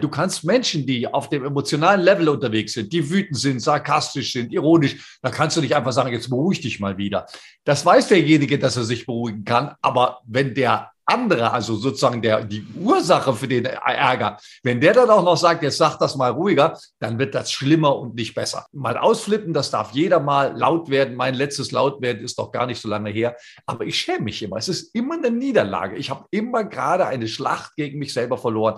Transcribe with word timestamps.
Du 0.00 0.08
kannst 0.08 0.44
Menschen, 0.44 0.86
die 0.86 1.12
auf 1.12 1.28
dem 1.28 1.44
emotionalen 1.44 2.00
Level 2.00 2.28
unterwegs 2.28 2.74
sind, 2.74 2.92
die 2.92 3.10
wütend 3.10 3.36
sind, 3.36 3.60
sarkastisch 3.60 4.32
sind, 4.32 4.52
ironisch, 4.52 5.18
da 5.22 5.30
kannst 5.30 5.56
du 5.56 5.60
nicht 5.60 5.74
einfach 5.74 5.90
sagen, 5.90 6.12
jetzt 6.12 6.30
beruhig 6.30 6.60
dich 6.60 6.78
mal 6.78 6.96
wieder. 6.98 7.26
Das 7.64 7.84
weiß 7.84 8.06
derjenige, 8.06 8.60
dass 8.60 8.76
er 8.76 8.84
sich 8.84 9.06
beruhigen 9.06 9.44
kann. 9.44 9.74
Aber 9.82 10.20
wenn 10.24 10.54
der 10.54 10.92
andere, 11.04 11.50
also 11.50 11.74
sozusagen 11.74 12.22
der, 12.22 12.44
die 12.44 12.64
Ursache 12.78 13.32
für 13.32 13.48
den 13.48 13.64
Ärger, 13.64 14.36
wenn 14.62 14.80
der 14.80 14.92
dann 14.92 15.10
auch 15.10 15.24
noch 15.24 15.36
sagt, 15.36 15.64
jetzt 15.64 15.78
sag 15.78 15.98
das 15.98 16.14
mal 16.14 16.30
ruhiger, 16.30 16.78
dann 17.00 17.18
wird 17.18 17.34
das 17.34 17.50
schlimmer 17.50 17.96
und 17.96 18.14
nicht 18.14 18.36
besser. 18.36 18.66
Mal 18.72 18.96
ausflippen, 18.96 19.52
das 19.52 19.72
darf 19.72 19.90
jeder 19.92 20.20
mal 20.20 20.56
laut 20.56 20.90
werden. 20.90 21.16
Mein 21.16 21.34
letztes 21.34 21.72
Lautwerden 21.72 22.22
ist 22.22 22.38
doch 22.38 22.52
gar 22.52 22.66
nicht 22.66 22.80
so 22.80 22.88
lange 22.88 23.10
her. 23.10 23.36
Aber 23.66 23.84
ich 23.84 23.98
schäme 23.98 24.26
mich 24.26 24.42
immer. 24.44 24.58
Es 24.58 24.68
ist 24.68 24.94
immer 24.94 25.14
eine 25.14 25.32
Niederlage. 25.32 25.96
Ich 25.96 26.10
habe 26.10 26.24
immer 26.30 26.62
gerade 26.62 27.06
eine 27.06 27.26
Schlacht 27.26 27.74
gegen 27.74 27.98
mich 27.98 28.12
selber 28.12 28.38
verloren. 28.38 28.76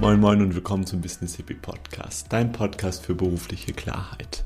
Moin 0.00 0.18
Moin 0.18 0.40
und 0.40 0.54
willkommen 0.54 0.86
zum 0.86 1.02
Business 1.02 1.36
Hippie 1.36 1.52
Podcast, 1.52 2.28
dein 2.30 2.52
Podcast 2.52 3.04
für 3.04 3.14
berufliche 3.14 3.74
Klarheit. 3.74 4.44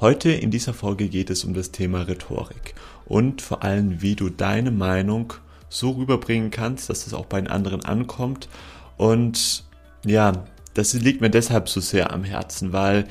Heute 0.00 0.30
in 0.30 0.50
dieser 0.50 0.74
Folge 0.74 1.08
geht 1.08 1.30
es 1.30 1.44
um 1.44 1.54
das 1.54 1.70
Thema 1.70 2.02
Rhetorik 2.02 2.74
und 3.06 3.40
vor 3.40 3.64
allem, 3.64 4.02
wie 4.02 4.16
du 4.16 4.28
deine 4.28 4.70
Meinung 4.70 5.32
so 5.70 5.92
rüberbringen 5.92 6.50
kannst, 6.50 6.90
dass 6.90 7.06
es 7.06 7.14
auch 7.14 7.24
bei 7.24 7.40
den 7.40 7.48
anderen 7.48 7.82
ankommt. 7.86 8.50
Und 8.98 9.64
ja, 10.04 10.44
das 10.74 10.92
liegt 10.92 11.22
mir 11.22 11.30
deshalb 11.30 11.70
so 11.70 11.80
sehr 11.80 12.12
am 12.12 12.22
Herzen, 12.22 12.74
weil 12.74 13.06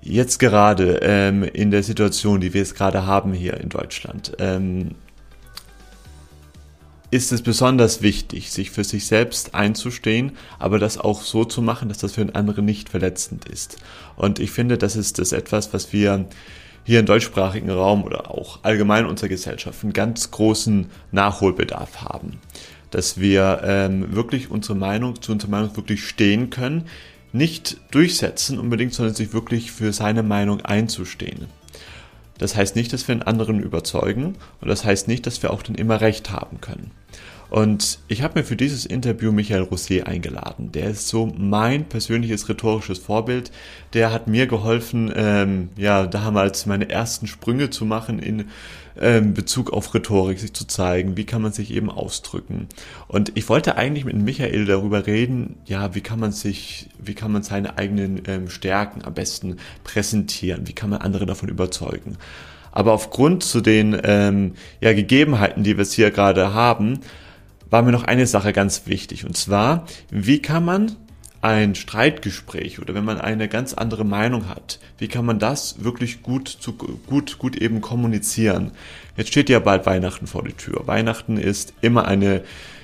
jetzt 0.00 0.38
gerade 0.38 1.00
ähm, 1.02 1.42
in 1.42 1.70
der 1.70 1.82
Situation, 1.82 2.40
die 2.40 2.54
wir 2.54 2.62
jetzt 2.62 2.74
gerade 2.74 3.04
haben 3.04 3.34
hier 3.34 3.60
in 3.60 3.68
Deutschland, 3.68 4.32
ähm, 4.38 4.92
ist 7.10 7.32
es 7.32 7.42
besonders 7.42 8.02
wichtig, 8.02 8.50
sich 8.50 8.70
für 8.70 8.84
sich 8.84 9.06
selbst 9.06 9.54
einzustehen, 9.54 10.32
aber 10.58 10.78
das 10.78 10.98
auch 10.98 11.22
so 11.22 11.44
zu 11.44 11.62
machen, 11.62 11.88
dass 11.88 11.98
das 11.98 12.12
für 12.12 12.24
den 12.24 12.34
anderen 12.34 12.64
nicht 12.64 12.88
verletzend 12.88 13.48
ist. 13.48 13.78
Und 14.16 14.38
ich 14.38 14.50
finde, 14.50 14.76
das 14.76 14.96
ist 14.96 15.18
das 15.18 15.32
etwas, 15.32 15.72
was 15.72 15.92
wir 15.92 16.26
hier 16.84 17.00
im 17.00 17.06
deutschsprachigen 17.06 17.70
Raum 17.70 18.04
oder 18.04 18.30
auch 18.30 18.60
allgemein 18.62 19.04
in 19.04 19.10
unserer 19.10 19.28
Gesellschaft 19.28 19.82
einen 19.82 19.92
ganz 19.92 20.30
großen 20.30 20.86
Nachholbedarf 21.12 22.02
haben. 22.02 22.38
Dass 22.90 23.18
wir 23.18 23.60
ähm, 23.64 24.14
wirklich 24.14 24.50
unsere 24.50 24.76
Meinung, 24.76 25.20
zu 25.20 25.32
unserer 25.32 25.50
Meinung 25.50 25.76
wirklich 25.76 26.06
stehen 26.06 26.50
können, 26.50 26.84
nicht 27.32 27.78
durchsetzen 27.90 28.58
unbedingt, 28.58 28.94
sondern 28.94 29.14
sich 29.14 29.32
wirklich 29.32 29.72
für 29.72 29.92
seine 29.92 30.22
Meinung 30.22 30.60
einzustehen. 30.62 31.46
Das 32.38 32.56
heißt 32.56 32.76
nicht, 32.76 32.92
dass 32.92 33.08
wir 33.08 33.12
einen 33.12 33.22
anderen 33.22 33.60
überzeugen 33.60 34.36
und 34.60 34.68
das 34.68 34.84
heißt 34.84 35.08
nicht, 35.08 35.26
dass 35.26 35.42
wir 35.42 35.50
auch 35.52 35.62
dann 35.62 35.74
immer 35.74 36.00
recht 36.00 36.30
haben 36.30 36.60
können. 36.60 36.90
Und 37.50 37.98
ich 38.08 38.22
habe 38.22 38.40
mir 38.40 38.44
für 38.44 38.56
dieses 38.56 38.86
Interview 38.86 39.32
Michael 39.32 39.62
Rosset 39.62 40.06
eingeladen. 40.06 40.72
Der 40.72 40.90
ist 40.90 41.08
so 41.08 41.26
mein 41.36 41.84
persönliches 41.84 42.48
rhetorisches 42.48 42.98
Vorbild. 42.98 43.50
Der 43.92 44.12
hat 44.12 44.26
mir 44.26 44.46
geholfen, 44.46 45.12
ähm, 45.14 45.68
ja, 45.76 46.06
damals 46.06 46.66
meine 46.66 46.90
ersten 46.90 47.26
Sprünge 47.26 47.70
zu 47.70 47.84
machen 47.84 48.18
in 48.18 48.46
ähm, 49.00 49.34
Bezug 49.34 49.72
auf 49.72 49.94
Rhetorik, 49.94 50.38
sich 50.38 50.52
zu 50.52 50.66
zeigen, 50.66 51.16
wie 51.16 51.24
kann 51.24 51.42
man 51.42 51.52
sich 51.52 51.70
eben 51.72 51.90
ausdrücken. 51.90 52.68
Und 53.08 53.32
ich 53.34 53.48
wollte 53.48 53.76
eigentlich 53.76 54.04
mit 54.04 54.16
Michael 54.16 54.64
darüber 54.64 55.06
reden, 55.06 55.56
ja, 55.66 55.94
wie 55.94 56.00
kann 56.00 56.18
man 56.18 56.32
sich, 56.32 56.88
wie 56.98 57.14
kann 57.14 57.32
man 57.32 57.42
seine 57.42 57.78
eigenen 57.78 58.22
ähm, 58.26 58.48
Stärken 58.48 59.04
am 59.04 59.14
besten 59.14 59.56
präsentieren, 59.84 60.66
wie 60.66 60.72
kann 60.72 60.90
man 60.90 61.00
andere 61.00 61.26
davon 61.26 61.48
überzeugen. 61.48 62.16
Aber 62.72 62.92
aufgrund 62.92 63.42
zu 63.42 63.60
den 63.60 63.98
ähm, 64.04 64.52
ja, 64.80 64.92
Gegebenheiten, 64.92 65.62
die 65.62 65.76
wir 65.76 65.82
es 65.82 65.92
hier 65.92 66.10
gerade 66.10 66.52
haben, 66.52 67.00
war 67.70 67.82
mir 67.82 67.92
noch 67.92 68.04
eine 68.04 68.26
Sache 68.26 68.52
ganz 68.52 68.82
wichtig. 68.86 69.24
Und 69.24 69.36
zwar, 69.36 69.86
wie 70.10 70.40
kann 70.40 70.64
man 70.64 70.96
ein 71.42 71.74
Streitgespräch 71.74 72.80
oder 72.80 72.94
wenn 72.94 73.04
man 73.04 73.20
eine 73.20 73.48
ganz 73.48 73.74
andere 73.74 74.04
Meinung 74.04 74.48
hat, 74.48 74.80
wie 74.98 75.08
kann 75.08 75.24
man 75.24 75.38
das 75.38 75.84
wirklich 75.84 76.22
gut, 76.22 76.48
zu, 76.48 76.72
gut, 76.72 77.38
gut 77.38 77.56
eben 77.56 77.80
kommunizieren? 77.80 78.72
Jetzt 79.16 79.28
steht 79.28 79.48
ja 79.48 79.58
bald 79.58 79.86
Weihnachten 79.86 80.26
vor 80.26 80.42
der 80.42 80.56
Tür. 80.56 80.86
Weihnachten 80.86 81.36
ist 81.36 81.72
immer 81.80 82.06
eine 82.06 82.42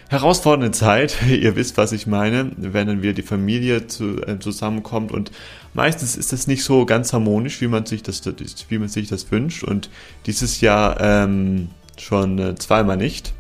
herausfordernde 0.09 0.71
Zeit. 0.73 1.17
Ihr 1.29 1.57
wisst, 1.57 1.77
was 1.77 1.93
ich 1.93 2.07
meine, 2.07 2.53
wenn 2.57 2.87
dann 2.87 3.03
wieder 3.03 3.15
die 3.15 3.23
Familie 3.23 3.87
zu, 3.87 4.23
äh, 4.23 4.39
zusammenkommt 4.39 5.11
und 5.11 5.33
meistens 5.75 6.17
ist 6.17 6.33
das 6.33 6.47
nicht 6.47 6.63
so 6.65 6.87
ganz 6.87 7.13
harmonisch, 7.13 7.61
wie 7.61 7.69
man 7.69 7.87
sich 7.87 8.03
das, 8.03 8.23
wie 8.69 8.79
man 8.79 8.89
sich 8.89 9.09
das 9.09 9.31
wünscht 9.33 9.65
und 9.65 9.91
dieses 10.27 10.61
Jahr 10.61 11.01
ähm, 11.01 11.69
schon 11.99 12.39
äh, 12.39 12.55
zweimal 12.57 12.97
nicht. 12.97 13.33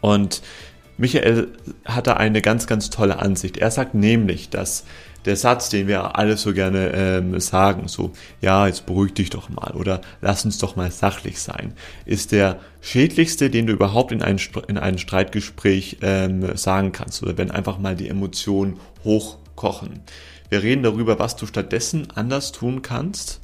Und 0.00 0.42
Michael 0.98 1.48
hat 1.84 2.06
da 2.06 2.14
eine 2.14 2.40
ganz, 2.40 2.66
ganz 2.66 2.90
tolle 2.90 3.18
Ansicht. 3.18 3.58
Er 3.58 3.70
sagt 3.70 3.94
nämlich, 3.94 4.48
dass 4.48 4.84
der 5.26 5.36
Satz, 5.36 5.68
den 5.68 5.88
wir 5.88 6.16
alle 6.16 6.36
so 6.36 6.54
gerne 6.54 6.92
ähm, 6.94 7.38
sagen, 7.40 7.88
so, 7.88 8.12
ja, 8.40 8.66
jetzt 8.66 8.86
beruhig 8.86 9.12
dich 9.12 9.28
doch 9.28 9.48
mal 9.48 9.72
oder 9.72 10.00
lass 10.20 10.44
uns 10.44 10.58
doch 10.58 10.76
mal 10.76 10.90
sachlich 10.90 11.40
sein, 11.40 11.72
ist 12.06 12.32
der 12.32 12.60
schädlichste, 12.80 13.50
den 13.50 13.66
du 13.66 13.72
überhaupt 13.72 14.12
in 14.12 14.22
ein, 14.22 14.38
in 14.68 14.78
ein 14.78 14.98
Streitgespräch 14.98 15.98
ähm, 16.02 16.56
sagen 16.56 16.92
kannst 16.92 17.22
oder 17.22 17.36
wenn 17.36 17.50
einfach 17.50 17.78
mal 17.78 17.96
die 17.96 18.08
Emotionen 18.08 18.78
hochkochen. 19.04 20.00
Wir 20.48 20.62
reden 20.62 20.84
darüber, 20.84 21.18
was 21.18 21.34
du 21.34 21.46
stattdessen 21.46 22.06
anders 22.14 22.52
tun 22.52 22.82
kannst 22.82 23.40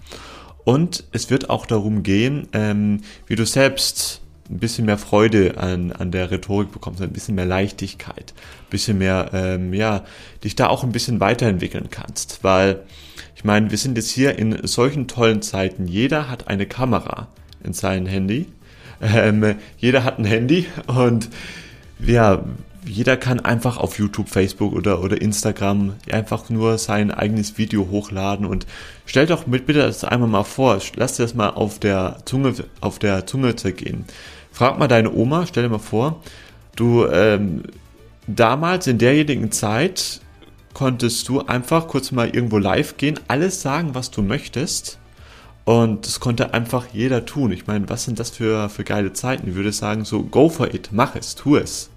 und 0.65 1.05
es 1.11 1.31
wird 1.31 1.51
auch 1.51 1.67
darum 1.67 2.05
gehen, 2.05 2.47
ähm, 2.53 3.01
wie 3.27 3.35
du 3.35 3.45
selbst 3.45 4.21
ein 4.51 4.59
bisschen 4.59 4.87
mehr 4.87 4.99
Freude 4.99 5.57
an, 5.59 5.93
an 5.93 6.11
der 6.11 6.31
Rhetorik 6.31 6.73
bekommst, 6.73 7.01
ein 7.01 7.13
bisschen 7.13 7.35
mehr 7.35 7.47
Leichtigkeit, 7.47 8.35
ein 8.37 8.71
bisschen 8.71 8.99
mehr, 8.99 9.31
ähm, 9.33 9.73
ja, 9.73 10.05
dich 10.45 10.57
da 10.57 10.69
auch 10.69 10.85
ein 10.85 10.93
bisschen 10.93 11.21
weiterentwickeln 11.21 11.89
kannst. 11.91 12.43
Weil, 12.43 12.81
ich 13.35 13.45
meine, 13.45 13.71
wir 13.71 13.79
sind 13.79 13.97
jetzt 13.97 14.11
hier 14.11 14.39
in 14.39 14.67
solchen 14.67 15.09
tollen 15.09 15.43
Zeiten. 15.43 15.87
Jeder 15.87 16.29
hat 16.29 16.49
eine 16.49 16.67
Kamera 16.67 17.29
in 17.63 17.73
seinem 17.73 18.07
Handy. 18.07 18.47
Ähm, 19.01 19.57
jeder 19.79 20.05
hat 20.05 20.19
ein 20.19 20.25
Handy 20.25 20.67
und 20.87 21.29
ja, 21.99 22.45
jeder 22.85 23.17
kann 23.17 23.41
einfach 23.41 23.77
auf 23.77 23.99
YouTube, 23.99 24.29
Facebook 24.29 24.73
oder, 24.73 25.03
oder 25.03 25.21
Instagram 25.21 25.95
einfach 26.11 26.51
nur 26.51 26.79
sein 26.79 27.11
eigenes 27.11 27.59
Video 27.59 27.89
hochladen 27.91 28.45
und 28.45 28.67
stell 29.07 29.27
doch 29.27 29.47
mit 29.47 29.67
bitte 29.67 29.81
das 29.81 30.05
einmal 30.05 30.29
mal 30.29 30.45
vor, 30.45 30.79
lass 30.97 31.17
dir 31.17 31.23
das 31.23 31.35
mal 31.35 31.51
auf 31.51 31.79
der 31.79 32.19
Zunge, 32.25 32.55
auf 32.81 32.99
der 32.99 33.27
Zunge 33.27 33.55
zergehen. 33.57 34.05
Frag 34.51 34.79
mal 34.79 34.89
deine 34.89 35.13
Oma, 35.13 35.47
stell 35.47 35.63
dir 35.63 35.69
mal 35.69 35.79
vor, 35.79 36.23
du 36.77 37.07
ähm, 37.07 37.63
damals 38.27 38.87
in 38.87 38.99
derjenigen 38.99 39.53
Zeit 39.53 40.21
konntest 40.75 41.29
du 41.29 41.41
einfach 41.41 41.87
kurz 41.89 42.13
mal 42.13 42.31
irgendwo 42.31 42.59
live 42.59 42.97
gehen, 42.97 43.21
alles 43.29 43.63
sagen, 43.63 43.95
was 43.95 44.11
du 44.11 44.23
möchtest. 44.23 44.99
Und 45.65 46.07
das 46.07 46.19
konnte 46.19 46.55
einfach 46.55 46.87
jeder 46.93 47.25
tun. 47.25 47.53
Ich 47.53 47.69
meine, 47.69 47.89
was 47.89 48.05
sind 48.05 48.19
das 48.19 48.31
für, 48.31 48.69
für 48.69 48.83
geile 48.83 49.13
Zeiten? 49.13 49.49
Ich 49.49 49.55
würde 49.55 49.73
sagen, 49.73 50.05
so, 50.05 50.25
go 50.25 50.49
for 50.49 50.75
it, 50.75 50.89
mach 50.91 51.15
es, 51.15 51.37
tu 51.37 51.57
es. 51.57 51.89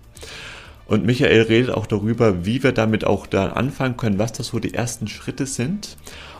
Und 0.87 1.05
Michael 1.05 1.41
redet 1.43 1.71
auch 1.71 1.87
darüber, 1.87 2.45
wie 2.45 2.61
wir 2.63 2.71
damit 2.71 3.05
auch 3.05 3.25
da 3.25 3.49
anfangen 3.49 3.97
können, 3.97 4.19
was 4.19 4.33
das 4.33 4.47
so 4.47 4.59
die 4.59 4.73
ersten 4.73 5.07
Schritte 5.07 5.45
sind 5.45 5.97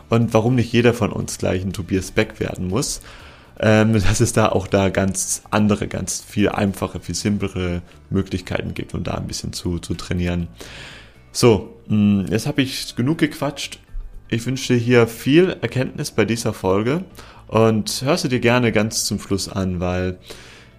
und 0.08 0.32
warum 0.34 0.54
nicht 0.54 0.72
jeder 0.72 0.94
von 0.94 1.12
uns 1.12 1.38
gleich 1.38 1.64
ein 1.64 1.72
Tobias 1.72 2.12
Beck 2.12 2.38
werden 2.38 2.68
muss, 2.68 3.00
ähm, 3.58 3.92
dass 3.94 4.20
es 4.20 4.32
da 4.32 4.48
auch 4.48 4.66
da 4.66 4.88
ganz 4.90 5.42
andere, 5.50 5.88
ganz 5.88 6.22
viel 6.26 6.48
einfache, 6.48 7.00
viel 7.00 7.14
simplere 7.14 7.82
Möglichkeiten 8.10 8.74
gibt, 8.74 8.94
um 8.94 9.02
da 9.02 9.14
ein 9.14 9.26
bisschen 9.26 9.52
zu, 9.52 9.78
zu 9.78 9.94
trainieren. 9.94 10.48
So, 11.32 11.74
mh, 11.88 11.96
mm, 11.96 12.26
jetzt 12.30 12.46
habe 12.46 12.62
ich 12.62 12.94
genug 12.96 13.18
gequatscht. 13.18 13.80
Ich 14.28 14.44
wünsche 14.46 14.74
dir 14.74 14.78
hier 14.78 15.06
viel 15.06 15.56
Erkenntnis 15.60 16.10
bei 16.10 16.24
dieser 16.24 16.52
Folge 16.52 17.04
und 17.46 18.02
hörst 18.02 18.24
du 18.24 18.28
dir 18.28 18.40
gerne 18.40 18.72
ganz 18.72 19.04
zum 19.04 19.20
Schluss 19.20 19.48
an, 19.48 19.80
weil 19.80 20.18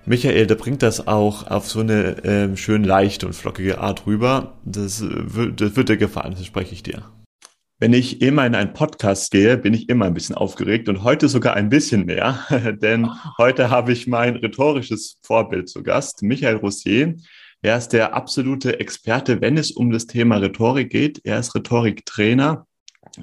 Michael, 0.09 0.47
der 0.47 0.55
bringt 0.55 0.83
das 0.83 1.05
auch 1.05 1.47
auf 1.47 1.69
so 1.69 1.81
eine 1.81 2.23
ähm, 2.23 2.55
schön 2.55 2.85
leichte 2.85 3.27
und 3.27 3.33
flockige 3.33 3.79
Art 3.79 4.07
rüber. 4.07 4.57
Das, 4.63 5.01
äh, 5.01 5.51
das 5.53 5.75
wird 5.75 5.89
dir 5.89 5.97
gefallen, 5.97 6.31
das 6.31 6.45
spreche 6.45 6.73
ich 6.73 6.81
dir. 6.81 7.03
Wenn 7.77 7.91
ich 7.91 8.21
immer 8.21 8.45
in 8.45 8.55
einen 8.55 8.71
Podcast 8.71 9.31
gehe, 9.31 9.57
bin 9.57 9.73
ich 9.73 9.89
immer 9.89 10.05
ein 10.05 10.13
bisschen 10.13 10.35
aufgeregt 10.35 10.87
und 10.87 11.03
heute 11.03 11.27
sogar 11.27 11.55
ein 11.57 11.67
bisschen 11.67 12.05
mehr, 12.05 12.39
denn 12.81 13.09
heute 13.37 13.69
habe 13.69 13.91
ich 13.91 14.07
mein 14.07 14.37
rhetorisches 14.37 15.19
Vorbild 15.23 15.67
zu 15.67 15.83
Gast, 15.83 16.23
Michael 16.23 16.55
Rossier. 16.55 17.17
Er 17.61 17.77
ist 17.77 17.89
der 17.89 18.13
absolute 18.13 18.79
Experte, 18.79 19.41
wenn 19.41 19.57
es 19.57 19.71
um 19.71 19.91
das 19.91 20.07
Thema 20.07 20.37
Rhetorik 20.37 20.89
geht. 20.89 21.19
Er 21.25 21.37
ist 21.37 21.53
Rhetoriktrainer. 21.53 22.65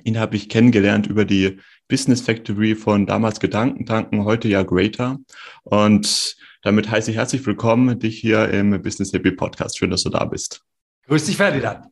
Ihn 0.03 0.19
habe 0.19 0.37
ich 0.37 0.51
kennengelernt 0.51 1.07
über 1.07 1.25
die 1.25 1.61
Business 1.89 2.21
Factory 2.21 2.75
von 2.75 3.07
damals 3.07 3.41
Gedankentanken, 3.41 4.25
heute 4.25 4.49
ja 4.49 4.63
Greater. 4.65 5.19
Und 5.63 6.37
damit 6.65 6.91
heiße 6.91 7.11
ich 7.11 7.19
herzlich 7.19 7.47
willkommen, 7.47 7.99
dich 7.99 8.19
hier 8.19 8.49
im 8.49 8.83
Business 8.83 9.13
Happy 9.13 9.31
Podcast. 9.31 9.77
Schön, 9.77 9.91
dass 9.91 10.03
du 10.03 10.09
da 10.09 10.25
bist. 10.25 10.65
Grüß 11.07 11.27
dich, 11.27 11.37
Ferdinand. 11.37 11.87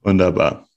Wunderbar. 0.00 0.68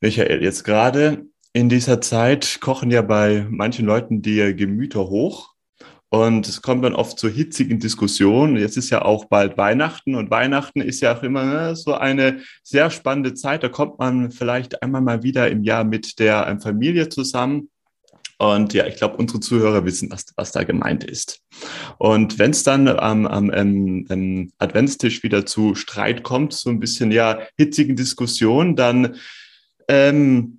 Michael, 0.00 0.42
jetzt 0.42 0.64
gerade 0.64 1.26
in 1.52 1.68
dieser 1.68 2.00
Zeit 2.00 2.58
kochen 2.62 2.90
ja 2.90 3.02
bei 3.02 3.46
manchen 3.50 3.84
Leuten 3.84 4.22
die 4.22 4.56
Gemüter 4.56 5.10
hoch. 5.10 5.52
Und 6.08 6.48
es 6.48 6.62
kommt 6.62 6.82
dann 6.84 6.94
oft 6.94 7.18
zu 7.18 7.28
hitzigen 7.28 7.78
Diskussionen. 7.78 8.56
Jetzt 8.56 8.78
ist 8.78 8.88
ja 8.88 9.02
auch 9.02 9.26
bald 9.26 9.58
Weihnachten 9.58 10.14
und 10.14 10.30
Weihnachten 10.30 10.80
ist 10.80 11.00
ja 11.02 11.16
auch 11.16 11.22
immer 11.22 11.44
ne, 11.44 11.76
so 11.76 11.94
eine 11.94 12.40
sehr 12.62 12.90
spannende 12.90 13.34
Zeit. 13.34 13.62
Da 13.62 13.68
kommt 13.68 13.98
man 13.98 14.30
vielleicht 14.30 14.82
einmal 14.82 15.02
mal 15.02 15.22
wieder 15.22 15.50
im 15.50 15.62
Jahr 15.62 15.84
mit 15.84 16.18
der 16.18 16.58
Familie 16.62 17.10
zusammen. 17.10 17.68
Und 18.42 18.74
ja, 18.74 18.88
ich 18.88 18.96
glaube, 18.96 19.18
unsere 19.18 19.38
Zuhörer 19.38 19.84
wissen, 19.84 20.10
was, 20.10 20.26
was 20.34 20.50
da 20.50 20.64
gemeint 20.64 21.04
ist. 21.04 21.38
Und 21.98 22.40
wenn 22.40 22.50
es 22.50 22.64
dann 22.64 22.88
am, 22.88 23.24
am, 23.24 23.50
am, 23.50 24.04
am 24.08 24.50
Adventstisch 24.58 25.22
wieder 25.22 25.46
zu 25.46 25.76
Streit 25.76 26.24
kommt, 26.24 26.52
so 26.52 26.68
ein 26.68 26.80
bisschen 26.80 27.12
ja 27.12 27.38
hitzigen 27.56 27.94
Diskussionen, 27.94 28.74
dann 28.74 29.14
ähm, 29.86 30.58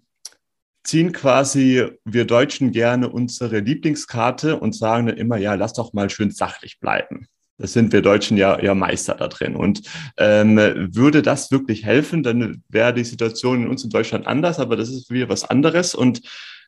ziehen 0.86 1.12
quasi 1.12 1.86
wir 2.06 2.24
Deutschen 2.24 2.72
gerne 2.72 3.10
unsere 3.10 3.60
Lieblingskarte 3.60 4.58
und 4.58 4.74
sagen 4.74 5.08
dann 5.08 5.18
immer, 5.18 5.36
ja, 5.36 5.56
lass 5.56 5.74
doch 5.74 5.92
mal 5.92 6.10
schön 6.10 6.32
sachlich 6.32 6.80
bleiben. 6.80 7.28
Das 7.58 7.74
sind 7.74 7.92
wir 7.92 8.02
Deutschen 8.02 8.38
ja, 8.38 8.62
ja 8.62 8.76
Meister 8.76 9.16
da 9.16 9.28
drin. 9.28 9.58
Und 9.58 9.82
ähm, 10.16 10.56
würde 10.56 11.22
das 11.22 11.52
wirklich 11.52 11.84
helfen, 11.84 12.24
dann 12.24 12.64
wäre 12.70 12.94
die 12.94 13.04
Situation 13.04 13.64
in 13.64 13.70
uns 13.70 13.84
in 13.84 13.90
Deutschland 13.90 14.26
anders, 14.26 14.60
aber 14.60 14.78
das 14.78 14.88
ist 14.88 15.10
wieder 15.12 15.28
was 15.28 15.44
anderes. 15.44 15.94
Und 15.94 16.22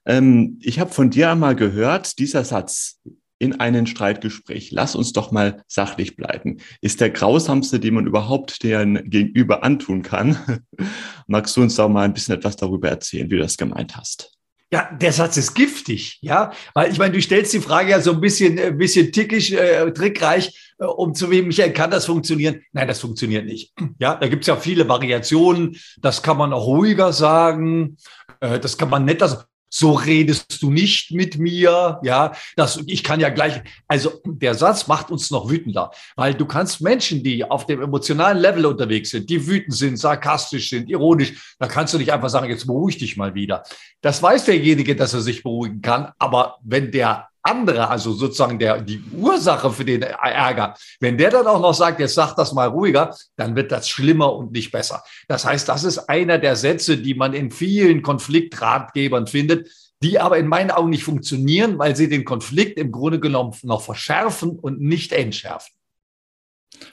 ähm, 0.05 0.59
ich 0.61 0.79
habe 0.79 0.91
von 0.91 1.09
dir 1.09 1.31
einmal 1.31 1.55
gehört, 1.55 2.19
dieser 2.19 2.43
Satz, 2.43 2.99
in 3.37 3.59
einem 3.59 3.85
Streitgespräch. 3.85 4.71
Lass 4.71 4.95
uns 4.95 5.13
doch 5.13 5.31
mal 5.31 5.63
sachlich 5.67 6.15
bleiben. 6.15 6.57
Ist 6.81 7.01
der 7.01 7.09
grausamste, 7.09 7.79
den 7.79 7.95
man 7.95 8.07
überhaupt 8.07 8.63
deren 8.63 9.09
Gegenüber 9.09 9.63
antun 9.63 10.03
kann. 10.03 10.63
Magst 11.27 11.57
du 11.57 11.61
uns 11.61 11.75
da 11.75 11.87
mal 11.87 12.03
ein 12.03 12.13
bisschen 12.13 12.35
etwas 12.35 12.55
darüber 12.55 12.89
erzählen, 12.89 13.29
wie 13.29 13.35
du 13.35 13.41
das 13.41 13.57
gemeint 13.57 13.97
hast? 13.97 14.31
Ja, 14.71 14.89
der 14.99 15.13
Satz 15.13 15.37
ist 15.37 15.53
giftig, 15.53 16.17
ja, 16.21 16.51
weil 16.73 16.91
ich 16.91 16.97
meine, 16.97 17.13
du 17.13 17.21
stellst 17.21 17.53
die 17.53 17.59
Frage 17.59 17.91
ja 17.91 18.01
so 18.01 18.13
ein 18.13 18.19
bisschen, 18.19 18.57
ein 18.57 18.57
äh, 18.57 18.71
bisschen 18.71 19.11
tickisch, 19.11 19.51
äh, 19.51 19.91
trickreich, 19.91 20.73
äh, 20.79 20.85
um 20.85 21.13
zu 21.13 21.29
wem, 21.29 21.47
Michael, 21.47 21.71
kann 21.71 21.91
das 21.91 22.07
funktionieren? 22.07 22.61
Nein, 22.73 22.87
das 22.87 22.99
funktioniert 22.99 23.45
nicht. 23.45 23.73
Ja, 23.99 24.15
da 24.15 24.27
gibt's 24.27 24.47
ja 24.47 24.55
viele 24.55 24.89
Variationen. 24.89 25.77
Das 26.01 26.23
kann 26.23 26.37
man 26.37 26.51
auch 26.51 26.65
ruhiger 26.65 27.13
sagen. 27.13 27.97
Äh, 28.39 28.59
das 28.59 28.77
kann 28.77 28.89
man 28.89 29.05
netter 29.05 29.27
sagen 29.27 29.45
so 29.69 29.93
redest 29.93 30.61
du 30.61 30.71
nicht 30.71 31.11
mit 31.11 31.37
mir, 31.37 31.99
ja, 32.03 32.33
das, 32.55 32.81
ich 32.87 33.03
kann 33.03 33.19
ja 33.19 33.29
gleich, 33.29 33.61
also 33.87 34.21
der 34.25 34.53
Satz 34.53 34.87
macht 34.87 35.11
uns 35.11 35.31
noch 35.31 35.49
wütender, 35.49 35.91
weil 36.15 36.33
du 36.33 36.45
kannst 36.45 36.81
Menschen, 36.81 37.23
die 37.23 37.43
auf 37.43 37.65
dem 37.65 37.81
emotionalen 37.81 38.37
Level 38.37 38.65
unterwegs 38.65 39.09
sind, 39.09 39.29
die 39.29 39.45
wütend 39.47 39.75
sind, 39.75 39.97
sarkastisch 39.97 40.69
sind, 40.69 40.89
ironisch, 40.89 41.55
da 41.59 41.67
kannst 41.67 41.93
du 41.93 41.97
nicht 41.97 42.13
einfach 42.13 42.29
sagen, 42.29 42.49
jetzt 42.49 42.67
beruhig 42.67 42.97
dich 42.97 43.17
mal 43.17 43.35
wieder. 43.35 43.63
Das 44.01 44.21
weiß 44.21 44.45
derjenige, 44.45 44.95
dass 44.95 45.13
er 45.13 45.21
sich 45.21 45.43
beruhigen 45.43 45.81
kann, 45.81 46.11
aber 46.19 46.57
wenn 46.63 46.91
der 46.91 47.29
andere, 47.45 47.89
also 47.89 48.13
sozusagen 48.13 48.57
der, 48.59 48.81
die 48.81 49.01
Ursache 49.13 49.71
für 49.71 49.85
den 49.85 50.01
Ärger, 50.01 50.75
wenn 50.99 51.17
der 51.17 51.29
dann 51.29 51.47
auch 51.47 51.61
noch 51.61 51.73
sagt, 51.73 51.99
jetzt 51.99 52.15
sag 52.15 52.35
das 52.35 52.53
mal 52.53 52.67
ruhiger, 52.67 53.15
dann 53.35 53.55
wird 53.55 53.71
das 53.71 53.87
schlimmer 53.87 54.33
und 54.33 54.51
nicht 54.51 54.71
besser. 54.71 55.03
Das 55.27 55.45
heißt, 55.45 55.69
das 55.69 55.83
ist 55.83 56.09
einer 56.09 56.39
der 56.39 56.55
Sätze, 56.55 56.97
die 56.97 57.13
man 57.13 57.33
in 57.33 57.51
vielen 57.51 58.01
Konfliktratgebern 58.01 59.27
findet, 59.27 59.69
die 60.01 60.19
aber 60.19 60.37
in 60.37 60.47
meinen 60.47 60.71
Augen 60.71 60.89
nicht 60.89 61.03
funktionieren, 61.03 61.77
weil 61.77 61.95
sie 61.95 62.09
den 62.09 62.25
Konflikt 62.25 62.79
im 62.79 62.91
Grunde 62.91 63.19
genommen 63.19 63.55
noch 63.63 63.81
verschärfen 63.81 64.57
und 64.59 64.81
nicht 64.81 65.13
entschärfen. 65.13 65.73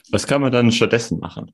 Was 0.09 0.27
kann 0.27 0.41
man 0.41 0.51
dann 0.51 0.71
stattdessen 0.71 1.19
machen? 1.19 1.51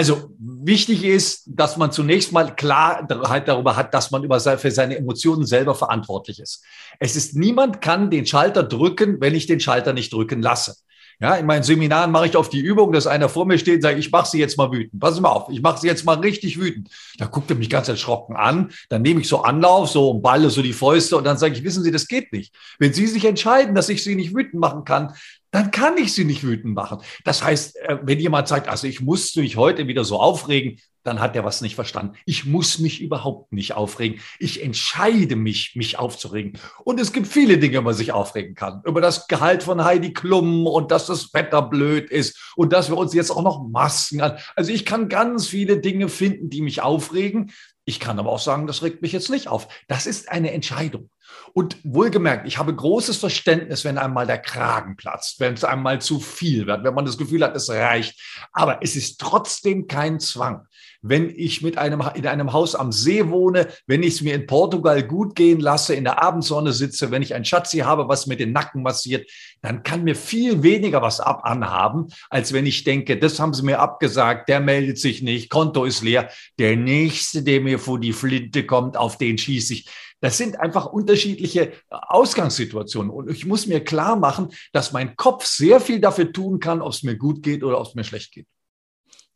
Also 0.00 0.30
wichtig 0.38 1.04
ist, 1.04 1.42
dass 1.44 1.76
man 1.76 1.92
zunächst 1.92 2.32
mal 2.32 2.56
Klarheit 2.56 3.46
darüber 3.46 3.76
hat, 3.76 3.92
dass 3.92 4.10
man 4.10 4.26
für 4.56 4.70
seine 4.70 4.96
Emotionen 4.96 5.44
selber 5.44 5.74
verantwortlich 5.74 6.40
ist. 6.40 6.64
Es 6.98 7.16
ist 7.16 7.36
niemand 7.36 7.82
kann 7.82 8.08
den 8.08 8.24
Schalter 8.24 8.62
drücken, 8.62 9.20
wenn 9.20 9.34
ich 9.34 9.46
den 9.46 9.60
Schalter 9.60 9.92
nicht 9.92 10.10
drücken 10.14 10.40
lasse. 10.40 10.76
Ja, 11.20 11.34
in 11.34 11.44
meinen 11.44 11.64
Seminaren 11.64 12.12
mache 12.12 12.28
ich 12.28 12.36
auf 12.38 12.48
die 12.48 12.60
Übung, 12.60 12.92
dass 12.92 13.06
einer 13.06 13.28
vor 13.28 13.44
mir 13.44 13.58
steht 13.58 13.74
und 13.74 13.82
sagt, 13.82 13.98
ich 13.98 14.10
mache 14.10 14.26
sie 14.26 14.38
jetzt 14.38 14.56
mal 14.56 14.72
wütend. 14.72 15.02
Pass 15.02 15.20
mal 15.20 15.28
auf, 15.28 15.50
ich 15.50 15.60
mache 15.60 15.78
sie 15.78 15.86
jetzt 15.86 16.06
mal 16.06 16.18
richtig 16.18 16.58
wütend. 16.58 16.88
Da 17.18 17.26
guckt 17.26 17.50
er 17.50 17.56
mich 17.56 17.68
ganz 17.68 17.88
erschrocken 17.88 18.36
an. 18.36 18.70
Dann 18.88 19.02
nehme 19.02 19.20
ich 19.20 19.28
so 19.28 19.42
Anlauf, 19.42 19.90
so 19.90 20.12
und 20.12 20.22
balle 20.22 20.48
so 20.48 20.62
die 20.62 20.72
Fäuste 20.72 21.18
und 21.18 21.24
dann 21.24 21.36
sage 21.36 21.52
ich, 21.52 21.62
wissen 21.62 21.82
Sie, 21.82 21.90
das 21.90 22.08
geht 22.08 22.32
nicht. 22.32 22.54
Wenn 22.78 22.94
Sie 22.94 23.06
sich 23.06 23.26
entscheiden, 23.26 23.74
dass 23.74 23.90
ich 23.90 24.02
Sie 24.02 24.14
nicht 24.14 24.34
wütend 24.34 24.62
machen 24.62 24.84
kann, 24.86 25.12
dann 25.50 25.70
kann 25.70 25.96
ich 25.98 26.12
sie 26.14 26.24
nicht 26.24 26.44
wütend 26.44 26.74
machen. 26.74 26.98
Das 27.24 27.42
heißt, 27.42 27.76
äh, 27.76 27.98
wenn 28.02 28.20
jemand 28.20 28.48
sagt, 28.48 28.68
also 28.68 28.86
ich 28.86 29.00
muss 29.00 29.34
mich 29.36 29.56
heute 29.56 29.86
wieder 29.86 30.04
so 30.04 30.20
aufregen, 30.20 30.78
dann 31.02 31.20
hat 31.20 31.34
er 31.34 31.44
was 31.44 31.62
nicht 31.62 31.74
verstanden. 31.74 32.16
Ich 32.26 32.44
muss 32.44 32.78
mich 32.78 33.00
überhaupt 33.00 33.52
nicht 33.52 33.72
aufregen. 33.72 34.20
Ich 34.38 34.62
entscheide 34.62 35.34
mich, 35.34 35.74
mich 35.74 35.98
aufzuregen. 35.98 36.58
Und 36.84 37.00
es 37.00 37.12
gibt 37.12 37.26
viele 37.26 37.58
Dinge, 37.58 37.78
über 37.78 37.86
man 37.86 37.94
sich 37.94 38.12
aufregen 38.12 38.54
kann. 38.54 38.82
Über 38.84 39.00
das 39.00 39.26
Gehalt 39.26 39.62
von 39.62 39.82
Heidi 39.82 40.12
Klum 40.12 40.66
und 40.66 40.90
dass 40.90 41.06
das 41.06 41.32
Wetter 41.32 41.62
blöd 41.62 42.10
ist 42.10 42.52
und 42.54 42.72
dass 42.72 42.90
wir 42.90 42.98
uns 42.98 43.14
jetzt 43.14 43.30
auch 43.30 43.42
noch 43.42 43.66
Masken 43.66 44.20
an. 44.20 44.38
Also 44.56 44.72
ich 44.72 44.84
kann 44.84 45.08
ganz 45.08 45.46
viele 45.46 45.78
Dinge 45.78 46.08
finden, 46.08 46.50
die 46.50 46.60
mich 46.60 46.82
aufregen. 46.82 47.50
Ich 47.90 47.98
kann 47.98 48.20
aber 48.20 48.30
auch 48.30 48.38
sagen, 48.38 48.68
das 48.68 48.84
regt 48.84 49.02
mich 49.02 49.10
jetzt 49.10 49.30
nicht 49.30 49.48
auf. 49.48 49.66
Das 49.88 50.06
ist 50.06 50.30
eine 50.30 50.52
Entscheidung. 50.52 51.10
Und 51.54 51.76
wohlgemerkt, 51.82 52.46
ich 52.46 52.56
habe 52.56 52.72
großes 52.72 53.16
Verständnis, 53.16 53.84
wenn 53.84 53.98
einmal 53.98 54.28
der 54.28 54.38
Kragen 54.38 54.94
platzt, 54.94 55.40
wenn 55.40 55.54
es 55.54 55.64
einmal 55.64 56.00
zu 56.00 56.20
viel 56.20 56.68
wird, 56.68 56.84
wenn 56.84 56.94
man 56.94 57.04
das 57.04 57.18
Gefühl 57.18 57.42
hat, 57.42 57.56
es 57.56 57.68
reicht. 57.68 58.46
Aber 58.52 58.78
es 58.80 58.94
ist 58.94 59.18
trotzdem 59.20 59.88
kein 59.88 60.20
Zwang. 60.20 60.68
Wenn 61.02 61.30
ich 61.30 61.62
mit 61.62 61.78
einem, 61.78 62.02
in 62.14 62.26
einem 62.26 62.52
Haus 62.52 62.74
am 62.74 62.92
See 62.92 63.28
wohne, 63.28 63.68
wenn 63.86 64.02
ich 64.02 64.14
es 64.14 64.20
mir 64.22 64.34
in 64.34 64.46
Portugal 64.46 65.02
gut 65.02 65.34
gehen 65.34 65.60
lasse, 65.60 65.94
in 65.94 66.04
der 66.04 66.22
Abendsonne 66.22 66.72
sitze, 66.72 67.10
wenn 67.10 67.22
ich 67.22 67.34
ein 67.34 67.44
Schatzi 67.44 67.78
habe, 67.78 68.08
was 68.08 68.26
mir 68.26 68.36
den 68.36 68.52
Nacken 68.52 68.82
massiert, 68.82 69.30
dann 69.62 69.82
kann 69.82 70.04
mir 70.04 70.14
viel 70.14 70.62
weniger 70.62 71.02
was 71.02 71.20
ab 71.20 71.42
anhaben, 71.44 72.08
als 72.28 72.52
wenn 72.52 72.66
ich 72.66 72.84
denke, 72.84 73.18
das 73.18 73.40
haben 73.40 73.54
sie 73.54 73.62
mir 73.62 73.80
abgesagt, 73.80 74.48
der 74.48 74.60
meldet 74.60 74.98
sich 74.98 75.22
nicht, 75.22 75.50
Konto 75.50 75.84
ist 75.84 76.02
leer. 76.02 76.30
Der 76.58 76.76
nächste, 76.76 77.42
der 77.42 77.60
mir 77.60 77.78
vor 77.78 77.98
die 77.98 78.12
Flinte 78.12 78.66
kommt, 78.66 78.96
auf 78.96 79.18
den 79.18 79.38
schieße 79.38 79.74
ich. 79.74 79.88
Das 80.20 80.36
sind 80.36 80.60
einfach 80.60 80.86
unterschiedliche 80.86 81.72
Ausgangssituationen. 81.88 83.10
Und 83.10 83.30
ich 83.30 83.46
muss 83.46 83.66
mir 83.66 83.82
klar 83.82 84.16
machen, 84.16 84.50
dass 84.72 84.92
mein 84.92 85.16
Kopf 85.16 85.46
sehr 85.46 85.80
viel 85.80 86.00
dafür 86.00 86.32
tun 86.32 86.60
kann, 86.60 86.82
ob 86.82 86.92
es 86.92 87.02
mir 87.02 87.16
gut 87.16 87.42
geht 87.42 87.64
oder 87.64 87.80
ob 87.80 87.86
es 87.86 87.94
mir 87.94 88.04
schlecht 88.04 88.32
geht. 88.32 88.46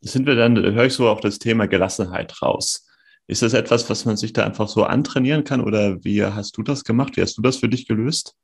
Sind 0.07 0.27
wir 0.27 0.35
dann, 0.35 0.55
höre 0.55 0.85
ich 0.85 0.93
so 0.93 1.09
auch 1.09 1.19
das 1.19 1.39
Thema 1.39 1.67
Gelassenheit 1.67 2.39
raus. 2.43 2.85
Ist 3.25 3.41
das 3.41 3.53
etwas, 3.53 3.89
was 3.89 4.05
man 4.05 4.17
sich 4.17 4.33
da 4.33 4.43
einfach 4.43 4.67
so 4.67 4.83
antrainieren 4.83 5.43
kann 5.43 5.61
oder 5.61 6.03
wie 6.03 6.23
hast 6.23 6.57
du 6.57 6.61
das 6.61 6.83
gemacht? 6.83 7.17
Wie 7.17 7.21
hast 7.21 7.37
du 7.39 7.41
das 7.41 7.57
für 7.57 7.69
dich 7.69 7.87
gelöst? 7.87 8.35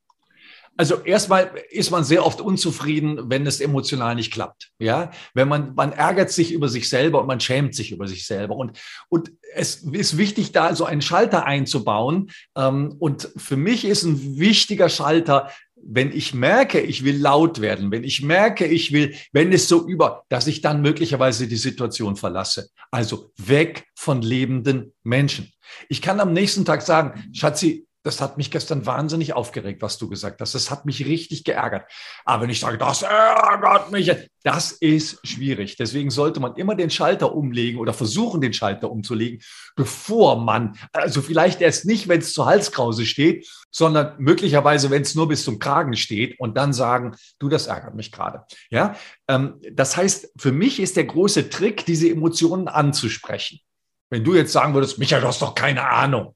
Also 0.76 0.96
erstmal 1.04 1.52
ist 1.70 1.90
man 1.90 2.02
sehr 2.02 2.26
oft 2.26 2.40
unzufrieden, 2.40 3.30
wenn 3.30 3.46
es 3.46 3.60
emotional 3.60 4.16
nicht 4.16 4.32
klappt. 4.32 4.70
Ja, 4.80 5.10
wenn 5.34 5.46
man, 5.46 5.74
man 5.74 5.92
ärgert 5.92 6.30
sich 6.30 6.50
über 6.50 6.68
sich 6.68 6.88
selber 6.88 7.20
und 7.20 7.26
man 7.26 7.40
schämt 7.40 7.74
sich 7.74 7.92
über 7.92 8.08
sich 8.08 8.26
selber. 8.26 8.56
Und, 8.56 8.80
und 9.08 9.30
es 9.54 9.76
ist 9.76 10.16
wichtig, 10.16 10.50
da 10.50 10.74
so 10.74 10.84
einen 10.84 11.02
Schalter 11.02 11.44
einzubauen. 11.44 12.30
Ähm, 12.56 12.96
und 12.98 13.28
für 13.36 13.56
mich 13.56 13.84
ist 13.84 14.02
ein 14.02 14.38
wichtiger 14.38 14.88
Schalter, 14.88 15.50
wenn 15.84 16.12
ich 16.12 16.34
merke, 16.34 16.80
ich 16.80 17.04
will 17.04 17.16
laut 17.16 17.60
werden, 17.60 17.90
wenn 17.90 18.04
ich 18.04 18.22
merke, 18.22 18.66
ich 18.66 18.92
will, 18.92 19.14
wenn 19.32 19.52
es 19.52 19.68
so 19.68 19.86
über, 19.86 20.24
dass 20.28 20.46
ich 20.46 20.60
dann 20.60 20.82
möglicherweise 20.82 21.46
die 21.46 21.56
Situation 21.56 22.16
verlasse. 22.16 22.68
Also 22.90 23.30
weg 23.36 23.86
von 23.94 24.22
lebenden 24.22 24.92
Menschen. 25.02 25.52
Ich 25.88 26.02
kann 26.02 26.20
am 26.20 26.32
nächsten 26.32 26.64
Tag 26.64 26.82
sagen, 26.82 27.24
Schatzi, 27.32 27.86
das 28.02 28.20
hat 28.20 28.36
mich 28.36 28.50
gestern 28.50 28.84
wahnsinnig 28.84 29.32
aufgeregt, 29.34 29.80
was 29.80 29.98
du 29.98 30.08
gesagt 30.08 30.40
hast. 30.40 30.54
Das 30.54 30.70
hat 30.70 30.86
mich 30.86 31.06
richtig 31.06 31.44
geärgert. 31.44 31.90
Aber 32.24 32.42
wenn 32.42 32.50
ich 32.50 32.60
sage, 32.60 32.78
das 32.78 33.02
ärgert 33.02 33.92
mich, 33.92 34.10
das 34.42 34.72
ist 34.72 35.20
schwierig. 35.24 35.76
Deswegen 35.76 36.10
sollte 36.10 36.40
man 36.40 36.56
immer 36.56 36.74
den 36.74 36.90
Schalter 36.90 37.32
umlegen 37.32 37.78
oder 37.78 37.92
versuchen, 37.92 38.40
den 38.40 38.52
Schalter 38.52 38.90
umzulegen, 38.90 39.40
bevor 39.76 40.40
man, 40.40 40.76
also 40.92 41.22
vielleicht 41.22 41.60
erst 41.60 41.86
nicht, 41.86 42.08
wenn 42.08 42.20
es 42.20 42.34
zur 42.34 42.46
Halskrause 42.46 43.06
steht, 43.06 43.48
sondern 43.70 44.16
möglicherweise, 44.18 44.90
wenn 44.90 45.02
es 45.02 45.14
nur 45.14 45.28
bis 45.28 45.44
zum 45.44 45.60
Kragen 45.60 45.96
steht 45.96 46.38
und 46.40 46.56
dann 46.56 46.72
sagen, 46.72 47.14
du, 47.38 47.48
das 47.48 47.68
ärgert 47.68 47.94
mich 47.94 48.10
gerade. 48.10 48.42
Ja, 48.70 48.96
ähm, 49.28 49.60
das 49.72 49.96
heißt, 49.96 50.32
für 50.36 50.52
mich 50.52 50.80
ist 50.80 50.96
der 50.96 51.04
große 51.04 51.50
Trick, 51.50 51.86
diese 51.86 52.10
Emotionen 52.10 52.66
anzusprechen. 52.66 53.60
Wenn 54.10 54.24
du 54.24 54.34
jetzt 54.34 54.52
sagen 54.52 54.74
würdest, 54.74 54.98
Michael, 54.98 55.22
du 55.22 55.28
hast 55.28 55.40
doch 55.40 55.54
keine 55.54 55.88
Ahnung 55.88 56.34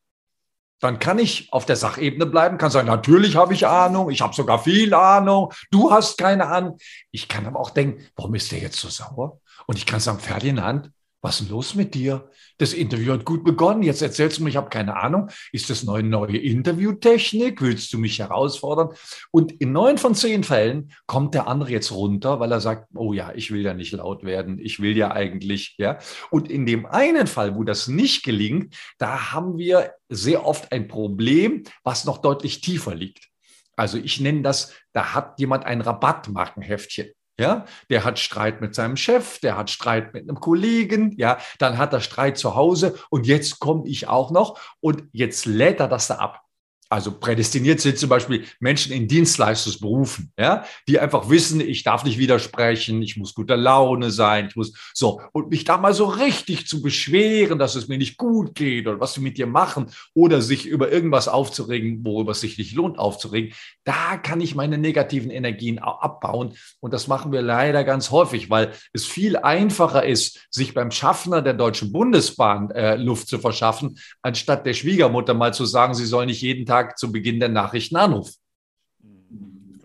dann 0.81 0.99
kann 0.99 1.19
ich 1.19 1.53
auf 1.53 1.65
der 1.65 1.77
Sachebene 1.77 2.27
bleiben, 2.27 2.59
kann 2.59 2.71
sagen, 2.71 2.87
natürlich 2.87 3.37
habe 3.37 3.55
ich 3.55 3.67
Ahnung, 3.67 4.11
ich 4.11 4.21
habe 4.21 4.35
sogar 4.35 4.59
viel 4.59 4.93
Ahnung, 4.93 5.53
du 5.71 5.91
hast 5.91 6.19
keine 6.19 6.47
Ahnung. 6.49 6.79
Ich 7.11 7.29
kann 7.29 7.47
aber 7.47 7.59
auch 7.59 7.71
denken, 7.71 8.05
warum 8.15 8.35
ist 8.35 8.53
der 8.53 8.59
jetzt 8.59 8.79
so 8.79 8.89
sauer? 8.89 9.41
Und 9.67 9.79
ich 9.79 9.87
kann 9.87 10.01
sagen, 10.01 10.21
Ferdinand, 10.21 10.91
was 11.27 11.41
ist 11.41 11.49
denn 11.49 11.57
los 11.57 11.75
mit 11.75 11.95
dir? 11.95 12.31
Das 12.59 12.73
Interview 12.73 13.13
hat 13.13 13.25
gut 13.25 13.43
begonnen. 13.43 13.83
Jetzt 13.83 14.01
erzählst 14.01 14.39
du 14.39 14.45
mir, 14.45 14.51
ich 14.51 14.57
habe 14.57 14.71
keine 14.71 14.97
Ahnung. 14.97 15.29
Ist 15.51 15.69
das 15.71 15.87
eine 15.89 16.09
neue 16.09 16.37
Interviewtechnik? 16.37 17.61
Willst 17.61 17.93
du 17.93 17.99
mich 17.99 18.21
herausfordern? 18.21 18.91
Und 19.33 19.51
in 19.61 19.73
neun 19.73 19.99
von 19.99 20.15
zehn 20.15 20.45
Fällen 20.45 20.93
kommt 21.07 21.35
der 21.35 21.49
andere 21.49 21.71
jetzt 21.71 21.91
runter, 21.91 22.39
weil 22.39 22.53
er 22.53 22.61
sagt, 22.61 22.91
oh 22.95 23.13
ja, 23.13 23.33
ich 23.35 23.51
will 23.51 23.63
ja 23.63 23.75
nicht 23.75 23.91
laut 23.91 24.23
werden. 24.23 24.61
Ich 24.61 24.79
will 24.79 24.97
ja 24.97 25.11
eigentlich, 25.11 25.75
ja. 25.79 25.99
Und 26.31 26.49
in 26.49 26.65
dem 26.65 26.87
einen 26.87 27.27
Fall, 27.27 27.57
wo 27.57 27.65
das 27.65 27.89
nicht 27.89 28.23
gelingt, 28.23 28.77
da 28.99 29.33
haben 29.33 29.59
wir 29.59 29.95
sehr 30.09 30.47
oft 30.47 30.71
ein 30.71 30.87
Problem, 30.87 31.65
was 31.83 32.05
noch 32.05 32.19
deutlich 32.19 32.61
tiefer 32.61 32.95
liegt. 32.95 33.31
Also 33.75 33.99
ich 33.99 34.21
nenne 34.21 34.43
das, 34.43 34.73
da 34.93 35.13
hat 35.13 35.41
jemand 35.41 35.65
ein 35.65 35.81
Rabattmarkenheftchen. 35.81 37.09
Ja, 37.39 37.67
der 37.91 38.05
hat 38.05 38.19
Streit 38.19 38.63
mit 38.63 38.75
seinem 38.75 38.97
Chef, 38.97 39.41
der 39.41 39.59
hat 39.59 39.69
Streit 39.69 40.15
mit 40.15 40.23
einem 40.23 40.41
Kollegen, 40.41 41.15
ja, 41.19 41.37
dann 41.59 41.77
hat 41.77 41.93
er 41.93 42.01
Streit 42.01 42.39
zu 42.39 42.55
Hause 42.55 42.99
und 43.11 43.27
jetzt 43.27 43.59
komme 43.59 43.87
ich 43.87 44.09
auch 44.09 44.31
noch 44.31 44.59
und 44.81 45.05
jetzt 45.13 45.45
lädt 45.45 45.81
er 45.81 45.89
das 45.89 46.07
da 46.07 46.15
ab 46.15 46.46
also 46.89 47.19
prädestiniert 47.19 47.81
sind 47.81 47.99
zum 47.99 48.09
Beispiel 48.09 48.45
Menschen 48.61 48.93
in 48.93 49.09
Dienstleistungsberufen, 49.09 50.33
ja, 50.39 50.65
die 50.89 51.01
einfach 51.01 51.29
wissen, 51.29 51.61
ich 51.61 51.83
darf 51.83 52.05
nicht 52.05 52.19
widersprechen, 52.19 53.03
ich 53.03 53.17
muss 53.17 53.35
guter 53.35 53.57
Laune 53.57 54.11
sein, 54.11 54.47
ich 54.49 54.57
muss 54.57 54.73
so. 54.95 55.21
Und 55.33 55.51
mich 55.51 55.65
da 55.65 55.79
mal 55.79 55.95
so 55.95 56.05
richtig 56.05 56.67
zu 56.69 56.83
beschweren, 56.83 57.59
dass 57.59 57.75
es 57.75 57.89
mir 57.89 57.99
nicht 57.99 58.17
gut 58.19 58.55
geht 58.55 58.87
oder 58.87 59.01
was 59.01 59.15
sie 59.15 59.21
mit 59.21 59.37
dir 59.37 59.47
machen 59.47 59.87
oder 60.15 60.41
sich 60.41 60.67
über 60.67 60.93
irgendwas 60.93 61.27
aufzuregen, 61.27 62.05
worüber 62.05 62.33
es 62.33 62.41
sich 62.41 62.57
nicht 62.57 62.75
lohnt 62.75 62.99
aufzuregen, 62.99 63.53
da 63.85 64.17
kann 64.17 64.41
ich 64.41 64.55
meine 64.55 64.79
negativen 64.79 65.31
Energien 65.31 65.79
abbauen. 65.79 66.55
Und 66.81 66.95
das 66.95 67.09
machen 67.09 67.33
wir 67.33 67.43
leider 67.43 67.83
ganz 67.85 68.11
häufig, 68.11 68.49
weil 68.49 68.73
es 68.93 69.07
viel 69.07 69.37
einfacher 69.37 70.05
ist, 70.05 70.47
sich 70.51 70.75
beim 70.75 70.91
Schaffner 70.91 71.43
der 71.43 71.55
Deutschen 71.55 71.93
Bundesbahn 71.93 72.71
äh, 72.71 72.97
Luft 72.97 73.29
zu 73.29 73.39
verschaffen, 73.39 73.99
anstatt 74.23 74.67
der 74.67 74.75
Schwiegermutter 74.75 75.35
mal 75.35 75.53
zu 75.53 75.65
sagen, 75.65 75.95
sie 75.95 76.07
soll 76.07 76.27
nicht 76.27 76.43
jeden 76.43 76.67
Tag 76.67 76.76
Tag 76.77 76.99
zu 76.99 77.11
Beginn 77.11 77.41
der 77.41 77.49
Nachrichten 77.49 77.97
anruft. 77.97 78.35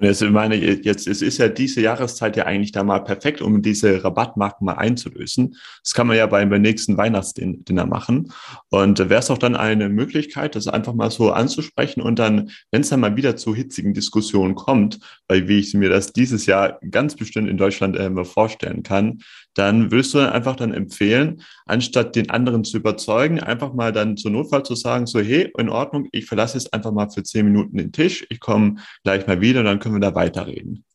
Jetzt, 0.01 0.23
ich 0.23 0.83
jetzt, 0.83 1.07
es 1.07 1.21
ist 1.21 1.37
ja 1.37 1.47
diese 1.47 1.79
Jahreszeit 1.79 2.35
ja 2.35 2.47
eigentlich 2.47 2.71
da 2.71 2.83
mal 2.83 3.01
perfekt, 3.01 3.39
um 3.39 3.61
diese 3.61 4.03
Rabattmarken 4.03 4.65
mal 4.65 4.73
einzulösen. 4.73 5.55
Das 5.83 5.93
kann 5.93 6.07
man 6.07 6.17
ja 6.17 6.25
beim 6.25 6.49
nächsten 6.49 6.97
Weihnachtsdinner 6.97 7.85
machen. 7.85 8.33
Und 8.69 8.97
wäre 8.97 9.19
es 9.19 9.29
auch 9.29 9.37
dann 9.37 9.55
eine 9.55 9.89
Möglichkeit, 9.89 10.55
das 10.55 10.67
einfach 10.67 10.95
mal 10.95 11.11
so 11.11 11.31
anzusprechen 11.31 12.01
und 12.01 12.17
dann, 12.17 12.49
wenn 12.71 12.81
es 12.81 12.89
dann 12.89 12.99
mal 12.99 13.15
wieder 13.15 13.35
zu 13.35 13.53
hitzigen 13.53 13.93
Diskussionen 13.93 14.55
kommt, 14.55 14.99
weil 15.27 15.47
wie 15.47 15.59
ich 15.59 15.75
mir 15.75 15.89
das 15.89 16.11
dieses 16.11 16.47
Jahr 16.47 16.79
ganz 16.89 17.15
bestimmt 17.15 17.47
in 17.47 17.57
Deutschland 17.57 17.95
äh, 17.95 18.25
vorstellen 18.25 18.81
kann, 18.81 19.19
dann 19.53 19.91
würdest 19.91 20.13
du 20.13 20.19
dann 20.19 20.29
einfach 20.29 20.55
dann 20.55 20.73
empfehlen, 20.73 21.43
anstatt 21.65 22.15
den 22.15 22.29
anderen 22.29 22.63
zu 22.63 22.77
überzeugen, 22.77 23.39
einfach 23.39 23.73
mal 23.73 23.91
dann 23.91 24.17
zur 24.17 24.31
Notfall 24.31 24.63
zu 24.63 24.75
sagen, 24.75 25.05
so, 25.05 25.19
hey, 25.19 25.51
in 25.57 25.69
Ordnung, 25.69 26.07
ich 26.11 26.25
verlasse 26.25 26.57
jetzt 26.57 26.73
einfach 26.73 26.91
mal 26.91 27.09
für 27.09 27.23
zehn 27.23 27.45
Minuten 27.45 27.77
den 27.77 27.91
Tisch, 27.91 28.25
ich 28.29 28.39
komme 28.39 28.75
gleich 29.03 29.27
mal 29.27 29.41
wieder 29.41 29.59
und 29.59 29.65
dann 29.65 29.79
können 29.79 29.95
wir 29.95 29.99
da 29.99 30.15
weiterreden. 30.15 30.85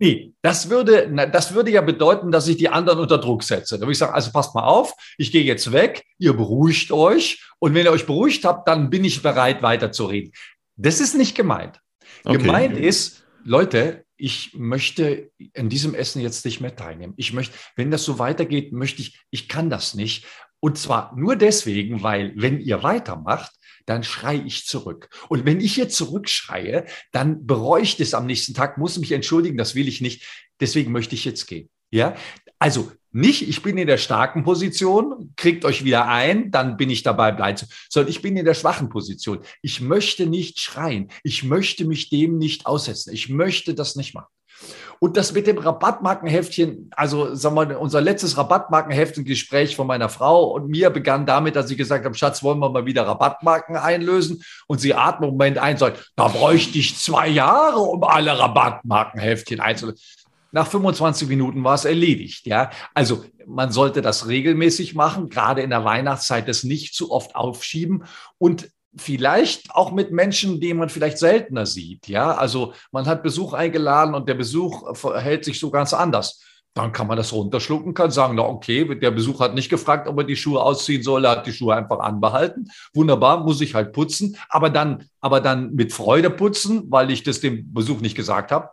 Nee, 0.00 0.32
das 0.42 0.68
würde, 0.68 1.14
das 1.32 1.54
würde 1.54 1.70
ja 1.70 1.80
bedeuten, 1.80 2.32
dass 2.32 2.48
ich 2.48 2.56
die 2.56 2.68
anderen 2.68 2.98
unter 2.98 3.18
Druck 3.18 3.44
setze. 3.44 3.76
Da 3.76 3.82
würde 3.82 3.92
ich 3.92 3.98
sagen, 3.98 4.14
also 4.14 4.32
passt 4.32 4.54
mal 4.54 4.64
auf, 4.64 4.94
ich 5.16 5.30
gehe 5.30 5.44
jetzt 5.44 5.70
weg, 5.70 6.04
ihr 6.18 6.32
beruhigt 6.32 6.90
euch 6.90 7.44
und 7.58 7.74
wenn 7.74 7.84
ihr 7.84 7.92
euch 7.92 8.06
beruhigt 8.06 8.44
habt, 8.44 8.66
dann 8.66 8.90
bin 8.90 9.04
ich 9.04 9.22
bereit, 9.22 9.62
weiterzureden. 9.62 10.32
Das 10.76 10.98
ist 10.98 11.14
nicht 11.14 11.36
gemeint. 11.36 11.78
Okay. 12.24 12.38
Gemeint 12.38 12.76
ist, 12.76 13.24
Leute, 13.44 14.04
ich 14.22 14.54
möchte 14.54 15.32
in 15.52 15.68
diesem 15.68 15.94
Essen 15.94 16.22
jetzt 16.22 16.44
nicht 16.44 16.60
mehr 16.60 16.76
teilnehmen. 16.76 17.12
Ich 17.16 17.32
möchte, 17.32 17.58
wenn 17.74 17.90
das 17.90 18.04
so 18.04 18.20
weitergeht, 18.20 18.72
möchte 18.72 19.02
ich, 19.02 19.18
ich 19.30 19.48
kann 19.48 19.68
das 19.68 19.94
nicht. 19.94 20.26
Und 20.60 20.78
zwar 20.78 21.12
nur 21.16 21.34
deswegen, 21.34 22.04
weil 22.04 22.32
wenn 22.36 22.60
ihr 22.60 22.84
weitermacht, 22.84 23.50
dann 23.84 24.04
schreie 24.04 24.42
ich 24.42 24.64
zurück. 24.64 25.08
Und 25.28 25.44
wenn 25.44 25.60
ich 25.60 25.76
jetzt 25.76 25.96
zurückschreie, 25.96 26.86
dann 27.10 27.46
bereue 27.46 27.82
ich 27.82 27.96
das 27.96 28.14
am 28.14 28.26
nächsten 28.26 28.54
Tag, 28.54 28.78
muss 28.78 28.96
mich 28.96 29.10
entschuldigen, 29.10 29.56
das 29.56 29.74
will 29.74 29.88
ich 29.88 30.00
nicht. 30.00 30.24
Deswegen 30.60 30.92
möchte 30.92 31.16
ich 31.16 31.24
jetzt 31.24 31.46
gehen. 31.46 31.68
Ja, 31.90 32.14
also 32.60 32.92
nicht, 33.12 33.48
ich 33.48 33.62
bin 33.62 33.76
in 33.78 33.86
der 33.86 33.98
starken 33.98 34.42
Position, 34.42 35.32
kriegt 35.36 35.64
euch 35.64 35.84
wieder 35.84 36.08
ein, 36.08 36.50
dann 36.50 36.76
bin 36.76 36.90
ich 36.90 37.02
dabei 37.02 37.32
bleibt, 37.32 37.66
sondern 37.88 38.10
ich 38.10 38.22
bin 38.22 38.36
in 38.36 38.44
der 38.44 38.54
schwachen 38.54 38.88
Position. 38.88 39.40
Ich 39.60 39.80
möchte 39.80 40.26
nicht 40.26 40.60
schreien. 40.60 41.08
Ich 41.22 41.44
möchte 41.44 41.84
mich 41.84 42.08
dem 42.08 42.38
nicht 42.38 42.66
aussetzen. 42.66 43.12
Ich 43.12 43.28
möchte 43.28 43.74
das 43.74 43.96
nicht 43.96 44.14
machen. 44.14 44.28
Und 44.98 45.16
das 45.16 45.32
mit 45.32 45.48
dem 45.48 45.58
Rabattmarkenheftchen, 45.58 46.90
also 46.94 47.34
sagen 47.34 47.56
wir, 47.56 47.80
unser 47.80 48.00
letztes 48.00 48.36
Rabattmarkenheftchen-Gespräch 48.36 49.74
von 49.74 49.88
meiner 49.88 50.08
Frau 50.08 50.44
und 50.52 50.68
mir 50.68 50.90
begann 50.90 51.26
damit, 51.26 51.56
dass 51.56 51.70
ich 51.70 51.76
gesagt 51.76 52.04
habe, 52.04 52.14
Schatz, 52.14 52.42
wollen 52.44 52.60
wir 52.60 52.70
mal 52.70 52.86
wieder 52.86 53.04
Rabattmarken 53.04 53.76
einlösen? 53.76 54.44
Und 54.68 54.80
sie 54.80 54.94
atmet 54.94 55.28
im 55.28 55.34
Moment 55.34 55.58
ein, 55.58 55.76
sagt, 55.76 56.12
da 56.14 56.28
bräuchte 56.28 56.78
ich 56.78 56.96
zwei 56.98 57.26
Jahre, 57.26 57.80
um 57.80 58.04
alle 58.04 58.38
Rabattmarkenheftchen 58.38 59.58
einzulösen. 59.58 60.00
Nach 60.52 60.66
25 60.66 61.28
Minuten 61.28 61.64
war 61.64 61.74
es 61.74 61.86
erledigt. 61.86 62.46
Ja, 62.46 62.70
also 62.94 63.24
man 63.46 63.72
sollte 63.72 64.02
das 64.02 64.28
regelmäßig 64.28 64.94
machen, 64.94 65.28
gerade 65.30 65.62
in 65.62 65.70
der 65.70 65.84
Weihnachtszeit 65.84 66.46
das 66.46 66.62
nicht 66.62 66.94
zu 66.94 67.10
oft 67.10 67.34
aufschieben 67.34 68.04
und 68.38 68.70
vielleicht 68.94 69.74
auch 69.74 69.92
mit 69.92 70.12
Menschen, 70.12 70.60
die 70.60 70.74
man 70.74 70.90
vielleicht 70.90 71.18
seltener 71.18 71.64
sieht. 71.64 72.08
Ja, 72.08 72.34
also 72.34 72.74
man 72.90 73.06
hat 73.06 73.22
Besuch 73.22 73.54
eingeladen 73.54 74.14
und 74.14 74.28
der 74.28 74.34
Besuch 74.34 74.96
verhält 74.96 75.44
sich 75.44 75.58
so 75.58 75.70
ganz 75.70 75.94
anders. 75.94 76.42
Dann 76.74 76.92
kann 76.92 77.06
man 77.06 77.18
das 77.18 77.32
runterschlucken, 77.32 77.92
kann 77.92 78.10
sagen, 78.10 78.36
na 78.36 78.42
okay, 78.42 78.98
der 78.98 79.10
Besuch 79.10 79.40
hat 79.40 79.54
nicht 79.54 79.68
gefragt, 79.68 80.08
ob 80.08 80.18
er 80.18 80.24
die 80.24 80.36
Schuhe 80.36 80.62
ausziehen 80.62 81.02
soll, 81.02 81.24
er 81.26 81.32
hat 81.32 81.46
die 81.46 81.52
Schuhe 81.52 81.74
einfach 81.74 82.00
anbehalten. 82.00 82.70
Wunderbar, 82.94 83.44
muss 83.44 83.60
ich 83.60 83.74
halt 83.74 83.92
putzen, 83.92 84.36
aber 84.48 84.70
dann, 84.70 85.04
aber 85.20 85.40
dann 85.40 85.74
mit 85.74 85.92
Freude 85.92 86.30
putzen, 86.30 86.84
weil 86.90 87.10
ich 87.10 87.22
das 87.22 87.40
dem 87.40 87.72
Besuch 87.74 88.00
nicht 88.00 88.16
gesagt 88.16 88.52
habe. 88.52 88.70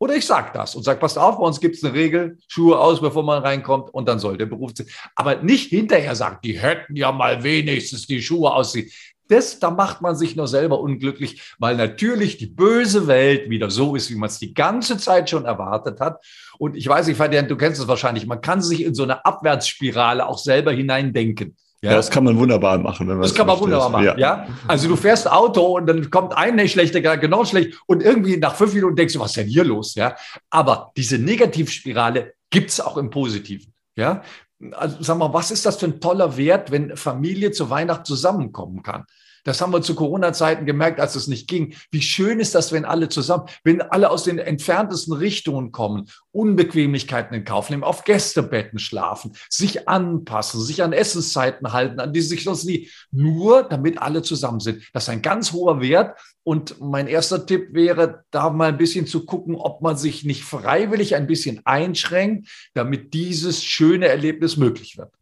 Oder 0.00 0.16
ich 0.16 0.24
sage 0.24 0.50
das 0.54 0.74
und 0.74 0.82
sage, 0.82 0.98
passt 0.98 1.18
auf, 1.18 1.36
bei 1.36 1.44
uns 1.44 1.60
gibt 1.60 1.76
es 1.76 1.84
eine 1.84 1.92
Regel, 1.92 2.38
Schuhe 2.48 2.78
aus, 2.78 3.02
bevor 3.02 3.22
man 3.22 3.42
reinkommt 3.42 3.92
und 3.92 4.08
dann 4.08 4.18
soll 4.18 4.38
der 4.38 4.46
Beruf 4.46 4.72
sein. 4.74 4.86
Aber 5.14 5.42
nicht 5.42 5.68
hinterher 5.68 6.16
sagen, 6.16 6.38
die 6.42 6.58
hätten 6.58 6.96
ja 6.96 7.12
mal 7.12 7.42
wenigstens 7.42 8.06
die 8.06 8.22
Schuhe 8.22 8.50
ausziehen. 8.50 8.90
Das, 9.28 9.60
da 9.60 9.70
macht 9.70 10.00
man 10.00 10.16
sich 10.16 10.34
nur 10.36 10.48
selber 10.48 10.80
unglücklich, 10.80 11.54
weil 11.58 11.76
natürlich 11.76 12.38
die 12.38 12.46
böse 12.46 13.08
Welt 13.08 13.50
wieder 13.50 13.70
so 13.70 13.94
ist, 13.94 14.10
wie 14.10 14.16
man 14.16 14.30
es 14.30 14.38
die 14.38 14.54
ganze 14.54 14.96
Zeit 14.96 15.28
schon 15.28 15.44
erwartet 15.44 16.00
hat. 16.00 16.24
Und 16.58 16.76
ich 16.76 16.88
weiß 16.88 17.06
nicht, 17.06 17.18
Fabian, 17.18 17.46
du 17.46 17.56
kennst 17.56 17.78
es 17.78 17.86
wahrscheinlich, 17.86 18.26
man 18.26 18.40
kann 18.40 18.62
sich 18.62 18.82
in 18.82 18.94
so 18.94 19.02
eine 19.02 19.26
Abwärtsspirale 19.26 20.26
auch 20.26 20.38
selber 20.38 20.72
hineindenken. 20.72 21.56
Ja, 21.82 21.94
das 21.94 22.10
kann 22.10 22.24
man 22.24 22.38
wunderbar 22.38 22.76
machen. 22.78 23.08
Wenn 23.08 23.16
man 23.16 23.22
das 23.22 23.34
kann 23.34 23.46
man 23.46 23.58
wunderbar 23.58 23.88
machen, 23.88 24.04
ja. 24.04 24.18
ja. 24.18 24.46
Also 24.68 24.86
du 24.86 24.96
fährst 24.96 25.30
Auto 25.30 25.78
und 25.78 25.86
dann 25.86 26.10
kommt 26.10 26.36
ein 26.36 26.56
nicht 26.56 26.72
schlechter, 26.72 27.00
genau 27.16 27.44
schlecht 27.46 27.80
und 27.86 28.02
irgendwie 28.02 28.36
nach 28.36 28.54
fünf 28.54 28.74
Minuten 28.74 28.96
denkst 28.96 29.14
du, 29.14 29.20
was 29.20 29.30
ist 29.30 29.38
denn 29.38 29.46
hier 29.46 29.64
los? 29.64 29.94
Ja, 29.94 30.14
aber 30.50 30.92
diese 30.96 31.18
Negativspirale 31.18 32.34
gibt's 32.50 32.80
auch 32.80 32.98
im 32.98 33.08
Positiven. 33.08 33.72
Ja, 33.96 34.22
also 34.72 34.98
sag 35.00 35.16
mal, 35.16 35.32
was 35.32 35.50
ist 35.50 35.64
das 35.64 35.78
für 35.78 35.86
ein 35.86 36.00
toller 36.00 36.36
Wert, 36.36 36.70
wenn 36.70 36.96
Familie 36.96 37.50
zu 37.50 37.70
Weihnachten 37.70 38.04
zusammenkommen 38.04 38.82
kann? 38.82 39.06
Das 39.44 39.60
haben 39.60 39.72
wir 39.72 39.82
zu 39.82 39.94
Corona-Zeiten 39.94 40.66
gemerkt, 40.66 41.00
als 41.00 41.16
es 41.16 41.26
nicht 41.26 41.48
ging. 41.48 41.74
Wie 41.90 42.02
schön 42.02 42.40
ist 42.40 42.54
das, 42.54 42.72
wenn 42.72 42.84
alle 42.84 43.08
zusammen, 43.08 43.46
wenn 43.64 43.82
alle 43.82 44.10
aus 44.10 44.24
den 44.24 44.38
entferntesten 44.38 45.14
Richtungen 45.14 45.72
kommen, 45.72 46.08
Unbequemlichkeiten 46.32 47.34
in 47.34 47.44
Kauf 47.44 47.70
nehmen, 47.70 47.84
auf 47.84 48.04
Gästebetten 48.04 48.78
schlafen, 48.78 49.32
sich 49.48 49.88
anpassen, 49.88 50.60
sich 50.60 50.82
an 50.82 50.92
Essenszeiten 50.92 51.72
halten, 51.72 52.00
an 52.00 52.12
die 52.12 52.20
sich 52.20 52.44
sonst 52.44 52.64
nie, 52.64 52.88
nur 53.10 53.62
damit 53.62 54.00
alle 54.00 54.22
zusammen 54.22 54.60
sind. 54.60 54.82
Das 54.92 55.04
ist 55.04 55.08
ein 55.10 55.22
ganz 55.22 55.52
hoher 55.52 55.80
Wert. 55.80 56.18
Und 56.42 56.80
mein 56.80 57.06
erster 57.06 57.44
Tipp 57.44 57.74
wäre, 57.74 58.24
da 58.30 58.50
mal 58.50 58.70
ein 58.70 58.78
bisschen 58.78 59.06
zu 59.06 59.26
gucken, 59.26 59.54
ob 59.54 59.82
man 59.82 59.96
sich 59.96 60.24
nicht 60.24 60.42
freiwillig 60.42 61.14
ein 61.14 61.26
bisschen 61.26 61.60
einschränkt, 61.64 62.48
damit 62.74 63.12
dieses 63.12 63.62
schöne 63.62 64.08
Erlebnis 64.08 64.56
möglich 64.56 64.96
wird. 64.96 65.12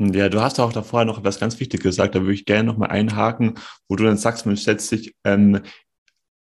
Ja, 0.00 0.28
du 0.28 0.40
hast 0.40 0.60
auch 0.60 0.72
davor 0.72 1.04
noch 1.04 1.18
etwas 1.18 1.40
ganz 1.40 1.58
Wichtiges 1.58 1.82
gesagt, 1.82 2.14
da 2.14 2.20
würde 2.20 2.34
ich 2.34 2.44
gerne 2.44 2.64
nochmal 2.64 2.90
einhaken, 2.90 3.54
wo 3.88 3.96
du 3.96 4.04
dann 4.04 4.16
sagst, 4.16 4.46
man 4.46 4.54
setzt 4.54 4.88
sich 4.88 5.16
ähm, 5.24 5.60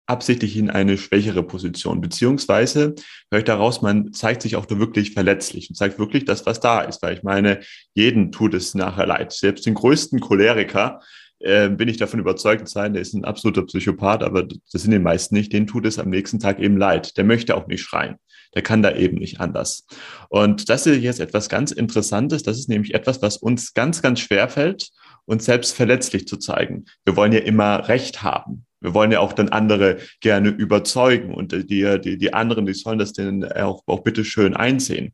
absichtlich 0.05 0.55
in 0.57 0.69
eine 0.69 0.95
schwächere 0.95 1.41
Position, 1.41 1.99
beziehungsweise 1.99 2.93
höre 3.31 3.39
ich 3.39 3.45
daraus, 3.45 3.81
man 3.81 4.13
zeigt 4.13 4.43
sich 4.43 4.55
auch 4.57 4.69
nur 4.69 4.79
wirklich 4.79 5.13
verletzlich 5.13 5.69
und 5.69 5.75
zeigt 5.75 5.97
wirklich 5.97 6.23
das, 6.23 6.45
was 6.45 6.59
da 6.59 6.81
ist, 6.81 7.01
weil 7.01 7.15
ich 7.15 7.23
meine, 7.23 7.61
jeden 7.95 8.31
tut 8.31 8.53
es 8.53 8.75
nachher 8.75 9.07
leid, 9.07 9.33
selbst 9.33 9.65
den 9.65 9.73
größten 9.73 10.19
Choleriker, 10.19 11.01
äh, 11.39 11.69
bin 11.69 11.89
ich 11.89 11.97
davon 11.97 12.19
überzeugt 12.19 12.67
sein, 12.67 12.93
der 12.93 13.01
ist 13.01 13.15
ein 13.15 13.25
absoluter 13.25 13.63
Psychopath, 13.63 14.21
aber 14.21 14.43
das 14.43 14.83
sind 14.83 14.91
die 14.91 14.99
meisten 14.99 15.33
nicht, 15.33 15.51
den 15.51 15.65
tut 15.65 15.87
es 15.87 15.97
am 15.97 16.09
nächsten 16.09 16.39
Tag 16.39 16.59
eben 16.59 16.77
leid, 16.77 17.17
der 17.17 17.23
möchte 17.23 17.55
auch 17.55 17.65
nicht 17.65 17.81
schreien 17.81 18.17
der 18.55 18.61
kann 18.61 18.81
da 18.81 18.93
eben 18.95 19.17
nicht 19.17 19.39
anders. 19.39 19.85
Und 20.29 20.69
das 20.69 20.85
ist 20.85 21.01
jetzt 21.01 21.19
etwas 21.19 21.49
ganz 21.49 21.71
Interessantes. 21.71 22.43
Das 22.43 22.57
ist 22.57 22.69
nämlich 22.69 22.93
etwas, 22.93 23.21
was 23.21 23.37
uns 23.37 23.73
ganz, 23.73 24.01
ganz 24.01 24.19
schwer 24.19 24.49
fällt, 24.49 24.89
uns 25.25 25.45
selbst 25.45 25.75
verletzlich 25.75 26.27
zu 26.27 26.37
zeigen. 26.37 26.85
Wir 27.05 27.15
wollen 27.15 27.33
ja 27.33 27.39
immer 27.39 27.87
Recht 27.87 28.23
haben. 28.23 28.65
Wir 28.79 28.93
wollen 28.93 29.11
ja 29.11 29.19
auch 29.19 29.33
dann 29.33 29.49
andere 29.49 29.97
gerne 30.21 30.49
überzeugen 30.49 31.33
und 31.33 31.51
die, 31.51 31.99
die, 31.99 32.17
die 32.17 32.33
anderen, 32.33 32.65
die 32.65 32.73
sollen 32.73 32.99
das 32.99 33.13
denn 33.13 33.43
auch, 33.43 33.81
auch 33.87 34.01
bitte 34.01 34.23
schön 34.23 34.55
einsehen. 34.55 35.13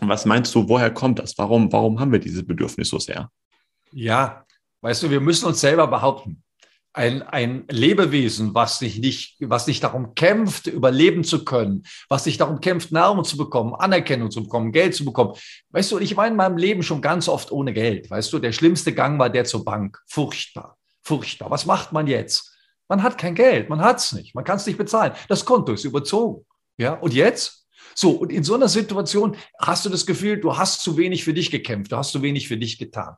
Und 0.00 0.08
was 0.08 0.24
meinst 0.24 0.54
du, 0.54 0.68
woher 0.68 0.90
kommt 0.90 1.18
das? 1.18 1.38
Warum, 1.38 1.72
warum 1.72 2.00
haben 2.00 2.12
wir 2.12 2.18
dieses 2.18 2.46
Bedürfnis 2.46 2.88
so 2.88 2.98
sehr? 2.98 3.30
Ja, 3.92 4.44
weißt 4.82 5.04
du, 5.04 5.10
wir 5.10 5.20
müssen 5.20 5.46
uns 5.46 5.60
selber 5.60 5.86
behaupten 5.86 6.42
ein, 6.98 7.22
ein 7.22 7.64
Lebewesen, 7.70 8.54
was 8.54 8.80
sich 8.80 8.98
nicht, 8.98 9.36
was 9.40 9.68
nicht 9.68 9.84
darum 9.84 10.16
kämpft, 10.16 10.66
überleben 10.66 11.22
zu 11.22 11.44
können, 11.44 11.84
was 12.08 12.24
sich 12.24 12.38
darum 12.38 12.60
kämpft, 12.60 12.90
Nahrung 12.90 13.22
zu 13.22 13.36
bekommen, 13.36 13.74
Anerkennung 13.76 14.32
zu 14.32 14.42
bekommen, 14.42 14.72
Geld 14.72 14.96
zu 14.96 15.04
bekommen. 15.04 15.34
Weißt 15.70 15.92
du, 15.92 15.98
ich 15.98 16.16
war 16.16 16.26
in 16.26 16.34
meinem 16.34 16.56
Leben 16.56 16.82
schon 16.82 17.00
ganz 17.00 17.28
oft 17.28 17.52
ohne 17.52 17.72
Geld. 17.72 18.10
Weißt 18.10 18.32
du, 18.32 18.40
der 18.40 18.50
schlimmste 18.50 18.92
Gang 18.92 19.16
war 19.20 19.30
der 19.30 19.44
zur 19.44 19.64
Bank. 19.64 20.02
Furchtbar, 20.08 20.76
furchtbar. 21.02 21.52
Was 21.52 21.66
macht 21.66 21.92
man 21.92 22.08
jetzt? 22.08 22.52
Man 22.88 23.04
hat 23.04 23.16
kein 23.16 23.36
Geld, 23.36 23.68
man 23.68 23.80
hat 23.80 23.98
es 23.98 24.12
nicht, 24.12 24.34
man 24.34 24.44
kann 24.44 24.56
es 24.56 24.66
nicht 24.66 24.78
bezahlen. 24.78 25.12
Das 25.28 25.44
Konto 25.44 25.72
ist 25.72 25.84
überzogen. 25.84 26.44
Ja, 26.78 26.94
und 26.94 27.14
jetzt? 27.14 27.66
So, 27.94 28.10
und 28.10 28.32
in 28.32 28.42
so 28.42 28.54
einer 28.54 28.68
Situation 28.68 29.36
hast 29.60 29.84
du 29.84 29.88
das 29.90 30.04
Gefühl, 30.04 30.40
du 30.40 30.56
hast 30.56 30.82
zu 30.82 30.96
wenig 30.96 31.24
für 31.24 31.34
dich 31.34 31.50
gekämpft, 31.50 31.92
du 31.92 31.96
hast 31.96 32.12
zu 32.12 32.22
wenig 32.22 32.48
für 32.48 32.56
dich 32.56 32.78
getan. 32.78 33.14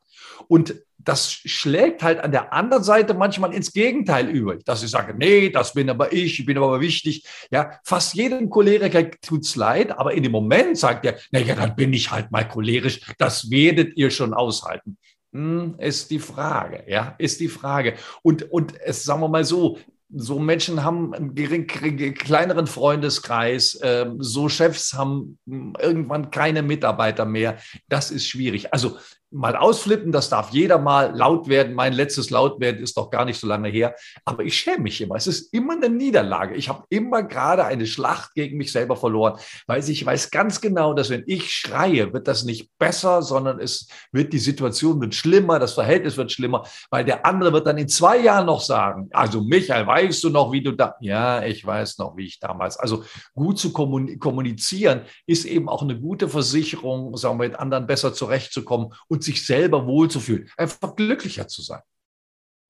Und 0.48 0.74
das 1.04 1.32
schlägt 1.32 2.02
halt 2.02 2.20
an 2.20 2.32
der 2.32 2.52
anderen 2.52 2.84
Seite 2.84 3.14
manchmal 3.14 3.54
ins 3.54 3.72
Gegenteil 3.72 4.28
über, 4.28 4.56
dass 4.56 4.82
ich 4.82 4.90
sage, 4.90 5.14
nee, 5.16 5.50
das 5.50 5.74
bin 5.74 5.90
aber 5.90 6.12
ich, 6.12 6.40
ich 6.40 6.46
bin 6.46 6.58
aber 6.58 6.80
wichtig. 6.80 7.24
Ja, 7.50 7.78
fast 7.84 8.14
jedem 8.14 8.50
Choleriker 8.50 9.10
tut's 9.22 9.56
leid, 9.56 9.98
aber 9.98 10.12
in 10.14 10.22
dem 10.22 10.32
Moment 10.32 10.78
sagt 10.78 11.06
er, 11.06 11.18
na 11.30 11.40
ja, 11.40 11.54
dann 11.54 11.76
bin 11.76 11.92
ich 11.92 12.10
halt 12.10 12.30
mal 12.30 12.46
cholerisch, 12.46 13.00
das 13.18 13.50
werdet 13.50 13.96
ihr 13.96 14.10
schon 14.10 14.34
aushalten. 14.34 14.98
Hm, 15.32 15.76
ist 15.78 16.10
die 16.10 16.18
Frage, 16.18 16.84
ja, 16.88 17.14
ist 17.18 17.40
die 17.40 17.48
Frage. 17.48 17.94
Und, 18.22 18.50
und 18.50 18.74
es, 18.80 19.04
sagen 19.04 19.20
wir 19.20 19.28
mal 19.28 19.44
so, 19.44 19.78
so 20.12 20.40
Menschen 20.40 20.82
haben 20.82 21.14
einen 21.14 21.34
gering, 21.36 21.68
kleineren 21.68 22.66
Freundeskreis, 22.66 23.76
äh, 23.76 24.10
so 24.18 24.48
Chefs 24.48 24.94
haben 24.94 25.38
hm, 25.46 25.76
irgendwann 25.78 26.30
keine 26.30 26.62
Mitarbeiter 26.62 27.24
mehr. 27.24 27.58
Das 27.88 28.10
ist 28.10 28.26
schwierig. 28.26 28.74
Also 28.74 28.98
mal 29.30 29.56
ausflippen, 29.56 30.12
das 30.12 30.28
darf 30.28 30.50
jeder 30.50 30.78
mal 30.78 31.16
laut 31.16 31.48
werden. 31.48 31.74
Mein 31.74 31.92
letztes 31.92 32.30
Lautwerden 32.30 32.82
ist 32.82 32.96
doch 32.96 33.10
gar 33.10 33.24
nicht 33.24 33.38
so 33.38 33.46
lange 33.46 33.68
her. 33.68 33.94
Aber 34.24 34.42
ich 34.42 34.56
schäme 34.56 34.84
mich 34.84 35.00
immer. 35.00 35.14
Es 35.14 35.26
ist 35.26 35.52
immer 35.52 35.74
eine 35.74 35.88
Niederlage. 35.88 36.54
Ich 36.54 36.68
habe 36.68 36.84
immer 36.88 37.22
gerade 37.22 37.64
eine 37.64 37.86
Schlacht 37.86 38.34
gegen 38.34 38.56
mich 38.56 38.72
selber 38.72 38.96
verloren, 38.96 39.38
weil 39.66 39.88
ich 39.88 40.04
weiß 40.04 40.30
ganz 40.30 40.60
genau, 40.60 40.94
dass 40.94 41.10
wenn 41.10 41.24
ich 41.26 41.52
schreie, 41.52 42.12
wird 42.12 42.28
das 42.28 42.44
nicht 42.44 42.70
besser, 42.78 43.22
sondern 43.22 43.60
es 43.60 43.88
wird 44.12 44.32
die 44.32 44.38
Situation 44.38 45.00
wird 45.00 45.14
schlimmer, 45.14 45.58
das 45.58 45.74
Verhältnis 45.74 46.16
wird 46.16 46.32
schlimmer, 46.32 46.64
weil 46.90 47.04
der 47.04 47.24
andere 47.24 47.52
wird 47.52 47.66
dann 47.66 47.78
in 47.78 47.88
zwei 47.88 48.18
Jahren 48.18 48.46
noch 48.46 48.60
sagen, 48.60 49.08
also 49.12 49.40
Michael, 49.40 49.86
weißt 49.86 50.22
du 50.24 50.30
noch, 50.30 50.52
wie 50.52 50.62
du 50.62 50.72
da, 50.72 50.94
ja, 51.00 51.42
ich 51.44 51.64
weiß 51.64 51.98
noch, 51.98 52.16
wie 52.16 52.26
ich 52.26 52.40
damals, 52.40 52.76
also 52.76 53.04
gut 53.34 53.58
zu 53.58 53.72
kommunizieren 53.72 55.02
ist 55.26 55.44
eben 55.44 55.68
auch 55.68 55.82
eine 55.82 55.98
gute 55.98 56.28
Versicherung, 56.28 57.16
sagen 57.16 57.38
wir, 57.38 57.48
mit 57.48 57.58
anderen 57.58 57.86
besser 57.86 58.12
zurechtzukommen 58.12 58.92
und 59.08 59.19
und 59.20 59.24
sich 59.24 59.44
selber 59.44 59.86
wohlzufühlen, 59.86 60.48
einfach 60.56 60.96
glücklicher 60.96 61.46
zu 61.46 61.60
sein. 61.60 61.82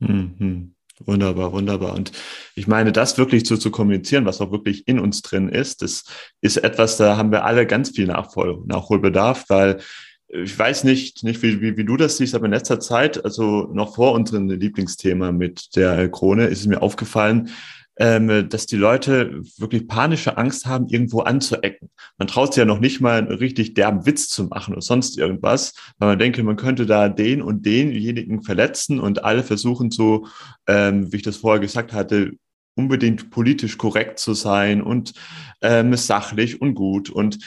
Mhm. 0.01 0.75
Wunderbar, 0.99 1.53
wunderbar. 1.53 1.95
Und 1.95 2.11
ich 2.57 2.67
meine, 2.67 2.91
das 2.91 3.19
wirklich 3.19 3.47
so 3.47 3.57
zu 3.57 3.71
kommunizieren, 3.71 4.27
was 4.27 4.41
auch 4.41 4.51
wirklich 4.51 4.89
in 4.89 4.99
uns 4.99 5.23
drin 5.23 5.49
ist, 5.49 5.81
das 5.81 6.05
ist 6.41 6.57
etwas, 6.57 6.97
da 6.97 7.17
haben 7.17 7.31
wir 7.31 7.45
alle 7.45 7.67
ganz 7.67 7.91
viel 7.91 8.07
Nachhol 8.07 8.65
Nachholbedarf, 8.67 9.45
weil 9.49 9.81
ich 10.27 10.59
weiß 10.59 10.85
nicht, 10.85 11.23
nicht 11.23 11.41
wie, 11.43 11.61
wie, 11.61 11.77
wie 11.77 11.85
du 11.85 11.97
das 11.97 12.17
siehst, 12.17 12.35
aber 12.35 12.47
in 12.47 12.53
letzter 12.53 12.81
Zeit, 12.81 13.25
also 13.25 13.69
noch 13.73 13.95
vor 13.95 14.13
unserem 14.13 14.51
Lieblingsthema 14.51 15.31
mit 15.31 15.77
der 15.77 16.09
Krone, 16.11 16.47
ist 16.47 16.61
es 16.61 16.67
mir 16.67 16.83
aufgefallen, 16.83 17.51
ähm, 18.01 18.49
dass 18.49 18.65
die 18.65 18.77
Leute 18.77 19.43
wirklich 19.59 19.87
panische 19.87 20.39
Angst 20.39 20.65
haben, 20.65 20.89
irgendwo 20.89 21.21
anzuecken. 21.21 21.91
Man 22.17 22.29
traut 22.29 22.55
sich 22.55 22.61
ja 22.61 22.65
noch 22.65 22.81
nicht 22.81 23.03
mal 23.03 23.19
einen 23.19 23.29
richtig 23.31 23.75
derben 23.75 24.07
Witz 24.07 24.29
zu 24.29 24.45
machen 24.45 24.73
oder 24.73 24.81
sonst 24.81 25.19
irgendwas, 25.19 25.75
weil 25.99 26.09
man 26.09 26.19
denke, 26.19 26.43
man 26.43 26.57
könnte 26.57 26.87
da 26.87 27.11
den 27.11 27.43
und 27.43 27.67
denjenigen 27.67 28.43
verletzen 28.43 29.01
und 29.01 29.23
alle 29.23 29.45
versuchen 29.45 29.91
so, 29.91 30.27
ähm, 30.67 31.13
wie 31.13 31.17
ich 31.17 31.23
das 31.23 31.37
vorher 31.37 31.61
gesagt 31.61 31.93
hatte, 31.93 32.33
unbedingt 32.75 33.31
politisch 33.31 33.77
korrekt 33.77 34.19
zu 34.19 34.33
sein 34.33 34.81
und 34.81 35.13
ähm, 35.61 35.95
sachlich 35.95 36.63
und 36.63 36.75
gut. 36.75 37.11
Und 37.11 37.39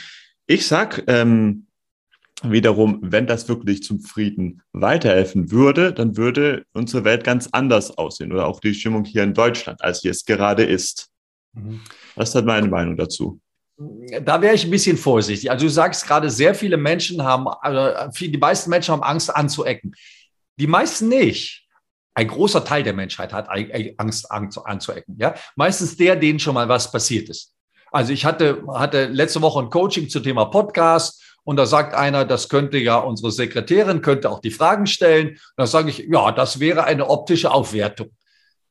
ich 0.46 0.68
sag, 0.68 1.02
ähm, 1.08 1.66
wiederum, 2.50 2.98
wenn 3.02 3.26
das 3.26 3.48
wirklich 3.48 3.82
zum 3.82 4.00
Frieden 4.00 4.62
weiterhelfen 4.72 5.50
würde, 5.50 5.92
dann 5.92 6.16
würde 6.16 6.64
unsere 6.72 7.04
Welt 7.04 7.24
ganz 7.24 7.48
anders 7.52 7.96
aussehen 7.96 8.32
oder 8.32 8.46
auch 8.46 8.60
die 8.60 8.74
Stimmung 8.74 9.04
hier 9.04 9.22
in 9.22 9.34
Deutschland, 9.34 9.82
als 9.82 10.00
sie 10.00 10.08
es 10.08 10.24
gerade 10.24 10.64
ist. 10.64 11.08
Mhm. 11.52 11.80
Was 12.14 12.30
ist 12.30 12.34
halt 12.34 12.46
meine 12.46 12.68
Meinung 12.68 12.96
dazu? 12.96 13.40
Da 13.76 14.40
wäre 14.40 14.54
ich 14.54 14.64
ein 14.64 14.70
bisschen 14.70 14.96
vorsichtig. 14.96 15.50
Also 15.50 15.66
du 15.66 15.70
sagst 15.70 16.06
gerade, 16.06 16.30
sehr 16.30 16.54
viele 16.54 16.76
Menschen 16.76 17.22
haben, 17.22 17.48
also 17.48 18.10
die 18.20 18.38
meisten 18.38 18.70
Menschen 18.70 18.92
haben 18.92 19.02
Angst 19.02 19.34
anzuecken. 19.34 19.94
Die 20.58 20.66
meisten 20.66 21.08
nicht. 21.08 21.66
Ein 22.14 22.28
großer 22.28 22.64
Teil 22.64 22.84
der 22.84 22.92
Menschheit 22.92 23.32
hat 23.32 23.48
Angst 23.98 24.30
anzuecken. 24.30 25.16
Ja? 25.18 25.34
Meistens 25.56 25.96
der, 25.96 26.14
denen 26.14 26.38
schon 26.38 26.54
mal 26.54 26.68
was 26.68 26.92
passiert 26.92 27.28
ist. 27.28 27.53
Also 27.94 28.12
ich 28.12 28.24
hatte, 28.24 28.64
hatte 28.74 29.06
letzte 29.06 29.40
Woche 29.40 29.60
ein 29.60 29.70
Coaching 29.70 30.08
zum 30.08 30.24
Thema 30.24 30.46
Podcast 30.46 31.22
und 31.44 31.54
da 31.54 31.64
sagt 31.64 31.94
einer, 31.94 32.24
das 32.24 32.48
könnte 32.48 32.76
ja 32.76 32.96
unsere 32.96 33.30
Sekretärin, 33.30 34.02
könnte 34.02 34.30
auch 34.30 34.40
die 34.40 34.50
Fragen 34.50 34.88
stellen. 34.88 35.28
Und 35.28 35.38
da 35.56 35.68
sage 35.68 35.90
ich, 35.90 35.98
ja, 36.10 36.32
das 36.32 36.58
wäre 36.58 36.82
eine 36.82 37.08
optische 37.08 37.52
Aufwertung. 37.52 38.08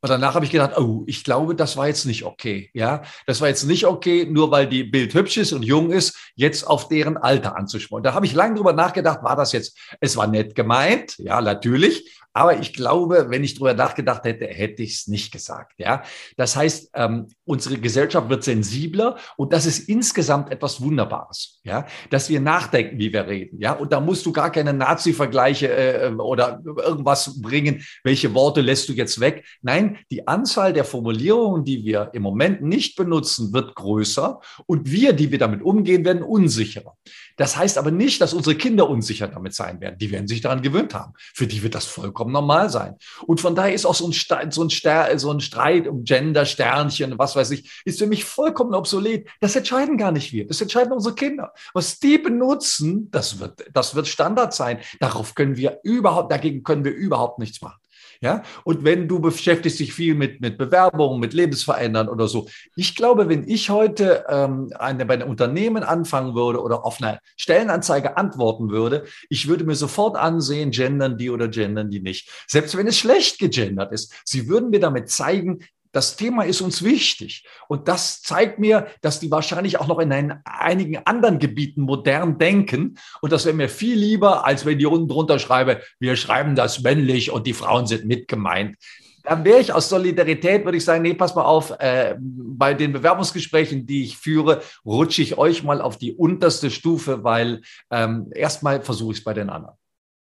Und 0.01 0.09
danach 0.09 0.35
habe 0.35 0.43
ich 0.43 0.51
gedacht, 0.51 0.77
oh, 0.77 1.05
ich 1.07 1.23
glaube, 1.23 1.55
das 1.55 1.77
war 1.77 1.87
jetzt 1.87 2.03
nicht 2.05 2.25
okay. 2.25 2.69
Ja, 2.73 3.03
das 3.25 3.39
war 3.39 3.47
jetzt 3.47 3.63
nicht 3.63 3.85
okay, 3.85 4.27
nur 4.29 4.51
weil 4.51 4.67
die 4.67 4.83
Bild 4.83 5.13
hübsch 5.13 5.37
ist 5.37 5.53
und 5.53 5.63
jung 5.63 5.91
ist, 5.91 6.17
jetzt 6.35 6.67
auf 6.67 6.89
deren 6.89 7.15
Alter 7.15 7.55
anzuschmolzen. 7.55 8.03
Da 8.03 8.13
habe 8.13 8.25
ich 8.25 8.33
lange 8.33 8.55
drüber 8.55 8.73
nachgedacht, 8.73 9.23
war 9.23 9.37
das 9.37 9.53
jetzt, 9.53 9.77
es 10.01 10.17
war 10.17 10.27
nett 10.27 10.53
gemeint, 10.53 11.17
ja, 11.19 11.39
natürlich, 11.39 12.19
aber 12.33 12.59
ich 12.59 12.73
glaube, 12.73 13.27
wenn 13.29 13.43
ich 13.43 13.55
drüber 13.55 13.73
nachgedacht 13.73 14.23
hätte, 14.23 14.45
hätte 14.45 14.81
ich 14.81 14.95
es 14.95 15.07
nicht 15.07 15.31
gesagt. 15.31 15.73
Ja, 15.77 16.03
das 16.35 16.55
heißt, 16.55 16.91
ähm, 16.95 17.27
unsere 17.45 17.77
Gesellschaft 17.77 18.29
wird 18.29 18.43
sensibler 18.43 19.17
und 19.37 19.53
das 19.53 19.65
ist 19.65 19.87
insgesamt 19.87 20.51
etwas 20.51 20.81
Wunderbares. 20.81 21.61
Ja, 21.63 21.85
dass 22.09 22.29
wir 22.29 22.41
nachdenken, 22.41 22.97
wie 22.97 23.13
wir 23.13 23.27
reden. 23.27 23.61
Ja, 23.61 23.73
und 23.73 23.93
da 23.93 23.99
musst 23.99 24.25
du 24.25 24.33
gar 24.33 24.51
keine 24.51 24.73
Nazi-Vergleiche 24.73 25.67
äh, 25.69 26.11
oder 26.11 26.61
irgendwas 26.65 27.39
bringen. 27.41 27.83
Welche 28.03 28.33
Worte 28.33 28.61
lässt 28.61 28.89
du 28.89 28.93
jetzt 28.93 29.19
weg? 29.19 29.45
Nein, 29.61 29.97
die 30.11 30.27
Anzahl 30.27 30.73
der 30.73 30.85
Formulierungen, 30.85 31.63
die 31.63 31.85
wir 31.85 32.09
im 32.13 32.23
Moment 32.23 32.61
nicht 32.61 32.95
benutzen, 32.95 33.53
wird 33.53 33.75
größer 33.75 34.41
und 34.65 34.91
wir, 34.91 35.13
die 35.13 35.31
wir 35.31 35.39
damit 35.39 35.61
umgehen, 35.61 36.03
werden 36.03 36.23
unsicherer. 36.23 36.97
Das 37.37 37.57
heißt 37.57 37.77
aber 37.77 37.91
nicht, 37.91 38.21
dass 38.21 38.33
unsere 38.33 38.55
Kinder 38.55 38.89
unsicher 38.89 39.27
damit 39.27 39.53
sein 39.53 39.81
werden. 39.81 39.97
Die 39.97 40.11
werden 40.11 40.27
sich 40.27 40.41
daran 40.41 40.61
gewöhnt 40.61 40.93
haben. 40.93 41.13
Für 41.17 41.47
die 41.47 41.63
wird 41.63 41.75
das 41.75 41.85
vollkommen 41.85 42.22
normal 42.31 42.69
sein. 42.69 42.95
Und 43.25 43.41
von 43.41 43.55
daher 43.55 43.73
ist 43.73 43.85
auch 43.85 43.95
so 43.95 44.07
ein, 44.07 44.51
so 44.51 44.63
ein, 44.63 44.69
Ster 44.69 45.17
so 45.19 45.31
ein 45.31 45.39
Streit 45.39 45.87
um 45.87 46.03
Gender, 46.03 46.45
Sternchen, 46.45 47.17
was 47.17 47.35
weiß 47.35 47.51
ich, 47.51 47.81
ist 47.85 47.99
für 47.99 48.07
mich 48.07 48.25
vollkommen 48.25 48.73
obsolet. 48.73 49.27
Das 49.39 49.55
entscheiden 49.55 49.97
gar 49.97 50.11
nicht 50.11 50.31
wir. 50.31 50.47
Das 50.47 50.61
entscheiden 50.61 50.93
unsere 50.93 51.15
Kinder. 51.15 51.53
Was 51.73 51.99
die 51.99 52.17
benutzen, 52.17 53.09
das 53.11 53.39
wird, 53.39 53.65
das 53.73 53.95
wird 53.95 54.07
Standard 54.07 54.53
sein. 54.53 54.79
Darauf 54.99 55.35
können 55.35 55.57
wir 55.57 55.79
überhaupt, 55.83 56.31
dagegen 56.31 56.63
können 56.63 56.83
wir 56.83 56.93
überhaupt 56.93 57.39
nichts 57.39 57.61
machen. 57.61 57.82
Ja, 58.23 58.41
und 58.63 58.85
wenn 58.85 59.09
du 59.09 59.19
beschäftigst 59.19 59.81
dich 59.81 59.93
viel 59.93 60.15
mit, 60.15 60.39
mit 60.39 60.57
Bewerbungen, 60.57 61.19
mit 61.19 61.33
Lebensverändern 61.33 62.07
oder 62.07 62.29
so. 62.29 62.47
Ich 62.77 62.95
glaube, 62.95 63.27
wenn 63.27 63.45
ich 63.45 63.69
heute 63.69 64.23
ähm, 64.29 64.71
eine, 64.79 65.05
bei 65.05 65.15
einem 65.15 65.29
Unternehmen 65.29 65.83
anfangen 65.83 66.33
würde 66.33 66.61
oder 66.61 66.85
auf 66.85 67.01
eine 67.01 67.19
Stellenanzeige 67.35 68.15
antworten 68.15 68.69
würde, 68.69 69.03
ich 69.27 69.49
würde 69.49 69.65
mir 69.65 69.75
sofort 69.75 70.15
ansehen, 70.15 70.71
gendern 70.71 71.17
die 71.17 71.29
oder 71.29 71.49
gendern 71.49 71.91
die 71.91 71.99
nicht. 71.99 72.29
Selbst 72.47 72.77
wenn 72.77 72.87
es 72.87 72.97
schlecht 72.97 73.39
gegendert 73.39 73.91
ist. 73.91 74.13
Sie 74.23 74.47
würden 74.47 74.69
mir 74.69 74.79
damit 74.79 75.09
zeigen, 75.09 75.59
das 75.93 76.15
Thema 76.15 76.43
ist 76.43 76.59
uns 76.59 76.83
wichtig. 76.83 77.45
Und 77.67 77.87
das 77.87 78.21
zeigt 78.21 78.59
mir, 78.59 78.87
dass 79.01 79.19
die 79.19 79.31
wahrscheinlich 79.31 79.79
auch 79.79 79.87
noch 79.87 79.99
in 79.99 80.11
einigen 80.43 80.97
anderen 81.05 81.39
Gebieten 81.39 81.81
modern 81.81 82.37
denken. 82.37 82.97
Und 83.21 83.31
das 83.31 83.45
wäre 83.45 83.55
mir 83.55 83.69
viel 83.69 83.97
lieber, 83.97 84.45
als 84.45 84.65
wenn 84.65 84.79
die 84.79 84.87
unten 84.87 85.07
drunter 85.07 85.39
schreibe, 85.39 85.81
wir 85.99 86.15
schreiben 86.15 86.55
das 86.55 86.81
männlich 86.81 87.31
und 87.31 87.45
die 87.45 87.53
Frauen 87.53 87.85
sind 87.85 88.05
mit 88.05 88.27
gemeint. 88.27 88.75
Dann 89.23 89.45
wäre 89.45 89.61
ich 89.61 89.71
aus 89.71 89.87
Solidarität, 89.87 90.65
würde 90.65 90.77
ich 90.77 90.83
sagen, 90.83 91.03
nee, 91.03 91.13
pass 91.13 91.35
mal 91.35 91.45
auf, 91.45 91.71
äh, 91.79 92.17
bei 92.19 92.73
den 92.73 92.91
Bewerbungsgesprächen, 92.91 93.85
die 93.85 94.03
ich 94.03 94.17
führe, 94.17 94.61
rutsche 94.85 95.21
ich 95.21 95.37
euch 95.37 95.63
mal 95.63 95.79
auf 95.79 95.97
die 95.97 96.13
unterste 96.13 96.69
Stufe, 96.69 97.23
weil 97.23 97.61
ähm, 97.89 98.31
erstmal 98.33 98.81
versuche 98.81 99.13
ich 99.13 99.19
es 99.19 99.23
bei 99.23 99.33
den 99.33 99.49
anderen. 99.49 99.77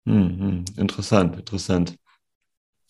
Hm, 0.06 0.40
hm, 0.40 0.66
interessant, 0.78 1.36
interessant. 1.36 1.96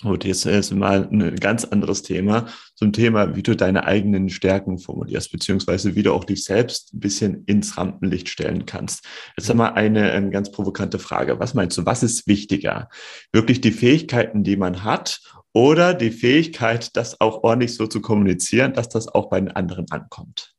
Gut, 0.01 0.25
jetzt 0.25 0.45
ist 0.45 0.73
mal 0.73 1.07
ein 1.09 1.37
ganz 1.37 1.63
anderes 1.63 2.01
Thema 2.03 2.47
zum 2.75 2.91
Thema, 2.91 3.37
wie 3.37 3.43
du 3.43 3.55
deine 3.55 3.85
eigenen 3.85 4.27
Stärken 4.27 4.77
formulierst, 4.77 5.31
beziehungsweise 5.31 5.95
wie 5.95 6.03
du 6.03 6.13
auch 6.13 6.25
dich 6.25 6.43
selbst 6.43 6.93
ein 6.93 6.99
bisschen 6.99 7.45
ins 7.45 7.77
Rampenlicht 7.77 8.27
stellen 8.27 8.65
kannst. 8.65 9.05
Jetzt 9.37 9.49
einmal 9.49 9.73
eine, 9.73 10.11
eine 10.11 10.31
ganz 10.31 10.51
provokante 10.51 10.99
Frage. 10.99 11.39
Was 11.39 11.53
meinst 11.53 11.77
du, 11.77 11.85
was 11.85 12.03
ist 12.03 12.27
wichtiger? 12.27 12.89
Wirklich 13.31 13.61
die 13.61 13.71
Fähigkeiten, 13.71 14.43
die 14.43 14.57
man 14.57 14.83
hat 14.83 15.21
oder 15.53 15.93
die 15.93 16.11
Fähigkeit, 16.11 16.97
das 16.97 17.21
auch 17.21 17.43
ordentlich 17.43 17.73
so 17.75 17.87
zu 17.87 18.01
kommunizieren, 18.01 18.73
dass 18.73 18.89
das 18.89 19.07
auch 19.07 19.29
bei 19.29 19.39
den 19.39 19.51
anderen 19.51 19.85
ankommt? 19.91 20.55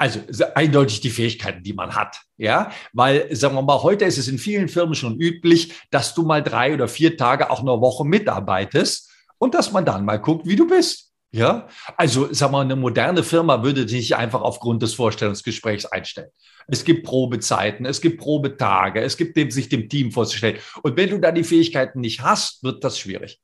Also 0.00 0.20
eindeutig 0.54 1.02
die 1.02 1.10
Fähigkeiten, 1.10 1.62
die 1.62 1.74
man 1.74 1.94
hat. 1.94 2.22
Ja, 2.38 2.72
weil, 2.94 3.36
sagen 3.36 3.54
wir 3.54 3.60
mal, 3.60 3.82
heute 3.82 4.06
ist 4.06 4.16
es 4.16 4.28
in 4.28 4.38
vielen 4.38 4.68
Firmen 4.68 4.94
schon 4.94 5.20
üblich, 5.20 5.74
dass 5.90 6.14
du 6.14 6.22
mal 6.22 6.42
drei 6.42 6.72
oder 6.72 6.88
vier 6.88 7.18
Tage 7.18 7.50
auch 7.50 7.60
eine 7.60 7.82
Woche 7.82 8.06
mitarbeitest 8.06 9.10
und 9.36 9.54
dass 9.54 9.72
man 9.72 9.84
dann 9.84 10.06
mal 10.06 10.16
guckt, 10.16 10.46
wie 10.46 10.56
du 10.56 10.66
bist. 10.66 11.12
Ja, 11.32 11.68
also, 11.98 12.32
sagen 12.32 12.52
wir 12.52 12.58
mal, 12.58 12.64
eine 12.64 12.76
moderne 12.76 13.22
Firma 13.22 13.62
würde 13.62 13.84
dich 13.84 14.16
einfach 14.16 14.40
aufgrund 14.40 14.82
des 14.82 14.94
Vorstellungsgesprächs 14.94 15.84
einstellen. 15.84 16.30
Es 16.66 16.82
gibt 16.82 17.04
Probezeiten, 17.04 17.84
es 17.84 18.00
gibt 18.00 18.20
Probetage, 18.22 19.02
es 19.02 19.18
gibt 19.18 19.36
dem, 19.36 19.50
sich 19.50 19.68
dem 19.68 19.90
Team 19.90 20.12
vorzustellen. 20.12 20.58
Und 20.82 20.96
wenn 20.96 21.10
du 21.10 21.18
da 21.18 21.30
die 21.30 21.44
Fähigkeiten 21.44 22.00
nicht 22.00 22.22
hast, 22.22 22.64
wird 22.64 22.82
das 22.84 22.98
schwierig. 22.98 23.38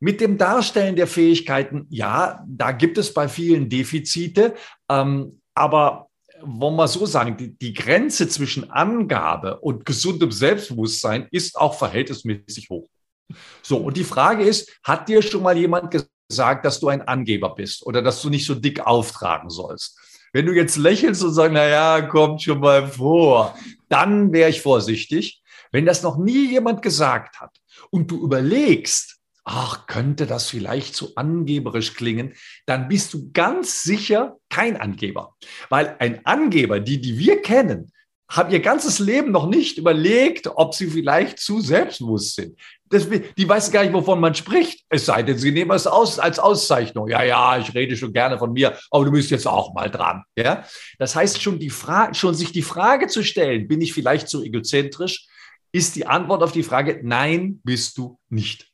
mit 0.00 0.20
dem 0.20 0.36
Darstellen 0.36 0.96
der 0.96 1.06
Fähigkeiten, 1.06 1.86
ja, 1.90 2.44
da 2.46 2.72
gibt 2.72 2.98
es 2.98 3.14
bei 3.14 3.28
vielen 3.28 3.68
Defizite, 3.68 4.54
ähm, 4.90 5.40
aber 5.56 6.08
wollen 6.42 6.76
wir 6.76 6.86
so 6.86 7.06
sagen, 7.06 7.36
die, 7.36 7.56
die 7.56 7.72
Grenze 7.72 8.28
zwischen 8.28 8.70
Angabe 8.70 9.58
und 9.60 9.86
gesundem 9.86 10.30
Selbstbewusstsein 10.30 11.28
ist 11.30 11.56
auch 11.56 11.78
verhältnismäßig 11.78 12.68
hoch. 12.70 12.88
So, 13.62 13.78
und 13.78 13.96
die 13.96 14.04
Frage 14.04 14.44
ist, 14.44 14.70
hat 14.84 15.08
dir 15.08 15.22
schon 15.22 15.42
mal 15.42 15.56
jemand 15.56 15.90
gesagt, 15.90 16.64
dass 16.64 16.78
du 16.78 16.88
ein 16.88 17.02
Angeber 17.02 17.54
bist 17.54 17.84
oder 17.84 18.02
dass 18.02 18.22
du 18.22 18.28
nicht 18.28 18.46
so 18.46 18.54
dick 18.54 18.80
auftragen 18.80 19.50
sollst? 19.50 19.98
Wenn 20.32 20.46
du 20.46 20.52
jetzt 20.52 20.76
lächelst 20.76 21.24
und 21.24 21.32
sagst, 21.32 21.52
na 21.54 21.66
ja, 21.66 22.02
kommt 22.02 22.42
schon 22.42 22.60
mal 22.60 22.86
vor, 22.86 23.56
dann 23.88 24.32
wäre 24.32 24.50
ich 24.50 24.60
vorsichtig. 24.60 25.42
Wenn 25.72 25.86
das 25.86 26.02
noch 26.02 26.18
nie 26.18 26.50
jemand 26.50 26.82
gesagt 26.82 27.40
hat 27.40 27.56
und 27.90 28.10
du 28.10 28.22
überlegst, 28.22 29.15
ach, 29.46 29.86
könnte 29.86 30.26
das 30.26 30.50
vielleicht 30.50 30.94
zu 30.96 31.14
angeberisch 31.14 31.94
klingen, 31.94 32.34
dann 32.66 32.88
bist 32.88 33.14
du 33.14 33.30
ganz 33.32 33.84
sicher 33.84 34.36
kein 34.50 34.76
Angeber. 34.76 35.36
Weil 35.70 35.96
ein 36.00 36.26
Angeber, 36.26 36.80
die, 36.80 37.00
die 37.00 37.16
wir 37.16 37.40
kennen, 37.40 37.92
haben 38.28 38.50
ihr 38.50 38.58
ganzes 38.58 38.98
Leben 38.98 39.30
noch 39.30 39.46
nicht 39.46 39.78
überlegt, 39.78 40.48
ob 40.48 40.74
sie 40.74 40.88
vielleicht 40.88 41.38
zu 41.38 41.60
selbstbewusst 41.60 42.34
sind. 42.34 42.58
Das, 42.88 43.08
die 43.08 43.48
weiß 43.48 43.70
gar 43.70 43.84
nicht, 43.84 43.92
wovon 43.92 44.18
man 44.18 44.34
spricht. 44.34 44.84
Es 44.88 45.06
sei 45.06 45.22
denn, 45.22 45.38
sie 45.38 45.52
nehmen 45.52 45.70
es 45.70 45.86
aus, 45.86 46.18
als 46.18 46.40
Auszeichnung. 46.40 47.08
Ja, 47.08 47.22
ja, 47.22 47.56
ich 47.56 47.72
rede 47.72 47.96
schon 47.96 48.12
gerne 48.12 48.36
von 48.36 48.52
mir, 48.52 48.76
aber 48.90 49.04
du 49.04 49.12
bist 49.12 49.30
jetzt 49.30 49.46
auch 49.46 49.72
mal 49.74 49.88
dran. 49.88 50.24
Ja? 50.36 50.64
Das 50.98 51.14
heißt, 51.14 51.40
schon, 51.40 51.60
die 51.60 51.70
Frage, 51.70 52.16
schon 52.16 52.34
sich 52.34 52.50
die 52.50 52.62
Frage 52.62 53.06
zu 53.06 53.22
stellen, 53.22 53.68
bin 53.68 53.80
ich 53.80 53.92
vielleicht 53.92 54.28
zu 54.28 54.42
egozentrisch, 54.42 55.28
ist 55.70 55.94
die 55.94 56.06
Antwort 56.06 56.42
auf 56.42 56.50
die 56.50 56.64
Frage, 56.64 57.00
nein, 57.04 57.60
bist 57.62 57.96
du 57.96 58.18
nicht. 58.28 58.72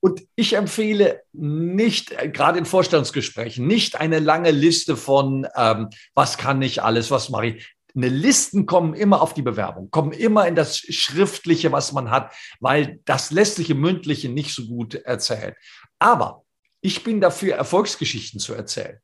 Und 0.00 0.22
ich 0.36 0.54
empfehle 0.54 1.22
nicht, 1.32 2.12
äh, 2.12 2.28
gerade 2.28 2.58
in 2.58 2.64
Vorstellungsgesprächen, 2.64 3.66
nicht 3.66 3.96
eine 3.96 4.18
lange 4.18 4.50
Liste 4.50 4.96
von, 4.96 5.46
ähm, 5.56 5.88
was 6.14 6.38
kann 6.38 6.62
ich 6.62 6.82
alles, 6.82 7.10
was 7.10 7.30
mache 7.30 7.46
ich. 7.46 7.76
Eine 7.94 8.08
Listen 8.08 8.66
kommen 8.66 8.92
immer 8.92 9.22
auf 9.22 9.32
die 9.32 9.42
Bewerbung, 9.42 9.90
kommen 9.90 10.12
immer 10.12 10.46
in 10.46 10.54
das 10.54 10.78
Schriftliche, 10.78 11.72
was 11.72 11.92
man 11.92 12.10
hat, 12.10 12.32
weil 12.60 13.00
das 13.06 13.30
im 13.30 13.80
Mündlichen 13.80 14.34
nicht 14.34 14.54
so 14.54 14.66
gut 14.66 14.94
erzählen. 14.96 15.54
Aber 15.98 16.44
ich 16.82 17.02
bin 17.02 17.22
dafür, 17.22 17.54
Erfolgsgeschichten 17.54 18.38
zu 18.38 18.52
erzählen. 18.52 19.00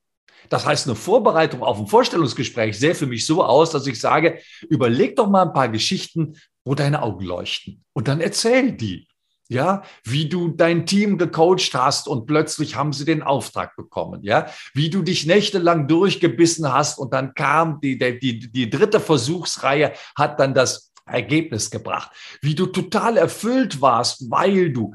Das 0.51 0.67
heißt, 0.67 0.87
eine 0.87 0.97
Vorbereitung 0.97 1.63
auf 1.63 1.79
ein 1.79 1.87
Vorstellungsgespräch 1.87 2.79
sähe 2.79 2.95
für 2.95 3.07
mich 3.07 3.25
so 3.25 3.43
aus, 3.43 3.71
dass 3.71 3.87
ich 3.87 3.99
sage, 3.99 4.41
überleg 4.69 5.17
doch 5.17 5.29
mal 5.29 5.47
ein 5.47 5.53
paar 5.55 5.69
Geschichten, 5.69 6.37
wo 6.65 6.75
deine 6.75 7.03
Augen 7.03 7.25
leuchten 7.25 7.85
und 7.95 8.09
dann 8.09 8.21
erzähl 8.21 8.73
die 8.73 9.07
ja, 9.49 9.83
wie 10.05 10.29
du 10.29 10.49
dein 10.49 10.87
Team 10.87 11.19
gecoacht 11.19 11.75
hast 11.75 12.09
und 12.09 12.27
plötzlich 12.27 12.77
haben 12.77 12.93
sie 12.93 13.05
den 13.05 13.23
Auftrag 13.23 13.77
bekommen, 13.77 14.23
ja, 14.23 14.47
wie 14.75 14.91
du 14.91 15.03
dich 15.03 15.27
nächtelang 15.27 15.89
durchgebissen 15.89 16.73
hast 16.73 16.99
und 16.99 17.13
dann 17.13 17.35
kam 17.35 17.81
die, 17.81 17.99
die, 17.99 18.51
die 18.51 18.71
dritte 18.71 19.01
Versuchsreihe, 19.01 19.93
hat 20.17 20.41
dann 20.41 20.55
das 20.55 20.93
Ergebnis 21.05 21.71
gebracht, 21.71 22.11
wie 22.41 22.55
du 22.55 22.67
total 22.67 23.17
erfüllt 23.17 23.81
warst, 23.81 24.31
weil 24.31 24.73
du 24.73 24.95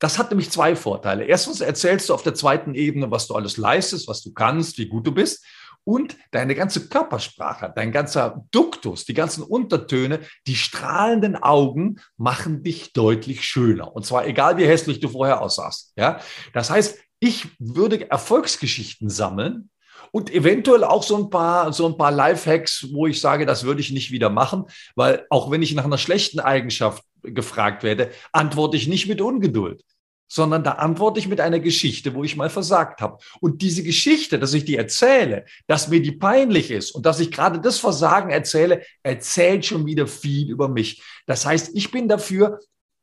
das 0.00 0.16
hat 0.16 0.30
nämlich 0.30 0.50
zwei 0.50 0.76
Vorteile. 0.76 1.24
Erstens 1.24 1.60
erzählst 1.60 2.08
du 2.08 2.14
auf 2.14 2.22
der 2.22 2.34
zweiten 2.34 2.76
Ebene, 2.76 3.10
was 3.10 3.26
du 3.26 3.34
alles 3.34 3.56
leistest, 3.56 4.06
was 4.06 4.22
du 4.22 4.32
kannst, 4.32 4.78
wie 4.78 4.86
gut 4.86 5.04
du 5.04 5.12
bist 5.12 5.44
und 5.88 6.18
deine 6.32 6.54
ganze 6.54 6.90
Körpersprache, 6.90 7.72
dein 7.74 7.92
ganzer 7.92 8.44
Duktus, 8.50 9.06
die 9.06 9.14
ganzen 9.14 9.42
Untertöne, 9.42 10.20
die 10.46 10.54
strahlenden 10.54 11.34
Augen 11.34 11.96
machen 12.18 12.62
dich 12.62 12.92
deutlich 12.92 13.42
schöner. 13.42 13.96
Und 13.96 14.04
zwar 14.04 14.26
egal, 14.26 14.58
wie 14.58 14.66
hässlich 14.66 15.00
du 15.00 15.08
vorher 15.08 15.40
aussahst. 15.40 15.94
Ja? 15.96 16.20
Das 16.52 16.68
heißt, 16.68 16.98
ich 17.20 17.46
würde 17.58 18.10
Erfolgsgeschichten 18.10 19.08
sammeln 19.08 19.70
und 20.12 20.30
eventuell 20.30 20.84
auch 20.84 21.02
so 21.02 21.16
ein 21.16 21.30
paar, 21.30 21.72
so 21.72 21.86
ein 21.86 21.96
paar 21.96 22.12
Lifehacks, 22.12 22.88
wo 22.92 23.06
ich 23.06 23.18
sage, 23.18 23.46
das 23.46 23.64
würde 23.64 23.80
ich 23.80 23.90
nicht 23.90 24.10
wieder 24.10 24.28
machen, 24.28 24.64
weil 24.94 25.24
auch 25.30 25.50
wenn 25.50 25.62
ich 25.62 25.74
nach 25.74 25.86
einer 25.86 25.96
schlechten 25.96 26.38
Eigenschaft 26.38 27.02
gefragt 27.22 27.82
werde, 27.82 28.10
antworte 28.32 28.76
ich 28.76 28.88
nicht 28.88 29.08
mit 29.08 29.22
Ungeduld 29.22 29.82
sondern 30.28 30.62
da 30.62 30.72
antworte 30.72 31.18
ich 31.18 31.28
mit 31.28 31.40
einer 31.40 31.58
Geschichte, 31.58 32.14
wo 32.14 32.22
ich 32.22 32.36
mal 32.36 32.50
versagt 32.50 33.00
habe. 33.00 33.18
Und 33.40 33.62
diese 33.62 33.82
Geschichte, 33.82 34.38
dass 34.38 34.54
ich 34.54 34.64
die 34.64 34.76
erzähle, 34.76 35.46
dass 35.66 35.88
mir 35.88 36.00
die 36.00 36.12
peinlich 36.12 36.70
ist 36.70 36.92
und 36.92 37.06
dass 37.06 37.18
ich 37.18 37.32
gerade 37.32 37.60
das 37.60 37.78
Versagen 37.78 38.30
erzähle, 38.30 38.82
erzählt 39.02 39.64
schon 39.66 39.86
wieder 39.86 40.06
viel 40.06 40.50
über 40.50 40.68
mich. 40.68 41.02
Das 41.26 41.46
heißt, 41.46 41.70
ich 41.74 41.90
bin 41.90 42.08
dafür, 42.08 42.60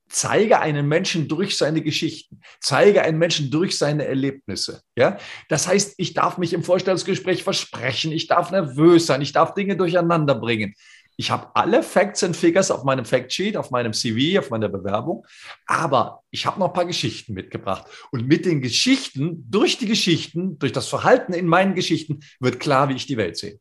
zeige 0.07 0.59
einen 0.59 0.87
Menschen 0.87 1.27
durch 1.27 1.57
seine 1.57 1.81
Geschichten, 1.81 2.41
zeige 2.59 3.01
einen 3.01 3.17
Menschen 3.17 3.49
durch 3.49 3.77
seine 3.77 4.05
Erlebnisse. 4.05 4.81
Ja, 4.95 5.17
das 5.49 5.67
heißt, 5.67 5.95
ich 5.97 6.13
darf 6.13 6.37
mich 6.37 6.53
im 6.53 6.63
Vorstellungsgespräch 6.63 7.43
versprechen, 7.43 8.11
ich 8.11 8.27
darf 8.27 8.51
nervös 8.51 9.07
sein, 9.07 9.21
ich 9.21 9.33
darf 9.33 9.53
Dinge 9.53 9.75
durcheinander 9.75 10.35
bringen. 10.35 10.75
Ich 11.17 11.31
habe 11.31 11.47
alle 11.55 11.81
Facts 11.81 12.23
and 12.23 12.35
Figures 12.35 12.71
auf 12.71 12.83
meinem 12.83 13.05
Factsheet, 13.05 13.57
auf 13.57 13.71
meinem 13.71 13.93
CV, 13.93 14.39
auf 14.39 14.49
meiner 14.49 14.69
Bewerbung, 14.69 15.25
aber 15.65 16.23
ich 16.29 16.45
habe 16.45 16.59
noch 16.59 16.67
ein 16.67 16.73
paar 16.73 16.85
Geschichten 16.85 17.33
mitgebracht. 17.33 17.85
Und 18.11 18.27
mit 18.27 18.45
den 18.45 18.61
Geschichten, 18.61 19.45
durch 19.49 19.77
die 19.77 19.85
Geschichten, 19.85 20.59
durch 20.59 20.73
das 20.73 20.87
Verhalten 20.87 21.33
in 21.33 21.47
meinen 21.47 21.75
Geschichten, 21.75 22.19
wird 22.39 22.59
klar, 22.59 22.89
wie 22.89 22.95
ich 22.95 23.07
die 23.07 23.17
Welt 23.17 23.37
sehe. 23.37 23.59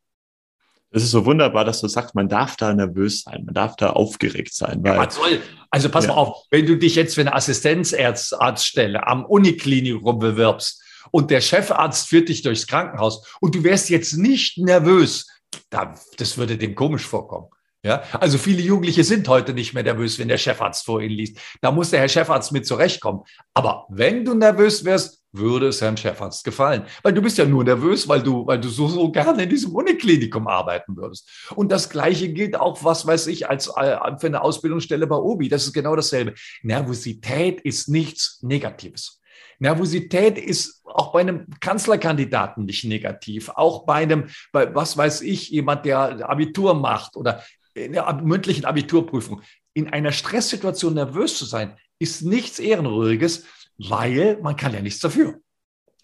Es 0.96 1.02
ist 1.02 1.10
so 1.10 1.26
wunderbar, 1.26 1.64
dass 1.64 1.80
du 1.80 1.88
sagst, 1.88 2.14
man 2.14 2.28
darf 2.28 2.56
da 2.56 2.72
nervös 2.72 3.22
sein, 3.22 3.42
man 3.44 3.54
darf 3.54 3.74
da 3.74 3.90
aufgeregt 3.90 4.54
sein. 4.54 4.78
Weil, 4.84 4.94
ja, 4.94 5.10
soll, 5.10 5.40
also 5.68 5.88
pass 5.88 6.04
ja. 6.04 6.12
mal 6.12 6.18
auf, 6.18 6.44
wenn 6.50 6.66
du 6.66 6.76
dich 6.76 6.94
jetzt 6.94 7.16
für 7.16 7.22
eine 7.22 7.34
Assistenzarztstelle 7.34 9.04
am 9.04 9.24
Uniklinikum 9.24 10.20
bewirbst 10.20 10.80
und 11.10 11.32
der 11.32 11.40
Chefarzt 11.40 12.08
führt 12.08 12.28
dich 12.28 12.42
durchs 12.42 12.68
Krankenhaus 12.68 13.26
und 13.40 13.56
du 13.56 13.64
wärst 13.64 13.90
jetzt 13.90 14.16
nicht 14.16 14.56
nervös, 14.58 15.26
da, 15.70 15.94
das 16.18 16.38
würde 16.38 16.56
dem 16.56 16.74
komisch 16.74 17.06
vorkommen. 17.06 17.48
Ja, 17.84 18.02
also 18.18 18.38
viele 18.38 18.62
Jugendliche 18.62 19.04
sind 19.04 19.28
heute 19.28 19.52
nicht 19.52 19.74
mehr 19.74 19.82
nervös, 19.82 20.18
wenn 20.18 20.28
der 20.28 20.38
Chefarzt 20.38 20.86
vor 20.86 21.02
ihnen 21.02 21.14
liest. 21.14 21.38
Da 21.60 21.70
muss 21.70 21.90
der 21.90 22.00
Herr 22.00 22.08
Chefarzt 22.08 22.50
mit 22.50 22.66
zurechtkommen. 22.66 23.24
Aber 23.52 23.86
wenn 23.90 24.24
du 24.24 24.32
nervös 24.32 24.86
wärst, 24.86 25.22
würde 25.32 25.68
es 25.68 25.82
Herrn 25.82 25.96
Chefarzt 25.96 26.44
gefallen. 26.44 26.84
Weil 27.02 27.12
du 27.12 27.20
bist 27.20 27.36
ja 27.36 27.44
nur 27.44 27.62
nervös, 27.62 28.08
weil 28.08 28.22
du, 28.22 28.46
weil 28.46 28.58
du 28.58 28.68
so, 28.68 28.88
so 28.88 29.10
gerne 29.10 29.42
in 29.42 29.50
diesem 29.50 29.74
Uniklinikum 29.74 30.46
arbeiten 30.46 30.96
würdest. 30.96 31.28
Und 31.54 31.70
das 31.72 31.90
Gleiche 31.90 32.32
gilt 32.32 32.56
auch, 32.56 32.82
was 32.84 33.06
weiß 33.06 33.26
ich, 33.26 33.50
als 33.50 33.68
äh, 33.76 33.98
für 34.18 34.28
eine 34.28 34.42
Ausbildungsstelle 34.42 35.06
bei 35.06 35.16
Obi. 35.16 35.48
Das 35.48 35.66
ist 35.66 35.74
genau 35.74 35.94
dasselbe. 35.94 36.34
Nervosität 36.62 37.60
ist 37.60 37.88
nichts 37.88 38.38
Negatives. 38.42 39.20
Nervosität 39.64 40.36
ist 40.36 40.82
auch 40.84 41.10
bei 41.12 41.20
einem 41.20 41.46
Kanzlerkandidaten 41.58 42.66
nicht 42.66 42.84
negativ, 42.84 43.48
auch 43.48 43.86
bei 43.86 43.94
einem, 43.94 44.28
bei, 44.52 44.74
was 44.74 44.98
weiß 44.98 45.22
ich, 45.22 45.48
jemand, 45.48 45.86
der 45.86 46.28
Abitur 46.28 46.74
macht 46.74 47.16
oder 47.16 47.42
in 47.72 47.94
der 47.94 48.12
mündlichen 48.22 48.66
Abiturprüfung. 48.66 49.40
In 49.72 49.88
einer 49.88 50.12
Stresssituation 50.12 50.92
nervös 50.92 51.38
zu 51.38 51.46
sein, 51.46 51.78
ist 51.98 52.22
nichts 52.22 52.58
Ehrenrühriges, 52.58 53.44
weil 53.78 54.38
man 54.42 54.56
kann 54.56 54.74
ja 54.74 54.82
nichts 54.82 55.00
dafür. 55.00 55.40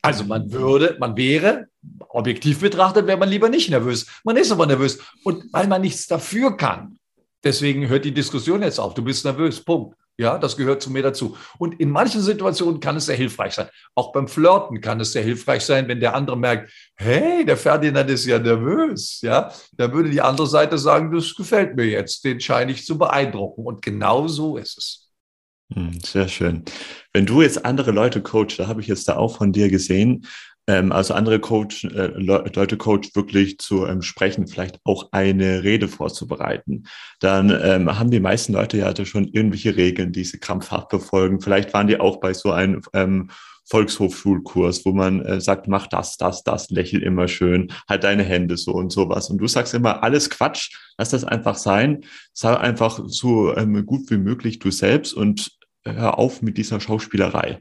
Also 0.00 0.24
man 0.24 0.50
würde, 0.50 0.96
man 0.98 1.14
wäre, 1.18 1.66
objektiv 2.08 2.60
betrachtet, 2.60 3.06
wäre 3.06 3.18
man 3.18 3.28
lieber 3.28 3.50
nicht 3.50 3.68
nervös. 3.68 4.06
Man 4.24 4.38
ist 4.38 4.50
aber 4.50 4.64
nervös. 4.64 4.98
Und 5.22 5.52
weil 5.52 5.66
man 5.66 5.82
nichts 5.82 6.06
dafür 6.06 6.56
kann, 6.56 6.98
deswegen 7.44 7.88
hört 7.88 8.06
die 8.06 8.14
Diskussion 8.14 8.62
jetzt 8.62 8.80
auf. 8.80 8.94
Du 8.94 9.04
bist 9.04 9.26
nervös, 9.26 9.62
Punkt. 9.62 9.99
Ja, 10.20 10.36
das 10.36 10.58
gehört 10.58 10.82
zu 10.82 10.90
mir 10.90 11.02
dazu. 11.02 11.34
Und 11.56 11.80
in 11.80 11.88
manchen 11.88 12.20
Situationen 12.20 12.78
kann 12.78 12.94
es 12.94 13.06
sehr 13.06 13.16
hilfreich 13.16 13.54
sein. 13.54 13.68
Auch 13.94 14.12
beim 14.12 14.28
Flirten 14.28 14.82
kann 14.82 15.00
es 15.00 15.12
sehr 15.12 15.22
hilfreich 15.22 15.62
sein, 15.62 15.88
wenn 15.88 15.98
der 15.98 16.14
andere 16.14 16.36
merkt, 16.36 16.70
hey, 16.96 17.42
der 17.46 17.56
Ferdinand 17.56 18.10
ist 18.10 18.26
ja 18.26 18.38
nervös. 18.38 19.22
Ja, 19.22 19.50
dann 19.78 19.94
würde 19.94 20.10
die 20.10 20.20
andere 20.20 20.46
Seite 20.46 20.76
sagen, 20.76 21.10
das 21.10 21.34
gefällt 21.34 21.74
mir 21.74 21.86
jetzt, 21.86 22.22
den 22.22 22.38
scheine 22.38 22.70
ich 22.72 22.84
zu 22.84 22.98
beeindrucken. 22.98 23.64
Und 23.64 23.80
genau 23.80 24.28
so 24.28 24.58
ist 24.58 24.76
es. 24.76 25.10
Hm, 25.72 25.98
sehr 26.04 26.28
schön. 26.28 26.64
Wenn 27.14 27.24
du 27.24 27.40
jetzt 27.40 27.64
andere 27.64 27.90
Leute 27.90 28.20
coachst, 28.20 28.58
da 28.58 28.66
habe 28.66 28.82
ich 28.82 28.88
jetzt 28.88 29.08
da 29.08 29.16
auch 29.16 29.38
von 29.38 29.52
dir 29.52 29.70
gesehen, 29.70 30.26
ähm, 30.70 30.92
also 30.92 31.14
andere 31.14 31.40
Coach, 31.40 31.84
äh, 31.84 32.12
Leute 32.16 32.76
Coach 32.76 33.10
wirklich 33.16 33.58
zu 33.58 33.86
ähm, 33.86 34.02
sprechen, 34.02 34.46
vielleicht 34.46 34.78
auch 34.84 35.08
eine 35.10 35.64
Rede 35.64 35.88
vorzubereiten, 35.88 36.84
dann 37.18 37.50
ähm, 37.50 37.98
haben 37.98 38.12
die 38.12 38.20
meisten 38.20 38.52
Leute 38.52 38.78
ja 38.78 38.94
schon 39.04 39.26
irgendwelche 39.26 39.76
Regeln, 39.76 40.12
die 40.12 40.22
sie 40.22 40.38
krampfhaft 40.38 40.88
befolgen. 40.88 41.40
Vielleicht 41.40 41.74
waren 41.74 41.88
die 41.88 41.98
auch 41.98 42.20
bei 42.20 42.34
so 42.34 42.52
einem 42.52 42.82
ähm, 42.92 43.30
Volkshochschulkurs, 43.64 44.84
wo 44.84 44.92
man 44.92 45.24
äh, 45.24 45.40
sagt, 45.40 45.66
mach 45.66 45.88
das, 45.88 46.16
das, 46.16 46.44
das, 46.44 46.70
lächel 46.70 47.02
immer 47.02 47.26
schön, 47.26 47.72
halt 47.88 48.04
deine 48.04 48.22
Hände 48.22 48.56
so 48.56 48.72
und 48.72 48.92
sowas. 48.92 49.28
Und 49.28 49.38
du 49.38 49.48
sagst 49.48 49.74
immer, 49.74 50.04
alles 50.04 50.30
Quatsch, 50.30 50.76
lass 50.98 51.10
das 51.10 51.24
einfach 51.24 51.56
sein, 51.56 52.04
sei 52.32 52.56
einfach 52.56 53.00
so 53.06 53.56
ähm, 53.56 53.84
gut 53.86 54.08
wie 54.10 54.18
möglich 54.18 54.60
du 54.60 54.70
selbst 54.70 55.14
und 55.14 55.50
hör 55.84 56.18
auf 56.18 56.42
mit 56.42 56.58
dieser 56.58 56.78
Schauspielerei. 56.78 57.58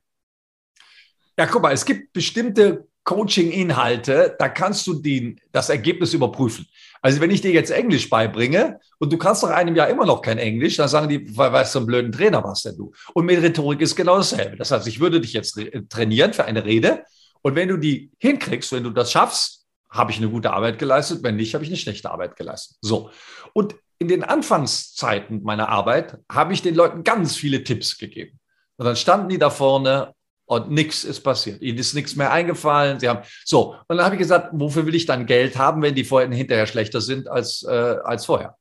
Ja, 1.40 1.46
guck 1.46 1.62
mal, 1.62 1.72
es 1.72 1.86
gibt 1.86 2.12
bestimmte 2.12 2.89
Coaching-Inhalte, 3.10 4.36
da 4.38 4.50
kannst 4.50 4.86
du 4.86 4.94
den, 4.94 5.42
das 5.52 5.70
Ergebnis 5.70 6.14
überprüfen. 6.14 6.68
Also 7.02 7.20
wenn 7.22 7.32
ich 7.32 7.42
dir 7.42 7.52
jetzt 7.52 7.72
Englisch 7.72 8.08
beibringe 8.08 8.80
und 9.00 9.12
du 9.12 9.18
kannst 9.18 9.42
nach 9.42 9.50
einem 9.50 9.76
Jahr 9.76 9.88
immer 9.88 10.06
noch 10.06 10.22
kein 10.22 10.38
Englisch, 10.38 10.76
dann 10.76 10.90
sagen 10.90 11.10
die, 11.10 11.36
weil 11.36 11.52
weißt 11.52 11.74
du, 11.74 11.80
ein 11.80 11.86
blöden 11.88 12.12
Trainer 12.12 12.44
warst 12.44 12.66
denn 12.66 12.78
du. 12.78 12.92
Und 13.16 13.26
mit 13.26 13.42
Rhetorik 13.42 13.82
ist 13.82 13.96
genau 13.96 14.18
dasselbe. 14.18 14.58
Das 14.58 14.70
heißt, 14.70 14.86
ich 14.86 15.00
würde 15.00 15.20
dich 15.20 15.34
jetzt 15.34 15.60
trainieren 15.90 16.34
für 16.34 16.46
eine 16.46 16.64
Rede 16.64 17.04
und 17.42 17.56
wenn 17.56 17.68
du 17.70 17.78
die 17.78 18.12
hinkriegst, 18.20 18.72
wenn 18.74 18.84
du 18.84 18.92
das 18.92 19.12
schaffst, 19.12 19.66
habe 19.90 20.12
ich 20.12 20.18
eine 20.18 20.30
gute 20.30 20.52
Arbeit 20.54 20.78
geleistet, 20.78 21.24
wenn 21.24 21.36
nicht, 21.36 21.56
habe 21.56 21.64
ich 21.64 21.72
eine 21.72 21.78
schlechte 21.78 22.12
Arbeit 22.12 22.36
geleistet. 22.36 22.78
So. 22.82 23.10
Und 23.54 23.74
in 23.98 24.08
den 24.08 24.24
Anfangszeiten 24.24 25.42
meiner 25.42 25.70
Arbeit 25.70 26.20
habe 26.32 26.54
ich 26.54 26.62
den 26.62 26.76
Leuten 26.76 27.04
ganz 27.04 27.36
viele 27.36 27.64
Tipps 27.64 27.98
gegeben. 27.98 28.40
Und 28.78 28.86
dann 28.86 28.96
standen 28.96 29.30
die 29.30 29.40
da 29.40 29.50
vorne 29.50 30.14
und 30.50 30.72
nichts 30.72 31.04
ist 31.04 31.22
passiert. 31.22 31.62
Ihnen 31.62 31.78
ist 31.78 31.94
nichts 31.94 32.16
mehr 32.16 32.32
eingefallen. 32.32 33.00
Sie 33.00 33.08
haben 33.08 33.22
so 33.46 33.76
und 33.88 33.98
dann 33.98 34.04
habe 34.04 34.16
ich 34.16 34.20
gesagt, 34.20 34.50
wofür 34.52 34.86
will 34.88 34.96
ich 34.96 35.06
dann 35.06 35.28
Geld 35.28 35.58
haben, 35.58 35.84
wenn 35.84 35.94
die 35.94 36.04
vorher 36.04 36.28
hinterher 36.28 36.66
schlechter 36.66 37.02
sind 37.02 37.28
als 37.28 37.64
äh, 37.64 37.98
als 38.04 38.26
vorher? 38.26 38.58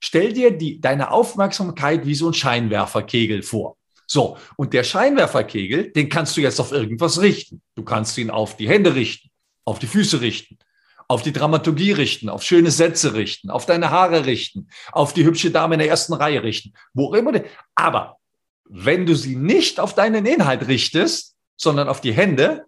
Stell 0.00 0.32
dir 0.32 0.56
die 0.56 0.80
deine 0.80 1.10
Aufmerksamkeit 1.10 2.06
wie 2.06 2.14
so 2.14 2.30
ein 2.30 2.34
Scheinwerferkegel 2.34 3.42
vor. 3.42 3.76
So 4.06 4.38
und 4.56 4.72
der 4.72 4.82
Scheinwerferkegel, 4.82 5.92
den 5.92 6.08
kannst 6.08 6.38
du 6.38 6.40
jetzt 6.40 6.58
auf 6.58 6.72
irgendwas 6.72 7.20
richten. 7.20 7.60
Du 7.74 7.84
kannst 7.84 8.16
ihn 8.16 8.30
auf 8.30 8.56
die 8.56 8.68
Hände 8.68 8.94
richten, 8.94 9.28
auf 9.66 9.78
die 9.78 9.88
Füße 9.88 10.22
richten, 10.22 10.56
auf 11.06 11.20
die 11.20 11.34
Dramaturgie 11.34 11.92
richten, 11.92 12.30
auf 12.30 12.44
schöne 12.44 12.70
Sätze 12.70 13.12
richten, 13.12 13.50
auf 13.50 13.66
deine 13.66 13.90
Haare 13.90 14.24
richten, 14.24 14.68
auf 14.90 15.12
die 15.12 15.26
hübsche 15.26 15.50
Dame 15.50 15.74
in 15.74 15.80
der 15.80 15.88
ersten 15.88 16.14
Reihe 16.14 16.42
richten, 16.42 16.72
wo 16.94 17.14
immer. 17.14 17.42
Aber 17.74 18.16
wenn 18.68 19.06
du 19.06 19.14
sie 19.14 19.36
nicht 19.36 19.80
auf 19.80 19.94
deinen 19.94 20.26
Inhalt 20.26 20.68
richtest, 20.68 21.34
sondern 21.56 21.88
auf 21.88 22.00
die 22.00 22.12
Hände, 22.12 22.66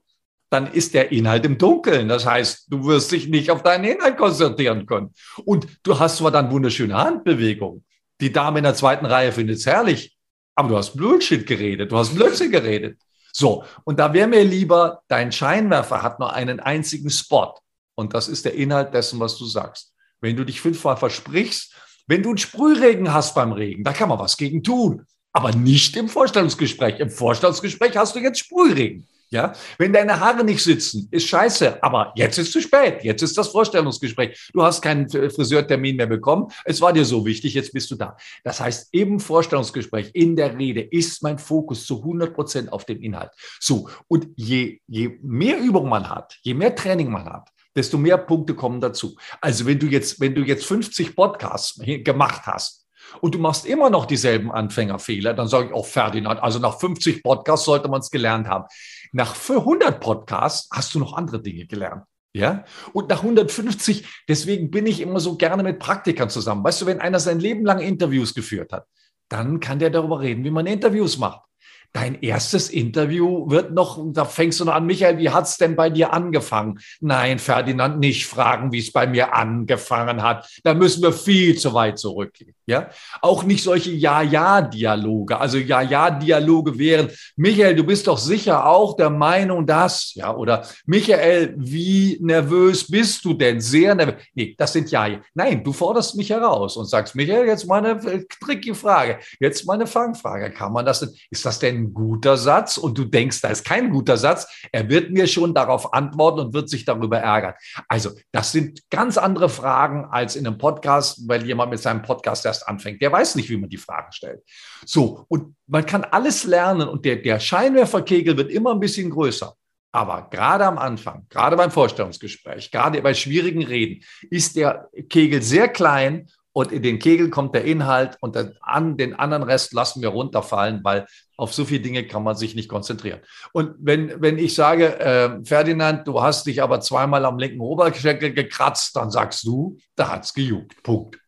dann 0.50 0.72
ist 0.72 0.94
der 0.94 1.12
Inhalt 1.12 1.44
im 1.44 1.58
Dunkeln. 1.58 2.08
Das 2.08 2.24
heißt, 2.24 2.66
du 2.68 2.84
wirst 2.86 3.12
dich 3.12 3.28
nicht 3.28 3.50
auf 3.50 3.62
deinen 3.62 3.84
Inhalt 3.84 4.16
konzentrieren 4.16 4.86
können. 4.86 5.12
Und 5.44 5.66
du 5.82 5.98
hast 5.98 6.18
zwar 6.18 6.30
dann 6.30 6.50
wunderschöne 6.50 6.96
Handbewegungen. 6.96 7.84
Die 8.20 8.32
Dame 8.32 8.58
in 8.58 8.64
der 8.64 8.74
zweiten 8.74 9.06
Reihe 9.06 9.32
findet 9.32 9.58
es 9.58 9.66
herrlich, 9.66 10.16
aber 10.54 10.70
du 10.70 10.76
hast 10.76 10.96
Bullshit 10.96 11.46
geredet, 11.46 11.92
du 11.92 11.98
hast 11.98 12.14
Blödsinn 12.14 12.50
geredet. 12.50 12.98
So, 13.32 13.64
und 13.84 13.98
da 13.98 14.12
wäre 14.12 14.26
mir 14.26 14.42
lieber, 14.42 15.02
dein 15.06 15.30
Scheinwerfer 15.30 16.02
hat 16.02 16.18
nur 16.18 16.32
einen 16.32 16.60
einzigen 16.60 17.10
Spot. 17.10 17.54
Und 17.94 18.14
das 18.14 18.28
ist 18.28 18.44
der 18.44 18.54
Inhalt 18.54 18.94
dessen, 18.94 19.20
was 19.20 19.36
du 19.36 19.44
sagst. 19.44 19.92
Wenn 20.20 20.34
du 20.34 20.44
dich 20.44 20.60
fünfmal 20.60 20.96
versprichst, 20.96 21.74
wenn 22.06 22.22
du 22.22 22.30
einen 22.30 22.38
Sprühregen 22.38 23.12
hast 23.12 23.34
beim 23.34 23.52
Regen, 23.52 23.84
da 23.84 23.92
kann 23.92 24.08
man 24.08 24.18
was 24.18 24.36
gegen 24.36 24.62
tun 24.62 25.06
aber 25.38 25.52
nicht 25.52 25.96
im 25.96 26.08
Vorstellungsgespräch. 26.08 26.98
Im 26.98 27.10
Vorstellungsgespräch 27.10 27.96
hast 27.96 28.16
du 28.16 28.18
jetzt 28.18 28.40
Sprühregen. 28.40 29.06
Ja, 29.30 29.52
wenn 29.76 29.92
deine 29.92 30.18
Haare 30.18 30.42
nicht 30.42 30.60
sitzen, 30.64 31.06
ist 31.12 31.28
scheiße, 31.28 31.80
aber 31.80 32.12
jetzt 32.16 32.38
ist 32.38 32.50
zu 32.50 32.60
spät. 32.60 33.04
Jetzt 33.04 33.22
ist 33.22 33.38
das 33.38 33.46
Vorstellungsgespräch. 33.46 34.50
Du 34.52 34.64
hast 34.64 34.82
keinen 34.82 35.08
Friseurtermin 35.08 35.94
mehr 35.94 36.08
bekommen. 36.08 36.48
Es 36.64 36.80
war 36.80 36.92
dir 36.92 37.04
so 37.04 37.24
wichtig, 37.24 37.54
jetzt 37.54 37.72
bist 37.72 37.88
du 37.92 37.94
da. 37.94 38.16
Das 38.42 38.58
heißt, 38.58 38.88
im 38.90 39.20
Vorstellungsgespräch, 39.20 40.10
in 40.12 40.34
der 40.34 40.58
Rede 40.58 40.80
ist 40.80 41.22
mein 41.22 41.38
Fokus 41.38 41.86
zu 41.86 41.98
100 41.98 42.34
Prozent 42.34 42.72
auf 42.72 42.84
dem 42.84 43.00
Inhalt. 43.00 43.30
So. 43.60 43.88
Und 44.08 44.26
je, 44.34 44.80
je 44.88 45.20
mehr 45.22 45.60
Übung 45.60 45.88
man 45.88 46.08
hat, 46.08 46.36
je 46.42 46.54
mehr 46.54 46.74
Training 46.74 47.12
man 47.12 47.26
hat, 47.26 47.48
desto 47.76 47.96
mehr 47.96 48.18
Punkte 48.18 48.54
kommen 48.54 48.80
dazu. 48.80 49.14
Also 49.40 49.66
wenn 49.66 49.78
du 49.78 49.86
jetzt, 49.86 50.18
wenn 50.18 50.34
du 50.34 50.42
jetzt 50.42 50.66
50 50.66 51.14
Podcasts 51.14 51.78
gemacht 52.02 52.42
hast, 52.46 52.77
und 53.20 53.34
du 53.34 53.38
machst 53.38 53.66
immer 53.66 53.90
noch 53.90 54.06
dieselben 54.06 54.50
Anfängerfehler, 54.52 55.34
dann 55.34 55.48
sage 55.48 55.68
ich 55.68 55.72
auch 55.74 55.86
Ferdinand, 55.86 56.42
also 56.42 56.58
nach 56.58 56.78
50 56.78 57.22
Podcasts 57.22 57.66
sollte 57.66 57.88
man 57.88 58.00
es 58.00 58.10
gelernt 58.10 58.48
haben. 58.48 58.64
Nach 59.12 59.34
100 59.48 60.00
Podcasts 60.00 60.68
hast 60.72 60.94
du 60.94 60.98
noch 60.98 61.14
andere 61.14 61.40
Dinge 61.40 61.66
gelernt. 61.66 62.04
Ja, 62.34 62.64
und 62.92 63.08
nach 63.08 63.22
150, 63.22 64.06
deswegen 64.28 64.70
bin 64.70 64.86
ich 64.86 65.00
immer 65.00 65.18
so 65.18 65.36
gerne 65.36 65.62
mit 65.62 65.78
Praktikern 65.78 66.28
zusammen. 66.28 66.62
Weißt 66.62 66.82
du, 66.82 66.86
wenn 66.86 67.00
einer 67.00 67.20
sein 67.20 67.40
Leben 67.40 67.64
lang 67.64 67.80
Interviews 67.80 68.34
geführt 68.34 68.72
hat, 68.72 68.86
dann 69.28 69.60
kann 69.60 69.78
der 69.78 69.90
darüber 69.90 70.20
reden, 70.20 70.44
wie 70.44 70.50
man 70.50 70.66
Interviews 70.66 71.18
macht. 71.18 71.47
Dein 71.92 72.20
erstes 72.20 72.68
Interview 72.68 73.50
wird 73.50 73.72
noch, 73.72 73.98
da 74.12 74.24
fängst 74.24 74.60
du 74.60 74.66
noch 74.66 74.74
an, 74.74 74.86
Michael, 74.86 75.18
wie 75.18 75.30
hat's 75.30 75.56
denn 75.56 75.74
bei 75.74 75.90
dir 75.90 76.12
angefangen? 76.12 76.78
Nein, 77.00 77.38
Ferdinand, 77.38 77.98
nicht 77.98 78.26
fragen, 78.26 78.72
wie 78.72 78.78
es 78.78 78.92
bei 78.92 79.06
mir 79.06 79.34
angefangen 79.34 80.22
hat. 80.22 80.48
Da 80.64 80.74
müssen 80.74 81.02
wir 81.02 81.12
viel 81.12 81.58
zu 81.58 81.74
weit 81.74 81.98
zurückgehen. 81.98 82.54
Ja, 82.66 82.90
auch 83.22 83.44
nicht 83.44 83.62
solche 83.62 83.92
Ja-Ja-Dialoge. 83.92 85.38
Also 85.40 85.56
Ja-Ja-Dialoge 85.56 86.78
wären, 86.78 87.08
Michael, 87.36 87.74
du 87.74 87.84
bist 87.84 88.06
doch 88.06 88.18
sicher 88.18 88.66
auch 88.66 88.94
der 88.94 89.08
Meinung, 89.08 89.66
dass, 89.66 90.12
ja, 90.14 90.36
oder 90.36 90.66
Michael, 90.84 91.54
wie 91.56 92.18
nervös 92.20 92.86
bist 92.86 93.24
du 93.24 93.32
denn? 93.32 93.60
Sehr 93.60 93.94
nervös. 93.94 94.16
Nee, 94.34 94.54
das 94.58 94.74
sind 94.74 94.90
Ja. 94.90 95.08
Nein, 95.34 95.64
du 95.64 95.72
forderst 95.72 96.16
mich 96.16 96.30
heraus 96.30 96.76
und 96.76 96.86
sagst, 96.86 97.14
Michael, 97.14 97.46
jetzt 97.46 97.66
mal 97.66 97.84
eine 97.84 98.00
äh, 98.02 98.24
tricky 98.28 98.74
Frage. 98.74 99.18
Jetzt 99.40 99.66
mal 99.66 99.74
eine 99.74 99.86
Fangfrage. 99.86 100.50
Kann 100.50 100.72
man 100.72 100.84
das 100.84 101.00
denn, 101.00 101.10
ist 101.30 101.46
das 101.46 101.58
denn 101.58 101.77
ein 101.78 101.94
guter 101.94 102.36
Satz? 102.36 102.76
Und 102.78 102.98
du 102.98 103.04
denkst, 103.04 103.40
da 103.40 103.48
ist 103.48 103.64
kein 103.64 103.90
guter 103.90 104.16
Satz. 104.16 104.46
Er 104.72 104.88
wird 104.88 105.10
mir 105.10 105.26
schon 105.26 105.54
darauf 105.54 105.92
antworten 105.94 106.40
und 106.40 106.54
wird 106.54 106.68
sich 106.68 106.84
darüber 106.84 107.18
ärgern. 107.18 107.54
Also, 107.88 108.10
das 108.32 108.52
sind 108.52 108.82
ganz 108.90 109.18
andere 109.18 109.48
Fragen 109.48 110.06
als 110.10 110.36
in 110.36 110.46
einem 110.46 110.58
Podcast, 110.58 111.28
weil 111.28 111.46
jemand 111.46 111.70
mit 111.70 111.80
seinem 111.80 112.02
Podcast 112.02 112.44
erst 112.44 112.68
anfängt. 112.68 113.00
Der 113.00 113.12
weiß 113.12 113.36
nicht, 113.36 113.48
wie 113.50 113.56
man 113.56 113.70
die 113.70 113.76
Fragen 113.76 114.12
stellt. 114.12 114.42
So, 114.84 115.24
und 115.28 115.54
man 115.66 115.86
kann 115.86 116.04
alles 116.04 116.44
lernen 116.44 116.88
und 116.88 117.04
der, 117.04 117.16
der 117.16 117.40
Scheinwerferkegel 117.40 118.36
wird 118.36 118.50
immer 118.50 118.72
ein 118.72 118.80
bisschen 118.80 119.10
größer. 119.10 119.54
Aber 119.92 120.28
gerade 120.30 120.66
am 120.66 120.76
Anfang, 120.76 121.26
gerade 121.30 121.56
beim 121.56 121.70
Vorstellungsgespräch, 121.70 122.70
gerade 122.70 123.00
bei 123.00 123.14
schwierigen 123.14 123.64
Reden, 123.64 124.04
ist 124.30 124.56
der 124.56 124.88
Kegel 125.08 125.42
sehr 125.42 125.68
klein 125.68 126.28
und 126.52 126.72
in 126.72 126.82
den 126.82 126.98
Kegel 126.98 127.30
kommt 127.30 127.54
der 127.54 127.64
Inhalt 127.64 128.16
und 128.20 128.36
an 128.62 128.96
den 128.96 129.14
anderen 129.14 129.42
Rest 129.42 129.72
lassen 129.72 130.02
wir 130.02 130.08
runterfallen, 130.08 130.80
weil 130.82 131.06
auf 131.36 131.54
so 131.54 131.64
viele 131.64 131.80
Dinge 131.80 132.06
kann 132.06 132.24
man 132.24 132.36
sich 132.36 132.54
nicht 132.54 132.68
konzentrieren. 132.68 133.20
Und 133.52 133.74
wenn, 133.78 134.20
wenn 134.20 134.38
ich 134.38 134.54
sage, 134.54 134.98
äh, 134.98 135.44
Ferdinand, 135.44 136.08
du 136.08 136.20
hast 136.20 136.46
dich 136.46 136.62
aber 136.62 136.80
zweimal 136.80 137.24
am 137.24 137.38
linken 137.38 137.60
Oberschenkel 137.60 138.32
gekratzt, 138.32 138.96
dann 138.96 139.10
sagst 139.10 139.46
du, 139.46 139.78
da 139.94 140.08
hat's 140.08 140.34
gejuckt. 140.34 140.82
Punkt. 140.82 141.18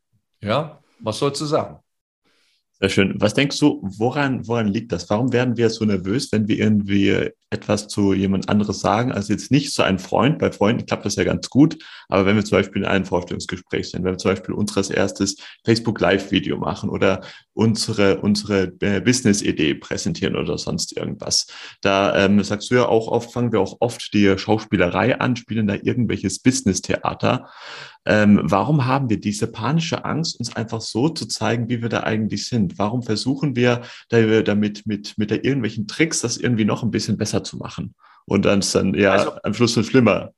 Ja, 0.42 0.80
was 0.98 1.18
sollst 1.18 1.40
du 1.40 1.46
sagen? 1.46 1.78
Sehr 2.82 2.88
schön. 2.88 3.14
Was 3.20 3.34
denkst 3.34 3.58
du, 3.58 3.78
woran, 3.82 4.48
woran 4.48 4.66
liegt 4.66 4.90
das? 4.90 5.10
Warum 5.10 5.34
werden 5.34 5.58
wir 5.58 5.68
so 5.68 5.84
nervös, 5.84 6.32
wenn 6.32 6.48
wir 6.48 6.58
irgendwie 6.58 7.28
etwas 7.50 7.88
zu 7.88 8.14
jemand 8.14 8.48
anderes 8.48 8.80
sagen? 8.80 9.12
Also 9.12 9.34
jetzt 9.34 9.50
nicht 9.50 9.74
zu 9.74 9.82
einem 9.82 9.98
Freund. 9.98 10.38
Bei 10.38 10.50
Freunden 10.50 10.86
klappt 10.86 11.04
das 11.04 11.16
ja 11.16 11.24
ganz 11.24 11.50
gut. 11.50 11.76
Aber 12.08 12.24
wenn 12.24 12.36
wir 12.36 12.44
zum 12.46 12.56
Beispiel 12.56 12.80
in 12.80 12.88
einem 12.88 13.04
Vorstellungsgespräch 13.04 13.90
sind, 13.90 14.02
wenn 14.02 14.14
wir 14.14 14.18
zum 14.18 14.30
Beispiel 14.30 14.54
unseres 14.54 14.88
erstes 14.88 15.36
Facebook 15.62 16.00
Live 16.00 16.30
Video 16.30 16.56
machen 16.56 16.88
oder 16.88 17.20
unsere, 17.52 18.22
unsere 18.22 18.72
äh, 18.80 19.02
Business-Idee 19.02 19.74
präsentieren 19.74 20.34
oder 20.34 20.56
sonst 20.56 20.96
irgendwas. 20.96 21.48
Da 21.82 22.16
ähm, 22.16 22.42
sagst 22.42 22.70
du 22.70 22.76
ja 22.76 22.86
auch 22.86 23.08
oft, 23.08 23.30
fangen 23.30 23.52
wir 23.52 23.60
auch 23.60 23.76
oft 23.80 24.14
die 24.14 24.38
Schauspielerei 24.38 25.20
an, 25.20 25.36
spielen 25.36 25.66
da 25.66 25.74
irgendwelches 25.74 26.38
Business-Theater. 26.38 27.50
Ähm, 28.06 28.40
warum 28.42 28.86
haben 28.86 29.10
wir 29.10 29.20
diese 29.20 29.46
panische 29.46 30.04
Angst, 30.04 30.38
uns 30.38 30.56
einfach 30.56 30.80
so 30.80 31.10
zu 31.10 31.26
zeigen, 31.26 31.68
wie 31.68 31.82
wir 31.82 31.90
da 31.90 32.00
eigentlich 32.00 32.46
sind? 32.46 32.78
Warum 32.78 33.02
versuchen 33.02 33.56
wir 33.56 33.82
da, 34.08 34.42
damit 34.42 34.86
mit, 34.86 35.18
mit 35.18 35.30
der 35.30 35.44
irgendwelchen 35.44 35.86
Tricks 35.86 36.20
das 36.20 36.38
irgendwie 36.38 36.64
noch 36.64 36.82
ein 36.82 36.90
bisschen 36.90 37.18
besser 37.18 37.44
zu 37.44 37.58
machen 37.58 37.94
und 38.24 38.44
dann 38.44 38.60
ist 38.60 38.74
dann 38.74 38.94
ja 38.94 39.12
also, 39.12 39.32
am 39.42 39.52
Schluss 39.52 39.76
noch 39.76 39.84
schlimmer 39.84 40.32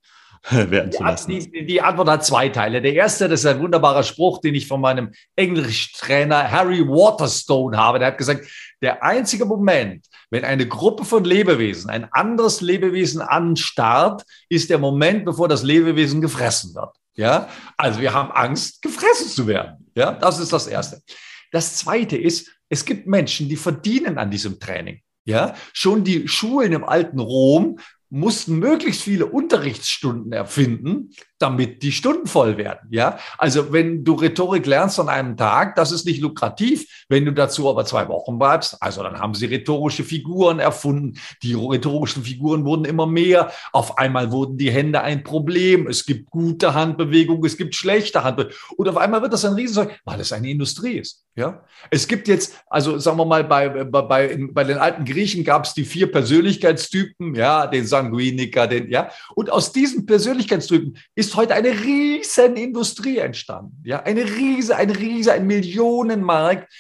werden 0.51 0.91
zu 0.91 1.05
lassen? 1.05 1.31
Die, 1.31 1.65
die, 1.67 1.81
Antwort 1.81 2.09
hat 2.09 2.25
zwei 2.25 2.49
Teile. 2.49 2.83
Der 2.83 2.95
erste, 2.95 3.29
das 3.29 3.41
ist 3.41 3.47
ein 3.47 3.61
wunderbarer 3.61 4.03
Spruch, 4.03 4.41
den 4.41 4.57
ich 4.57 4.67
von 4.67 4.81
meinem 4.81 5.13
Englischtrainer 5.37 6.51
Harry 6.51 6.81
Waterstone 6.81 7.77
habe. 7.77 8.01
Der 8.01 8.09
hat 8.09 8.19
gesagt, 8.19 8.45
der 8.81 9.05
einzige 9.05 9.45
Moment, 9.45 10.07
wenn 10.31 10.45
eine 10.45 10.67
Gruppe 10.67 11.05
von 11.05 11.23
Lebewesen 11.23 11.91
ein 11.91 12.13
anderes 12.13 12.61
Lebewesen 12.61 13.21
anstarrt, 13.21 14.25
ist 14.49 14.69
der 14.69 14.79
Moment, 14.79 15.25
bevor 15.25 15.47
das 15.47 15.63
Lebewesen 15.63 16.21
gefressen 16.21 16.75
wird. 16.75 16.97
Ja, 17.15 17.49
also 17.77 18.01
wir 18.01 18.15
haben 18.15 18.31
Angst, 18.33 18.83
gefressen 18.83 19.29
zu 19.29 19.47
werden. 19.47 19.91
Ja, 19.95 20.13
das 20.13 20.39
ist 20.39 20.53
das 20.53 20.67
Erste. 20.67 21.03
Das 21.51 21.77
Zweite 21.77 22.17
ist, 22.17 22.51
es 22.69 22.85
gibt 22.85 23.07
Menschen, 23.07 23.49
die 23.49 23.57
verdienen 23.57 24.19
an 24.19 24.31
diesem 24.31 24.59
Training. 24.59 25.03
Ja, 25.25 25.55
schon 25.73 26.05
die 26.05 26.27
Schulen 26.27 26.73
im 26.73 26.85
alten 26.85 27.21
Rom 27.21 27.79
mussten 28.09 28.59
möglichst 28.59 29.03
viele 29.03 29.27
Unterrichtsstunden 29.27 30.33
erfinden, 30.33 31.11
damit 31.43 31.83
die 31.83 31.93
Stunden 31.93 32.27
voll 32.27 32.57
werden. 32.57 32.89
Ja, 32.91 33.19
also 33.39 33.73
wenn 33.73 34.05
du 34.05 34.15
Rhetorik 34.15 34.67
lernst 34.67 35.01
an 35.01 35.09
einem 35.09 35.37
Tag, 35.37 35.75
das 35.75 35.93
ist 35.93 36.07
nicht 36.07 36.21
lukrativ. 36.21 37.05
Wenn 37.09 37.25
du 37.25 37.33
dazu 37.33 37.69
aber 37.69 37.85
zwei 37.85 38.09
Wochen 38.09 38.39
bleibst, 38.39 38.81
also 38.81 39.03
dann 39.03 39.19
haben 39.19 39.35
sie 39.35 39.47
rhetorische 39.47 40.05
Figuren 40.05 40.59
erfunden. 40.59 41.19
Die 41.43 41.55
rhetorischen 41.55 42.25
Figuren 42.25 42.65
wurden 42.65 42.85
immer 42.85 43.07
mehr. 43.07 43.51
Auf 43.73 43.99
einmal 43.99 44.31
wurden 44.31 44.57
die 44.57 44.71
Hände 44.71 45.03
ein 45.03 45.25
Problem. 45.25 45.87
Es 45.87 46.07
gibt 46.07 46.31
gute 46.31 46.75
Handbewegungen, 46.75 47.45
es 47.45 47.57
gibt 47.57 47.75
schlechte 47.75 48.25
Handbewegungen. 48.25 48.57
Und 48.77 48.89
auf 48.89 48.97
einmal 48.97 49.23
wird 49.23 49.33
das 49.33 49.45
ein 49.45 49.55
Riesenzeug, 49.55 49.99
weil 50.05 50.21
es 50.21 50.33
eine 50.33 50.51
Industrie 50.51 50.99
ist. 50.99 51.25
Ja, 51.35 51.65
es 51.91 52.07
gibt 52.09 52.29
jetzt, 52.29 52.63
also 52.69 52.99
sagen 52.99 53.17
wir 53.17 53.25
mal, 53.25 53.43
bei, 53.43 53.67
bei, 53.85 54.37
bei, 54.37 54.65
den 54.65 54.77
alten 54.77 55.07
Griechen 55.07 55.45
gab 55.45 55.65
es 55.65 55.73
die 55.73 55.87
vier 55.87 56.13
Persönlichkeitstypen, 56.13 57.35
ja, 57.35 57.67
den 57.67 57.87
Sanguiniker, 57.87 58.67
den, 58.67 58.91
ja. 58.91 59.11
Und 59.35 59.49
aus 59.49 59.73
diesen 59.73 60.05
Persönlichkeitstypen 60.05 60.99
ist 61.15 61.32
heute 61.37 61.55
eine 61.55 61.71
riesen 61.71 62.57
Industrie 62.57 63.19
entstanden. 63.19 63.83
Ja, 63.85 64.03
eine 64.03 64.25
riese, 64.25 64.77
ein 64.77 64.91
riese, 64.91 65.33
ein 65.33 65.47
Millionenmarkt. 65.47 66.73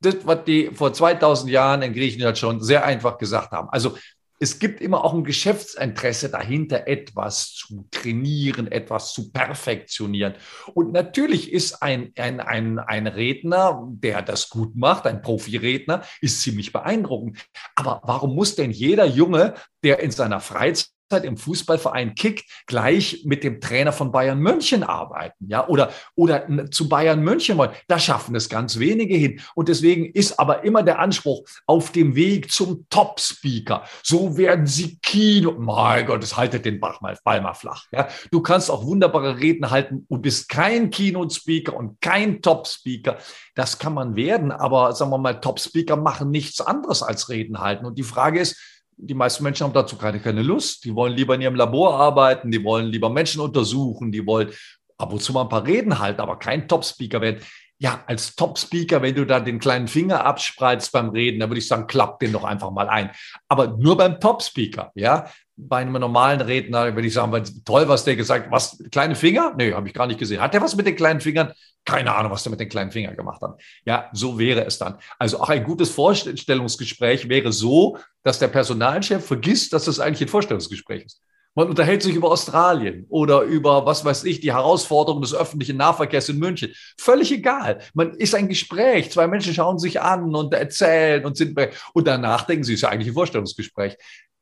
Das, 0.00 0.16
was 0.24 0.44
die 0.44 0.70
vor 0.72 0.92
2000 0.92 1.50
Jahren 1.50 1.82
in 1.82 1.92
Griechenland 1.92 2.38
schon 2.38 2.62
sehr 2.62 2.84
einfach 2.84 3.18
gesagt 3.18 3.52
haben. 3.52 3.68
Also 3.70 3.96
es 4.42 4.58
gibt 4.58 4.80
immer 4.80 5.04
auch 5.04 5.12
ein 5.12 5.22
Geschäftsinteresse 5.22 6.30
dahinter, 6.30 6.88
etwas 6.88 7.52
zu 7.52 7.86
trainieren, 7.90 8.72
etwas 8.72 9.12
zu 9.12 9.30
perfektionieren. 9.30 10.34
Und 10.72 10.92
natürlich 10.92 11.52
ist 11.52 11.82
ein, 11.82 12.12
ein, 12.16 12.40
ein, 12.40 12.78
ein 12.78 13.06
Redner, 13.06 13.86
der 13.90 14.22
das 14.22 14.48
gut 14.48 14.74
macht, 14.76 15.06
ein 15.06 15.20
Profiredner, 15.20 16.04
ist 16.22 16.40
ziemlich 16.40 16.72
beeindruckend. 16.72 17.38
Aber 17.76 18.00
warum 18.04 18.34
muss 18.34 18.56
denn 18.56 18.70
jeder 18.70 19.04
Junge, 19.04 19.52
der 19.84 20.00
in 20.00 20.10
seiner 20.10 20.40
Freizeit 20.40 20.88
im 21.18 21.36
Fußballverein 21.36 22.14
kickt, 22.14 22.48
gleich 22.66 23.22
mit 23.24 23.44
dem 23.44 23.60
Trainer 23.60 23.92
von 23.92 24.12
Bayern 24.12 24.38
München 24.38 24.82
arbeiten, 24.82 25.46
ja, 25.48 25.66
oder, 25.68 25.90
oder 26.14 26.70
zu 26.70 26.88
Bayern 26.88 27.20
München 27.20 27.58
wollen. 27.58 27.72
Da 27.88 27.98
schaffen 27.98 28.34
es 28.34 28.48
ganz 28.48 28.78
wenige 28.78 29.16
hin. 29.16 29.40
Und 29.54 29.68
deswegen 29.68 30.06
ist 30.06 30.38
aber 30.38 30.64
immer 30.64 30.82
der 30.82 30.98
Anspruch 30.98 31.44
auf 31.66 31.92
dem 31.92 32.14
Weg 32.14 32.50
zum 32.50 32.86
Top-Speaker. 32.90 33.84
So 34.02 34.36
werden 34.36 34.66
sie 34.66 34.98
Kino. 35.02 35.54
Mein 35.58 36.06
Gott, 36.06 36.22
es 36.22 36.36
haltet 36.36 36.64
den 36.64 36.80
Bach 36.80 37.00
mal, 37.00 37.16
Ball 37.24 37.40
mal 37.40 37.54
flach. 37.54 37.86
Ja. 37.92 38.08
Du 38.30 38.40
kannst 38.40 38.70
auch 38.70 38.84
wunderbare 38.84 39.38
Reden 39.38 39.70
halten 39.70 40.04
und 40.08 40.22
bist 40.22 40.48
kein 40.48 40.90
Keynote-Speaker 40.90 41.74
und 41.74 42.00
kein 42.00 42.42
Top-Speaker. 42.42 43.18
Das 43.54 43.78
kann 43.78 43.94
man 43.94 44.16
werden, 44.16 44.52
aber 44.52 44.92
sagen 44.94 45.10
wir 45.10 45.18
mal, 45.18 45.40
Top-Speaker 45.40 45.96
machen 45.96 46.30
nichts 46.30 46.60
anderes 46.60 47.02
als 47.02 47.28
Reden 47.28 47.60
halten. 47.60 47.86
Und 47.86 47.98
die 47.98 48.04
Frage 48.04 48.40
ist, 48.40 48.79
die 49.02 49.14
meisten 49.14 49.42
Menschen 49.42 49.64
haben 49.64 49.72
dazu 49.72 49.96
keine, 49.96 50.20
keine 50.20 50.42
Lust. 50.42 50.84
Die 50.84 50.94
wollen 50.94 51.14
lieber 51.14 51.34
in 51.34 51.40
ihrem 51.40 51.54
Labor 51.54 51.98
arbeiten, 51.98 52.50
die 52.50 52.62
wollen 52.62 52.86
lieber 52.86 53.10
Menschen 53.10 53.40
untersuchen, 53.40 54.12
die 54.12 54.26
wollen 54.26 54.50
ab 54.98 55.12
und 55.12 55.22
zu 55.22 55.32
mal 55.32 55.42
ein 55.42 55.48
paar 55.48 55.66
Reden 55.66 55.98
halten, 55.98 56.20
aber 56.20 56.38
kein 56.38 56.68
Top-Speaker 56.68 57.20
werden. 57.20 57.42
Ja, 57.82 58.04
als 58.06 58.36
Top-Speaker, 58.36 59.00
wenn 59.00 59.14
du 59.14 59.24
da 59.24 59.40
den 59.40 59.58
kleinen 59.58 59.88
Finger 59.88 60.26
abspreizt 60.26 60.92
beim 60.92 61.08
Reden, 61.08 61.40
dann 61.40 61.48
würde 61.48 61.60
ich 61.60 61.66
sagen, 61.66 61.86
klappt 61.86 62.20
den 62.20 62.32
doch 62.32 62.44
einfach 62.44 62.70
mal 62.70 62.90
ein. 62.90 63.10
Aber 63.48 63.68
nur 63.68 63.96
beim 63.96 64.20
Top-Speaker, 64.20 64.92
ja. 64.94 65.30
Bei 65.56 65.78
einem 65.78 65.94
normalen 65.94 66.42
Redner 66.42 66.94
würde 66.94 67.08
ich 67.08 67.14
sagen, 67.14 67.42
toll, 67.64 67.88
was 67.88 68.04
der 68.04 68.16
gesagt 68.16 68.46
hat. 68.46 68.52
Was, 68.52 68.82
kleine 68.90 69.14
Finger? 69.14 69.54
Nee, 69.56 69.72
habe 69.72 69.88
ich 69.88 69.94
gar 69.94 70.06
nicht 70.06 70.18
gesehen. 70.18 70.42
Hat 70.42 70.52
der 70.52 70.60
was 70.60 70.76
mit 70.76 70.86
den 70.86 70.96
kleinen 70.96 71.20
Fingern? 71.20 71.52
Keine 71.86 72.14
Ahnung, 72.14 72.32
was 72.32 72.42
der 72.42 72.50
mit 72.50 72.60
den 72.60 72.68
kleinen 72.68 72.90
Fingern 72.90 73.16
gemacht 73.16 73.40
hat. 73.40 73.58
Ja, 73.86 74.10
so 74.12 74.38
wäre 74.38 74.64
es 74.66 74.78
dann. 74.78 74.98
Also 75.18 75.40
auch 75.40 75.48
ein 75.48 75.64
gutes 75.64 75.90
Vorstellungsgespräch 75.90 77.30
wäre 77.30 77.50
so, 77.50 77.98
dass 78.22 78.38
der 78.38 78.48
Personalchef 78.48 79.24
vergisst, 79.24 79.72
dass 79.72 79.86
das 79.86 80.00
eigentlich 80.00 80.28
ein 80.28 80.28
Vorstellungsgespräch 80.28 81.04
ist. 81.04 81.22
Man 81.60 81.68
unterhält 81.68 82.02
sich 82.02 82.14
über 82.14 82.30
Australien 82.30 83.04
oder 83.10 83.42
über, 83.42 83.84
was 83.84 84.02
weiß 84.02 84.24
ich, 84.24 84.40
die 84.40 84.50
Herausforderungen 84.50 85.20
des 85.20 85.34
öffentlichen 85.34 85.76
Nahverkehrs 85.76 86.30
in 86.30 86.38
München. 86.38 86.72
Völlig 86.96 87.30
egal. 87.32 87.80
Man 87.92 88.14
ist 88.14 88.34
ein 88.34 88.48
Gespräch. 88.48 89.10
Zwei 89.10 89.26
Menschen 89.26 89.52
schauen 89.52 89.78
sich 89.78 90.00
an 90.00 90.34
und 90.34 90.54
erzählen 90.54 91.22
und 91.26 91.36
sind, 91.36 91.60
und 91.92 92.06
danach 92.06 92.46
denken 92.46 92.64
sie, 92.64 92.72
ist 92.72 92.80
ja 92.80 92.88
eigentlich 92.88 93.08
ein 93.08 93.12
Vorstellungsgespräch. 93.14 93.98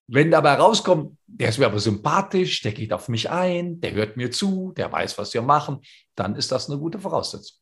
Wenn 0.07 0.31
dabei 0.31 0.55
rauskommt, 0.55 1.19
der 1.27 1.49
ist 1.49 1.59
mir 1.59 1.67
aber 1.67 1.81
sympathisch, 1.81 2.63
der 2.63 2.71
geht 2.71 2.93
auf 2.93 3.09
mich 3.09 3.29
ein, 3.29 3.81
der 3.81 3.95
hört 3.95 4.17
mir 4.17 4.31
zu, 4.31 4.73
der 4.77 4.93
weiß, 4.93 5.19
was 5.19 5.35
wir 5.35 5.43
machen, 5.43 5.81
dann 6.15 6.37
ist 6.37 6.53
das 6.53 6.71
eine 6.71 6.79
gute 6.79 7.01
Voraussetzung. 7.01 7.59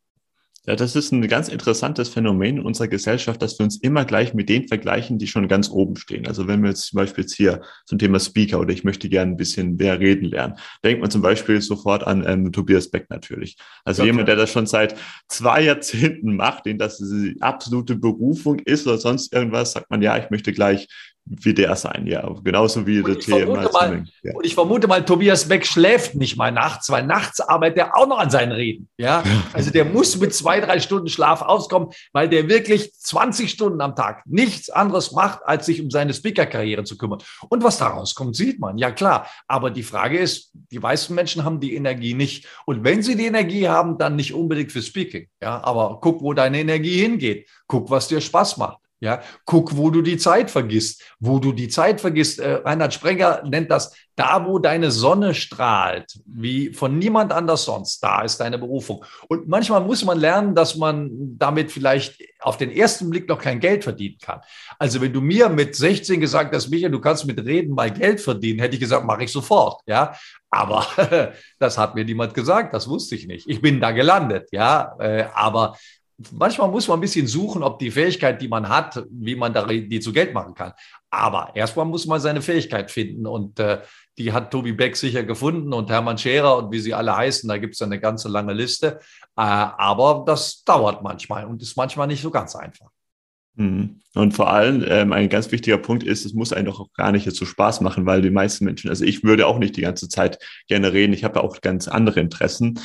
Ja, 0.69 0.75
das 0.75 0.97
ist 0.97 1.13
ein 1.13 1.27
ganz 1.29 1.49
interessantes 1.49 2.09
Phänomen 2.09 2.59
in 2.59 2.65
unserer 2.65 2.89
Gesellschaft, 2.89 3.41
dass 3.41 3.57
wir 3.59 3.65
uns 3.65 3.77
immer 3.77 4.05
gleich 4.05 4.35
mit 4.35 4.49
denen 4.49 4.67
vergleichen, 4.67 5.17
die 5.17 5.29
schon 5.29 5.47
ganz 5.47 5.71
oben 5.71 5.95
stehen. 5.95 6.27
Also 6.27 6.49
wenn 6.49 6.61
wir 6.63 6.71
jetzt 6.71 6.87
zum 6.87 6.97
Beispiel 6.97 7.23
jetzt 7.23 7.37
hier 7.37 7.61
zum 7.85 8.01
Thema 8.01 8.19
Speaker 8.19 8.59
oder 8.59 8.73
ich 8.73 8.83
möchte 8.83 9.09
gerne 9.09 9.31
ein 9.31 9.37
bisschen 9.37 9.77
mehr 9.77 10.01
reden 10.01 10.25
lernen, 10.25 10.55
denkt 10.85 11.01
man 11.01 11.11
zum 11.11 11.23
Beispiel 11.23 11.61
sofort 11.61 12.05
an 12.05 12.25
ähm, 12.27 12.51
Tobias 12.51 12.91
Beck 12.91 13.07
natürlich. 13.11 13.57
Also 13.85 14.03
okay. 14.03 14.11
jemand, 14.11 14.27
der 14.27 14.35
das 14.35 14.51
schon 14.51 14.67
seit 14.67 14.97
zwei 15.29 15.63
Jahrzehnten 15.63 16.35
macht, 16.35 16.67
den 16.67 16.79
das 16.79 16.99
die 16.99 17.37
absolute 17.41 17.95
Berufung 17.95 18.59
ist 18.59 18.89
oder 18.89 18.99
sonst 18.99 19.33
irgendwas, 19.33 19.71
sagt 19.73 19.89
man, 19.89 20.03
ja, 20.03 20.19
ich 20.19 20.31
möchte 20.31 20.53
gleich 20.53 20.89
wie 21.27 21.55
der 21.55 21.75
sein, 21.75 22.07
ja. 22.07 22.29
Genauso 22.45 22.87
wie 22.87 23.03
der 23.03 23.19
TM. 23.19 23.55
Ja. 24.23 24.35
Und 24.35 24.47
ich 24.47 24.55
vermute 24.55 24.87
mal, 24.87 25.05
Tobias 25.05 25.49
Beck 25.49 25.67
schläft 25.67 26.15
nicht 26.15 26.37
mal 26.37 26.53
nachts, 26.53 26.89
weil 26.89 27.05
nachts 27.05 27.41
arbeitet 27.41 27.79
er 27.79 27.97
auch 27.97 28.07
noch 28.07 28.19
an 28.19 28.31
seinen 28.31 28.53
Reden. 28.53 28.89
Ja, 28.97 29.25
also 29.53 29.71
der 29.71 29.85
muss 29.85 30.17
mit 30.19 30.35
zwei, 30.35 30.61
drei 30.61 30.79
Stunden 30.79 31.09
Schlaf 31.09 31.43
auskommen, 31.43 31.89
weil 32.13 32.29
der 32.29 32.49
wirklich 32.49 32.95
20 32.95 33.51
Stunden 33.51 33.81
am 33.81 33.97
Tag 33.97 34.23
nichts 34.27 34.71
anderes 34.71 35.13
macht, 35.13 35.41
als 35.45 35.67
sich 35.67 35.83
um 35.83 35.91
seine 35.91 36.15
Speaker-Karriere 36.15 36.85
zu 36.85 36.97
kümmern. 36.97 37.19
Und 37.49 37.65
was 37.65 37.79
daraus 37.79 38.15
kommt, 38.15 38.37
sieht 38.37 38.61
man. 38.61 38.79
Ja, 38.79 38.93
klar. 38.93 39.29
Aber 39.49 39.71
die 39.71 39.83
Frage 39.83 40.19
ist, 40.19 40.53
die 40.71 40.79
meisten 40.79 41.15
Menschen 41.15 41.45
haben 41.45 41.59
die 41.59 41.75
Energie 41.75 42.15
nicht. 42.15 42.47
Und 42.67 42.85
wenn 42.85 43.03
sie 43.03 43.17
die 43.17 43.27
Energie 43.27 43.69
haben, 43.69 43.99
dann 43.99 44.15
nicht 44.15 44.33
unbedingt 44.33 44.71
für 44.71 44.83
Speaking. 44.83 45.27
Ja, 45.43 45.63
aber 45.65 45.99
guck, 46.01 46.23
wo 46.23 46.33
deine 46.35 46.61
Energie 46.61 47.01
hingeht. 47.01 47.49
Guck, 47.67 47.91
was 47.91 48.07
dir 48.07 48.21
Spaß 48.21 48.59
macht. 48.59 48.79
Ja, 48.99 49.21
guck, 49.45 49.77
wo 49.77 49.91
du 49.91 50.01
die 50.01 50.17
Zeit 50.17 50.51
vergisst. 50.51 51.03
Wo 51.21 51.39
du 51.39 51.53
die 51.53 51.69
Zeit 51.69 52.01
vergisst. 52.01 52.39
Äh, 52.39 52.55
Reinhard 52.65 52.95
Sprenger 52.95 53.43
nennt 53.45 53.71
das 53.71 53.95
da, 54.17 54.47
wo 54.47 54.59
deine 54.59 54.91
Sonne 54.91 55.35
strahlt, 55.35 56.19
wie 56.25 56.73
von 56.73 56.99
niemand 56.99 57.33
anders 57.33 57.67
sonst. 57.67 58.03
Da 58.03 58.23
ist 58.23 58.39
deine 58.39 58.57
Berufung. 58.57 59.05
Und 59.29 59.47
manchmal 59.47 59.83
muss 59.83 60.03
man 60.05 60.19
lernen, 60.19 60.55
dass 60.55 60.77
man 60.77 61.11
damit 61.37 61.71
vielleicht 61.71 62.19
auf 62.41 62.57
den 62.57 62.71
ersten 62.71 63.11
Blick 63.11 63.29
noch 63.29 63.39
kein 63.39 63.61
Geld 63.61 63.85
verdienen 63.85 64.17
kann. 64.19 64.41
Also 64.79 65.03
wenn 65.03 65.13
du 65.13 65.21
mir 65.21 65.51
mit 65.51 65.77
16 65.77 66.19
gesagt 66.19 66.55
hast, 66.55 66.71
Michael, 66.71 66.93
du 66.93 67.01
kannst 67.01 67.27
mit 67.27 67.45
Reden 67.45 67.75
mal 67.75 67.91
Geld 67.91 68.21
verdienen, 68.21 68.61
hätte 68.61 68.75
ich 68.75 68.81
gesagt, 68.81 69.05
mache 69.05 69.25
ich 69.25 69.33
sofort. 69.33 69.83
Ja, 69.87 70.15
aber 70.49 70.87
das 71.59 71.77
hat 71.77 71.95
mir 71.95 72.05
niemand 72.07 72.33
gesagt. 72.33 72.73
Das 72.73 72.89
wusste 72.89 73.15
ich 73.17 73.27
nicht. 73.27 73.47
Ich 73.49 73.61
bin 73.61 73.81
da 73.81 73.91
gelandet. 73.91 74.49
Ja, 74.51 74.97
äh, 74.99 75.27
aber 75.35 75.77
manchmal 76.33 76.71
muss 76.71 76.89
man 76.89 76.99
ein 76.99 77.03
bisschen 77.03 77.27
suchen, 77.27 77.63
ob 77.63 77.79
die 77.79 77.91
Fähigkeit, 77.91 78.41
die 78.41 78.49
man 78.49 78.69
hat, 78.69 79.05
wie 79.11 79.37
man 79.37 79.53
die 79.69 80.01
zu 80.01 80.13
Geld 80.13 80.33
machen 80.33 80.55
kann. 80.55 80.73
Aber 81.11 81.51
erstmal 81.55 81.87
muss 81.87 82.07
man 82.07 82.21
seine 82.21 82.43
Fähigkeit 82.43 82.91
finden 82.91 83.27
und 83.27 83.59
äh, 83.59 83.81
die 84.19 84.33
hat 84.33 84.51
Tobi 84.51 84.73
Beck 84.73 84.97
sicher 84.97 85.25
gefunden 85.25 85.73
und 85.73 85.91
Hermann 85.91 86.19
Scherer 86.19 86.57
und 86.57 86.73
wie 86.73 86.79
sie 86.79 86.95
alle 86.95 87.17
heißen, 87.17 87.49
da 87.49 87.59
gibt 87.59 87.75
es 87.75 87.83
eine 87.83 88.01
ganze 88.01 88.29
lange 88.29 88.55
Liste. 88.55 88.99
Äh, 89.37 89.43
aber 89.43 90.25
das 90.27 90.65
dauert 90.65 91.03
manchmal 91.03 91.45
und 91.45 91.63
ist 91.63 91.77
manchmal 91.77 92.07
nicht 92.07 92.23
so 92.23 92.31
ganz 92.31 92.57
einfach. 92.57 92.91
Mhm. 93.57 94.01
Und 94.15 94.33
vor 94.33 94.51
allem 94.51 94.85
ähm, 94.87 95.13
ein 95.13 95.29
ganz 95.29 95.51
wichtiger 95.51 95.79
Punkt 95.79 96.03
ist, 96.03 96.25
es 96.25 96.35
muss 96.35 96.53
einem 96.53 96.67
doch 96.67 96.81
auch 96.81 96.93
gar 96.93 97.13
nicht 97.13 97.27
jetzt 97.27 97.39
so 97.39 97.47
Spaß 97.47 97.81
machen, 97.81 98.07
weil 98.07 98.23
die 98.23 98.31
meisten 98.31 98.65
Menschen, 98.65 98.91
also 98.91 99.05
ich 99.05 99.25
würde 99.25 99.47
auch 99.47 99.59
nicht 99.59 99.77
die 99.77 99.83
ganze 99.83 100.09
Zeit 100.09 100.39
gerne 100.69 100.93
reden, 100.93 101.13
ich 101.13 101.25
habe 101.25 101.39
ja 101.39 101.45
auch 101.45 101.61
ganz 101.61 101.89
andere 101.89 102.21
Interessen. 102.21 102.79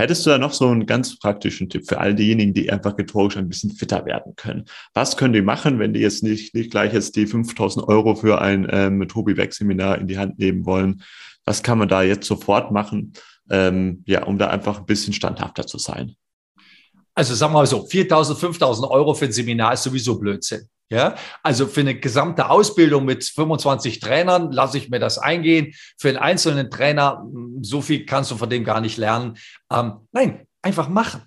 Hättest 0.00 0.24
du 0.24 0.30
da 0.30 0.38
noch 0.38 0.54
so 0.54 0.66
einen 0.66 0.86
ganz 0.86 1.18
praktischen 1.18 1.68
Tipp 1.68 1.86
für 1.86 1.98
all 1.98 2.14
diejenigen, 2.14 2.54
die 2.54 2.72
einfach 2.72 2.96
rhetorisch 2.96 3.36
ein 3.36 3.50
bisschen 3.50 3.70
fitter 3.70 4.06
werden 4.06 4.34
können? 4.34 4.64
Was 4.94 5.18
können 5.18 5.34
die 5.34 5.42
machen, 5.42 5.78
wenn 5.78 5.92
die 5.92 6.00
jetzt 6.00 6.22
nicht, 6.22 6.54
nicht 6.54 6.70
gleich 6.70 6.94
jetzt 6.94 7.16
die 7.16 7.26
5000 7.26 7.86
Euro 7.86 8.14
für 8.14 8.40
ein 8.40 8.66
ähm, 8.70 9.06
Tobi 9.08 9.34
Beck 9.34 9.52
Seminar 9.52 9.98
in 9.98 10.06
die 10.06 10.16
Hand 10.16 10.38
nehmen 10.38 10.64
wollen? 10.64 11.02
Was 11.44 11.62
kann 11.62 11.76
man 11.76 11.88
da 11.88 12.02
jetzt 12.02 12.26
sofort 12.26 12.72
machen, 12.72 13.12
ähm, 13.50 14.02
ja, 14.06 14.24
um 14.24 14.38
da 14.38 14.46
einfach 14.46 14.78
ein 14.78 14.86
bisschen 14.86 15.12
standhafter 15.12 15.66
zu 15.66 15.76
sein? 15.76 16.16
Also 17.14 17.34
sagen 17.34 17.52
wir 17.52 17.58
mal 17.58 17.66
so, 17.66 17.80
4.000, 17.86 18.38
5.000 18.38 18.88
Euro 18.88 19.12
für 19.12 19.26
ein 19.26 19.32
Seminar 19.32 19.74
ist 19.74 19.82
sowieso 19.82 20.18
Blödsinn. 20.18 20.66
Ja, 20.92 21.14
also 21.44 21.68
für 21.68 21.80
eine 21.80 21.94
gesamte 21.94 22.50
Ausbildung 22.50 23.04
mit 23.04 23.22
25 23.22 24.00
Trainern 24.00 24.50
lasse 24.50 24.76
ich 24.76 24.90
mir 24.90 24.98
das 24.98 25.18
eingehen. 25.18 25.72
Für 25.96 26.08
einen 26.08 26.18
einzelnen 26.18 26.68
Trainer, 26.68 27.22
hm, 27.22 27.62
so 27.62 27.80
viel 27.80 28.04
kannst 28.06 28.32
du 28.32 28.36
von 28.36 28.50
dem 28.50 28.64
gar 28.64 28.80
nicht 28.80 28.96
lernen. 28.96 29.38
Ähm, 29.72 30.08
nein, 30.10 30.48
einfach 30.62 30.88
machen. 30.88 31.22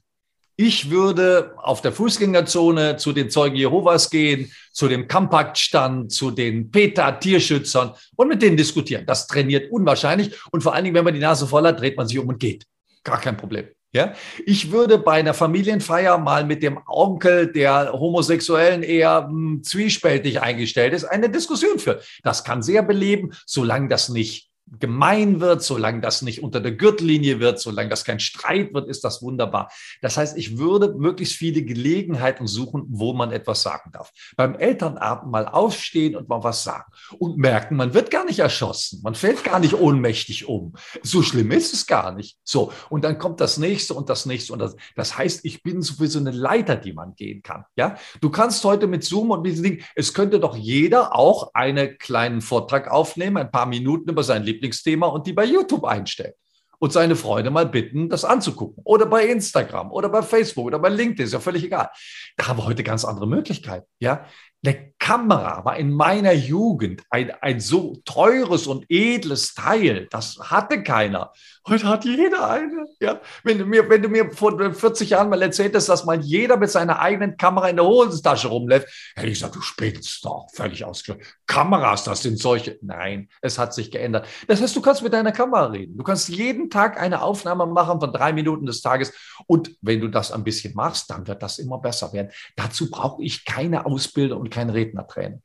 Ich 0.55 0.91
würde 0.91 1.55
auf 1.57 1.81
der 1.81 1.93
Fußgängerzone 1.93 2.97
zu 2.97 3.13
den 3.13 3.29
Zeugen 3.29 3.55
Jehovas 3.55 4.09
gehen, 4.09 4.51
zu 4.71 4.87
dem 4.87 5.07
Kampaktstand, 5.07 6.11
zu 6.11 6.29
den 6.29 6.69
PETA-Tierschützern 6.69 7.93
und 8.17 8.27
mit 8.27 8.41
denen 8.41 8.57
diskutieren. 8.57 9.05
Das 9.05 9.27
trainiert 9.27 9.71
unwahrscheinlich. 9.71 10.35
Und 10.51 10.61
vor 10.61 10.75
allen 10.75 10.83
Dingen, 10.83 10.95
wenn 10.95 11.05
man 11.05 11.13
die 11.13 11.19
Nase 11.21 11.47
voll 11.47 11.65
hat, 11.65 11.79
dreht 11.79 11.97
man 11.97 12.07
sich 12.07 12.19
um 12.19 12.27
und 12.27 12.39
geht. 12.39 12.65
Gar 13.03 13.19
kein 13.19 13.37
Problem. 13.37 13.65
Ja, 13.95 14.13
ich 14.43 14.71
würde 14.71 14.97
bei 14.97 15.19
einer 15.19 15.35
Familienfeier 15.35 16.17
mal 16.17 16.45
mit 16.45 16.63
dem 16.63 16.79
Onkel, 16.87 17.51
der 17.51 17.93
Homosexuellen 17.93 18.81
eher 18.81 19.21
mh, 19.21 19.27
hm, 19.29 19.63
zwiespältig 19.63 20.41
eingestellt 20.41 20.93
ist, 20.93 21.05
eine 21.05 21.29
Diskussion 21.29 21.77
führen. 21.77 21.99
Das 22.23 22.43
kann 22.43 22.63
sehr 22.63 22.81
beleben, 22.81 23.33
solange 23.45 23.89
das 23.89 24.09
nicht 24.09 24.49
gemein 24.79 25.39
wird, 25.39 25.63
solange 25.63 26.01
das 26.01 26.21
nicht 26.21 26.43
unter 26.43 26.59
der 26.59 26.71
Gürtellinie 26.71 27.39
wird, 27.39 27.59
solange 27.59 27.89
das 27.89 28.03
kein 28.03 28.19
Streit 28.19 28.73
wird, 28.73 28.87
ist 28.89 29.03
das 29.03 29.21
wunderbar. 29.21 29.69
Das 30.01 30.17
heißt, 30.17 30.37
ich 30.37 30.57
würde 30.57 30.93
möglichst 30.97 31.35
viele 31.35 31.63
Gelegenheiten 31.63 32.47
suchen, 32.47 32.83
wo 32.87 33.13
man 33.13 33.31
etwas 33.31 33.61
sagen 33.61 33.91
darf. 33.91 34.11
Beim 34.35 34.55
Elternabend 34.55 35.31
mal 35.31 35.47
aufstehen 35.47 36.15
und 36.15 36.29
mal 36.29 36.43
was 36.43 36.63
sagen 36.63 36.91
und 37.17 37.37
merken, 37.37 37.75
man 37.75 37.93
wird 37.93 38.11
gar 38.11 38.25
nicht 38.25 38.39
erschossen, 38.39 39.01
man 39.03 39.15
fällt 39.15 39.43
gar 39.43 39.59
nicht 39.59 39.75
ohnmächtig 39.75 40.47
um. 40.47 40.73
So 41.01 41.21
schlimm 41.21 41.51
ist 41.51 41.73
es 41.73 41.85
gar 41.85 42.13
nicht. 42.13 42.37
So, 42.43 42.71
und 42.89 43.03
dann 43.03 43.17
kommt 43.17 43.41
das 43.41 43.57
nächste 43.57 43.93
und 43.93 44.09
das 44.09 44.25
nächste 44.25 44.53
und 44.53 44.59
das. 44.59 44.75
Das 44.95 45.17
heißt, 45.17 45.45
ich 45.45 45.63
bin 45.63 45.81
sowieso 45.81 46.19
eine 46.19 46.31
Leiter, 46.31 46.75
die 46.75 46.93
man 46.93 47.15
gehen 47.15 47.41
kann. 47.43 47.65
Ja, 47.75 47.95
du 48.21 48.29
kannst 48.29 48.63
heute 48.63 48.87
mit 48.87 49.03
Zoom 49.03 49.31
und 49.31 49.43
diesen 49.43 49.63
Dingen, 49.63 49.83
es 49.95 50.13
könnte 50.13 50.39
doch 50.39 50.55
jeder 50.55 51.15
auch 51.15 51.53
einen 51.53 51.97
kleinen 51.97 52.41
Vortrag 52.41 52.89
aufnehmen, 52.89 53.37
ein 53.37 53.51
paar 53.51 53.65
Minuten 53.65 54.09
über 54.09 54.23
sein 54.23 54.43
Lieblingsthema 54.63 55.07
und 55.07 55.27
die 55.27 55.33
bei 55.33 55.45
YouTube 55.45 55.83
einstellen 55.83 56.33
und 56.79 56.91
seine 56.91 57.15
Freunde 57.15 57.51
mal 57.51 57.65
bitten, 57.65 58.09
das 58.09 58.25
anzugucken. 58.25 58.81
Oder 58.85 59.05
bei 59.05 59.25
Instagram 59.25 59.91
oder 59.91 60.09
bei 60.09 60.21
Facebook 60.21 60.65
oder 60.65 60.79
bei 60.79 60.89
LinkedIn, 60.89 61.25
ist 61.25 61.33
ja 61.33 61.39
völlig 61.39 61.63
egal. 61.63 61.89
Da 62.37 62.47
haben 62.47 62.57
wir 62.57 62.65
heute 62.65 62.83
ganz 62.83 63.05
andere 63.05 63.27
Möglichkeiten. 63.27 63.85
Ja, 63.99 64.25
eine 64.65 64.92
Kamera 65.03 65.65
war 65.65 65.75
in 65.75 65.91
meiner 65.91 66.31
Jugend 66.31 67.03
ein, 67.09 67.29
ein 67.41 67.59
so 67.59 67.97
teures 68.05 68.67
und 68.67 68.85
edles 68.87 69.53
Teil. 69.53 70.07
Das 70.09 70.39
hatte 70.39 70.81
keiner. 70.81 71.33
Heute 71.67 71.87
hat 71.87 72.05
jeder 72.05 72.49
eine. 72.49 72.85
Ja? 73.01 73.19
Wenn, 73.43 73.57
du 73.57 73.65
mir, 73.65 73.89
wenn 73.89 74.01
du 74.01 74.07
mir 74.07 74.31
vor 74.31 74.57
40 74.57 75.09
Jahren 75.09 75.29
mal 75.29 75.41
erzählt 75.41 75.75
hast, 75.75 75.87
dass 75.87 76.03
mal 76.05 76.21
jeder 76.21 76.55
mit 76.55 76.69
seiner 76.69 76.99
eigenen 76.99 77.35
Kamera 77.35 77.67
in 77.67 77.77
der 77.77 77.85
Hosentasche 77.85 78.47
rumläuft, 78.49 78.87
hätte 79.15 79.27
ich 79.27 79.35
gesagt, 79.35 79.55
du 79.55 79.61
spinnst 79.61 80.23
doch, 80.23 80.47
völlig 80.53 80.85
ausgeschlossen. 80.85 81.23
Kameras, 81.47 82.05
das 82.05 82.21
sind 82.21 82.39
solche. 82.39 82.79
Nein, 82.81 83.29
es 83.41 83.57
hat 83.57 83.73
sich 83.73 83.91
geändert. 83.91 84.25
Das 84.47 84.61
heißt, 84.61 84.75
du 84.75 84.81
kannst 84.81 85.03
mit 85.03 85.13
deiner 85.13 85.31
Kamera 85.31 85.67
reden. 85.67 85.97
Du 85.97 86.03
kannst 86.03 86.29
jeden 86.29 86.69
Tag 86.69 86.99
eine 86.99 87.21
Aufnahme 87.21 87.65
machen 87.65 87.99
von 87.99 88.11
drei 88.11 88.33
Minuten 88.33 88.65
des 88.65 88.81
Tages. 88.81 89.13
Und 89.47 89.75
wenn 89.81 90.01
du 90.01 90.07
das 90.07 90.31
ein 90.31 90.43
bisschen 90.43 90.73
machst, 90.75 91.09
dann 91.09 91.27
wird 91.27 91.43
das 91.43 91.59
immer 91.59 91.77
besser 91.77 92.11
werden. 92.11 92.31
Dazu 92.55 92.89
brauche 92.89 93.21
ich 93.21 93.45
keine 93.45 93.85
Ausbildung 93.85 94.41
und 94.41 94.49
kein 94.49 94.69
Rednertraining. 94.93 95.41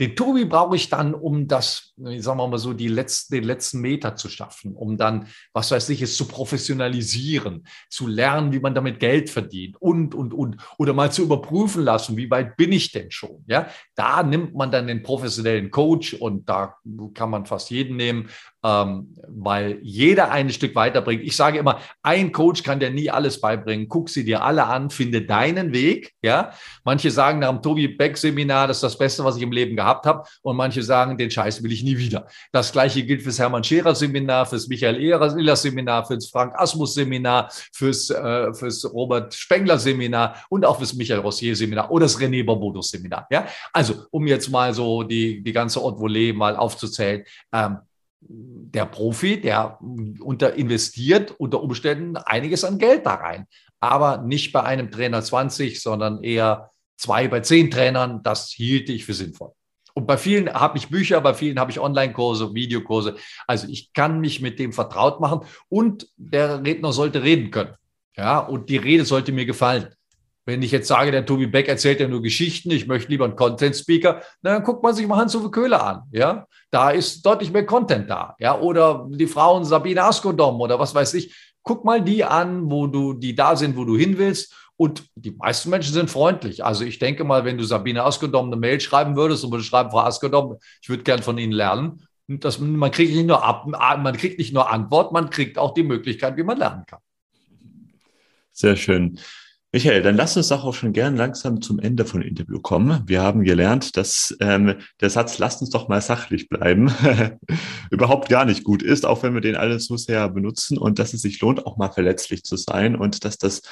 Den 0.00 0.16
Tobi 0.16 0.44
brauche 0.44 0.76
ich 0.76 0.88
dann, 0.88 1.14
um 1.14 1.48
das, 1.48 1.92
sagen 1.96 2.38
wir 2.38 2.48
mal 2.48 2.58
so, 2.58 2.72
die 2.72 2.88
letzten, 2.88 3.34
den 3.34 3.44
letzten 3.44 3.80
Meter 3.80 4.16
zu 4.16 4.28
schaffen, 4.28 4.74
um 4.74 4.96
dann, 4.96 5.28
was 5.52 5.70
weiß 5.70 5.88
ich, 5.90 6.02
es 6.02 6.16
zu 6.16 6.26
professionalisieren, 6.26 7.66
zu 7.88 8.06
lernen, 8.06 8.52
wie 8.52 8.60
man 8.60 8.74
damit 8.74 9.00
Geld 9.00 9.30
verdient 9.30 9.76
und, 9.80 10.14
und, 10.14 10.34
und, 10.34 10.56
oder 10.78 10.92
mal 10.92 11.12
zu 11.12 11.22
überprüfen 11.22 11.84
lassen, 11.84 12.16
wie 12.16 12.30
weit 12.30 12.56
bin 12.56 12.72
ich 12.72 12.92
denn 12.92 13.10
schon? 13.10 13.44
Ja, 13.46 13.68
da 13.94 14.22
nimmt 14.22 14.54
man 14.54 14.70
dann 14.70 14.86
den 14.86 15.02
professionellen 15.02 15.70
Coach 15.70 16.14
und 16.14 16.48
da 16.48 16.76
kann 17.14 17.30
man 17.30 17.46
fast 17.46 17.70
jeden 17.70 17.96
nehmen, 17.96 18.28
ähm, 18.64 19.14
weil 19.26 19.78
jeder 19.82 20.30
ein 20.30 20.50
Stück 20.50 20.74
weiterbringt. 20.74 21.22
Ich 21.22 21.36
sage 21.36 21.58
immer, 21.58 21.80
ein 22.02 22.32
Coach 22.32 22.62
kann 22.62 22.80
dir 22.80 22.90
nie 22.90 23.10
alles 23.10 23.40
beibringen. 23.40 23.88
Guck 23.88 24.08
sie 24.08 24.24
dir 24.24 24.42
alle 24.42 24.66
an, 24.66 24.90
finde 24.90 25.22
deinen 25.22 25.72
Weg. 25.72 26.12
Ja, 26.22 26.52
manche 26.84 27.10
sagen 27.10 27.40
nach 27.40 27.50
dem 27.50 27.62
Tobi 27.62 27.88
Beck 27.88 28.16
Seminar, 28.16 28.68
das 28.68 28.78
ist 28.78 28.84
das 28.84 28.98
Beste, 28.98 29.24
was 29.24 29.36
ich 29.36 29.42
im 29.42 29.52
Leben 29.52 29.71
gehabt 29.76 30.06
habe, 30.06 30.24
und 30.42 30.56
manche 30.56 30.82
sagen, 30.82 31.16
den 31.16 31.30
Scheiß 31.30 31.62
will 31.62 31.72
ich 31.72 31.82
nie 31.82 31.98
wieder. 31.98 32.26
Das 32.52 32.72
gleiche 32.72 33.02
gilt 33.04 33.22
fürs 33.22 33.38
Hermann 33.38 33.64
Scherer 33.64 33.94
Seminar, 33.94 34.46
fürs 34.46 34.68
Michael 34.68 35.02
Ehrer 35.02 35.56
Seminar, 35.56 36.06
fürs 36.06 36.28
Frank 36.28 36.54
Asmus 36.56 36.94
Seminar, 36.94 37.50
fürs, 37.72 38.10
äh, 38.10 38.52
fürs 38.54 38.84
Robert 38.92 39.34
Spengler 39.34 39.78
Seminar 39.78 40.36
und 40.48 40.64
auch 40.64 40.78
fürs 40.78 40.94
Michael 40.94 41.20
Rossier 41.20 41.56
Seminar 41.56 41.90
oder 41.90 42.06
das 42.06 42.18
René 42.18 42.44
Barbodo 42.44 42.82
Seminar. 42.82 43.26
Ja, 43.30 43.46
also 43.72 44.06
um 44.10 44.26
jetzt 44.26 44.50
mal 44.50 44.74
so 44.74 45.02
die 45.02 45.42
die 45.42 45.52
ganze 45.52 45.80
Haute 45.80 45.98
Volée 45.98 46.34
mal 46.34 46.56
aufzuzählen. 46.56 47.24
Ähm, 47.52 47.78
der 48.20 48.86
Profi, 48.86 49.40
der 49.40 49.78
unter 49.80 50.54
investiert 50.54 51.32
unter 51.38 51.62
Umständen 51.62 52.16
einiges 52.16 52.64
an 52.64 52.78
Geld 52.78 53.04
da 53.04 53.14
rein. 53.14 53.46
Aber 53.80 54.18
nicht 54.18 54.52
bei 54.52 54.62
einem 54.62 54.90
Trainer 54.90 55.22
20, 55.22 55.82
sondern 55.82 56.22
eher 56.22 56.70
zwei 56.96 57.26
bei 57.26 57.40
zehn 57.40 57.70
Trainern. 57.70 58.22
Das 58.22 58.50
hielt 58.50 58.88
ich 58.90 59.04
für 59.04 59.14
sinnvoll. 59.14 59.52
Und 59.94 60.06
bei 60.06 60.16
vielen 60.16 60.52
habe 60.52 60.78
ich 60.78 60.88
Bücher, 60.88 61.20
bei 61.20 61.34
vielen 61.34 61.58
habe 61.58 61.70
ich 61.70 61.80
Online-Kurse, 61.80 62.54
Videokurse. 62.54 63.16
Also 63.46 63.68
ich 63.68 63.92
kann 63.92 64.20
mich 64.20 64.40
mit 64.40 64.58
dem 64.58 64.72
vertraut 64.72 65.20
machen 65.20 65.40
und 65.68 66.08
der 66.16 66.64
Redner 66.64 66.92
sollte 66.92 67.22
reden 67.22 67.50
können. 67.50 67.74
Ja, 68.16 68.38
und 68.38 68.68
die 68.68 68.76
Rede 68.76 69.04
sollte 69.04 69.32
mir 69.32 69.46
gefallen. 69.46 69.88
Wenn 70.44 70.62
ich 70.62 70.72
jetzt 70.72 70.88
sage, 70.88 71.12
der 71.12 71.24
Tobi 71.24 71.46
Beck 71.46 71.68
erzählt 71.68 72.00
ja 72.00 72.08
nur 72.08 72.20
Geschichten, 72.20 72.72
ich 72.72 72.88
möchte 72.88 73.10
lieber 73.10 73.24
einen 73.24 73.36
Content-Speaker, 73.36 74.22
dann 74.42 74.64
guckt 74.64 74.82
man 74.82 74.94
sich 74.94 75.06
mal 75.06 75.18
Hans-Uwe 75.18 75.50
Köhler 75.50 75.84
an. 75.84 76.02
Ja, 76.10 76.46
da 76.70 76.90
ist 76.90 77.24
deutlich 77.24 77.52
mehr 77.52 77.64
Content 77.64 78.10
da. 78.10 78.34
Ja, 78.40 78.58
oder 78.58 79.06
die 79.08 79.28
Frauen 79.28 79.64
Sabine 79.64 80.02
Askodom 80.02 80.60
oder 80.60 80.80
was 80.80 80.94
weiß 80.94 81.14
ich. 81.14 81.34
Guck 81.62 81.84
mal 81.84 82.02
die 82.02 82.24
an, 82.24 82.68
wo 82.68 82.88
du, 82.88 83.12
die 83.12 83.36
da 83.36 83.54
sind, 83.54 83.76
wo 83.76 83.84
du 83.84 83.96
hin 83.96 84.18
willst. 84.18 84.52
Und 84.82 85.04
die 85.14 85.30
meisten 85.30 85.70
Menschen 85.70 85.94
sind 85.94 86.10
freundlich. 86.10 86.64
Also 86.64 86.84
ich 86.84 86.98
denke 86.98 87.22
mal, 87.22 87.44
wenn 87.44 87.56
du 87.56 87.62
Sabine 87.62 88.02
Askodom 88.02 88.46
eine 88.46 88.56
Mail 88.56 88.80
schreiben 88.80 89.14
würdest 89.14 89.44
und 89.44 89.52
würde 89.52 89.62
schreiben, 89.62 89.92
Frau 89.92 90.00
Askodom, 90.00 90.56
ich 90.82 90.88
würde 90.88 91.04
gern 91.04 91.22
von 91.22 91.38
Ihnen 91.38 91.52
lernen, 91.52 92.02
dass 92.26 92.58
man 92.58 92.90
kriegt 92.90 93.14
nicht 93.14 93.28
nur 93.28 93.44
ab, 93.44 93.64
man 93.68 94.16
kriegt 94.16 94.40
nicht 94.40 94.52
nur 94.52 94.72
Antwort, 94.72 95.12
man 95.12 95.30
kriegt 95.30 95.56
auch 95.56 95.72
die 95.72 95.84
Möglichkeit, 95.84 96.36
wie 96.36 96.42
man 96.42 96.58
lernen 96.58 96.82
kann. 96.84 96.98
Sehr 98.50 98.74
schön. 98.74 99.20
Michael, 99.70 100.02
dann 100.02 100.16
lass 100.16 100.36
uns 100.36 100.48
doch 100.48 100.64
auch 100.64 100.74
schon 100.74 100.92
gern 100.92 101.16
langsam 101.16 101.62
zum 101.62 101.78
Ende 101.78 102.04
von 102.04 102.20
Interview 102.20 102.58
kommen. 102.58 103.04
Wir 103.06 103.22
haben 103.22 103.44
gelernt, 103.44 103.96
dass 103.96 104.36
ähm, 104.40 104.80
der 105.00 105.10
Satz 105.10 105.38
"Lasst 105.38 105.60
uns 105.60 105.70
doch 105.70 105.86
mal 105.86 106.02
sachlich 106.02 106.48
bleiben" 106.48 106.92
überhaupt 107.92 108.28
gar 108.28 108.46
nicht 108.46 108.64
gut 108.64 108.82
ist, 108.82 109.06
auch 109.06 109.22
wenn 109.22 109.32
wir 109.32 109.40
den 109.42 109.54
alle 109.54 109.78
so 109.78 109.96
sehr 109.96 110.28
benutzen 110.28 110.76
und 110.76 110.98
dass 110.98 111.14
es 111.14 111.22
sich 111.22 111.40
lohnt, 111.40 111.66
auch 111.66 111.76
mal 111.76 111.92
verletzlich 111.92 112.42
zu 112.42 112.56
sein 112.56 112.96
und 112.96 113.24
dass 113.24 113.38
das 113.38 113.62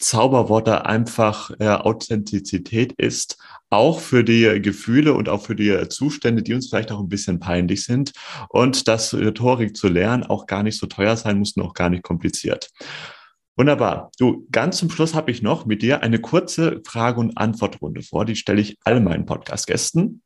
Zauberwort 0.00 0.66
da 0.66 0.78
einfach 0.78 1.50
äh, 1.60 1.68
Authentizität 1.68 2.92
ist, 2.94 3.38
auch 3.68 4.00
für 4.00 4.24
die 4.24 4.60
Gefühle 4.60 5.14
und 5.14 5.28
auch 5.28 5.42
für 5.42 5.54
die 5.54 5.88
Zustände, 5.88 6.42
die 6.42 6.54
uns 6.54 6.68
vielleicht 6.68 6.90
auch 6.90 7.00
ein 7.00 7.08
bisschen 7.08 7.38
peinlich 7.38 7.84
sind 7.84 8.12
und 8.48 8.88
dass 8.88 9.14
Rhetorik 9.14 9.76
zu 9.76 9.88
lernen 9.88 10.24
auch 10.24 10.46
gar 10.46 10.62
nicht 10.62 10.78
so 10.78 10.86
teuer 10.86 11.16
sein 11.16 11.38
muss 11.38 11.52
und 11.56 11.62
auch 11.62 11.74
gar 11.74 11.90
nicht 11.90 12.02
kompliziert. 12.02 12.70
Wunderbar. 13.56 14.10
Du, 14.18 14.46
ganz 14.50 14.78
zum 14.78 14.90
Schluss 14.90 15.14
habe 15.14 15.30
ich 15.30 15.42
noch 15.42 15.66
mit 15.66 15.82
dir 15.82 16.02
eine 16.02 16.18
kurze 16.18 16.80
Frage- 16.86 17.20
und 17.20 17.36
Antwortrunde 17.36 18.02
vor. 18.02 18.24
Die 18.24 18.36
stelle 18.36 18.60
ich 18.60 18.78
all 18.84 19.00
meinen 19.00 19.26
Podcast-Gästen. 19.26 20.22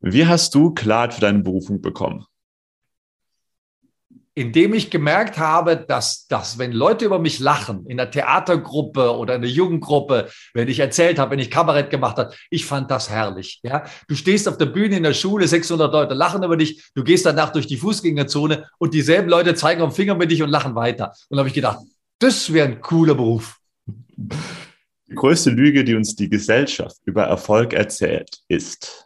Wie 0.00 0.26
hast 0.26 0.54
du 0.54 0.74
Klarheit 0.74 1.14
für 1.14 1.22
deine 1.22 1.38
Berufung 1.38 1.80
bekommen? 1.80 2.26
Indem 4.36 4.74
ich 4.74 4.90
gemerkt 4.90 5.38
habe, 5.38 5.76
dass, 5.76 6.26
dass 6.28 6.58
wenn 6.58 6.70
Leute 6.70 7.06
über 7.06 7.18
mich 7.18 7.38
lachen, 7.38 7.86
in 7.86 7.96
der 7.96 8.10
Theatergruppe 8.10 9.16
oder 9.16 9.34
in 9.34 9.40
der 9.40 9.50
Jugendgruppe, 9.50 10.28
wenn 10.52 10.68
ich 10.68 10.78
erzählt 10.78 11.18
habe, 11.18 11.30
wenn 11.30 11.38
ich 11.38 11.50
Kabarett 11.50 11.88
gemacht 11.88 12.18
habe, 12.18 12.34
ich 12.50 12.66
fand 12.66 12.90
das 12.90 13.08
herrlich. 13.08 13.60
Ja, 13.62 13.84
du 14.08 14.14
stehst 14.14 14.46
auf 14.46 14.58
der 14.58 14.66
Bühne 14.66 14.98
in 14.98 15.04
der 15.04 15.14
Schule, 15.14 15.48
600 15.48 15.90
Leute 15.90 16.12
lachen 16.12 16.42
über 16.42 16.58
dich, 16.58 16.84
du 16.94 17.02
gehst 17.02 17.24
danach 17.24 17.50
durch 17.50 17.66
die 17.66 17.78
Fußgängerzone 17.78 18.68
und 18.76 18.92
dieselben 18.92 19.30
Leute 19.30 19.54
zeigen 19.54 19.80
den 19.80 19.90
Finger 19.90 20.14
mit 20.14 20.30
dich 20.30 20.42
und 20.42 20.50
lachen 20.50 20.74
weiter. 20.74 21.14
Und 21.30 21.36
da 21.36 21.38
habe 21.38 21.48
ich 21.48 21.54
gedacht, 21.54 21.78
das 22.18 22.52
wäre 22.52 22.68
ein 22.68 22.82
cooler 22.82 23.14
Beruf. 23.14 23.58
Die 23.86 25.14
größte 25.14 25.48
Lüge, 25.48 25.82
die 25.82 25.94
uns 25.94 26.14
die 26.14 26.28
Gesellschaft 26.28 26.98
über 27.06 27.24
Erfolg 27.24 27.72
erzählt, 27.72 28.40
ist 28.48 29.05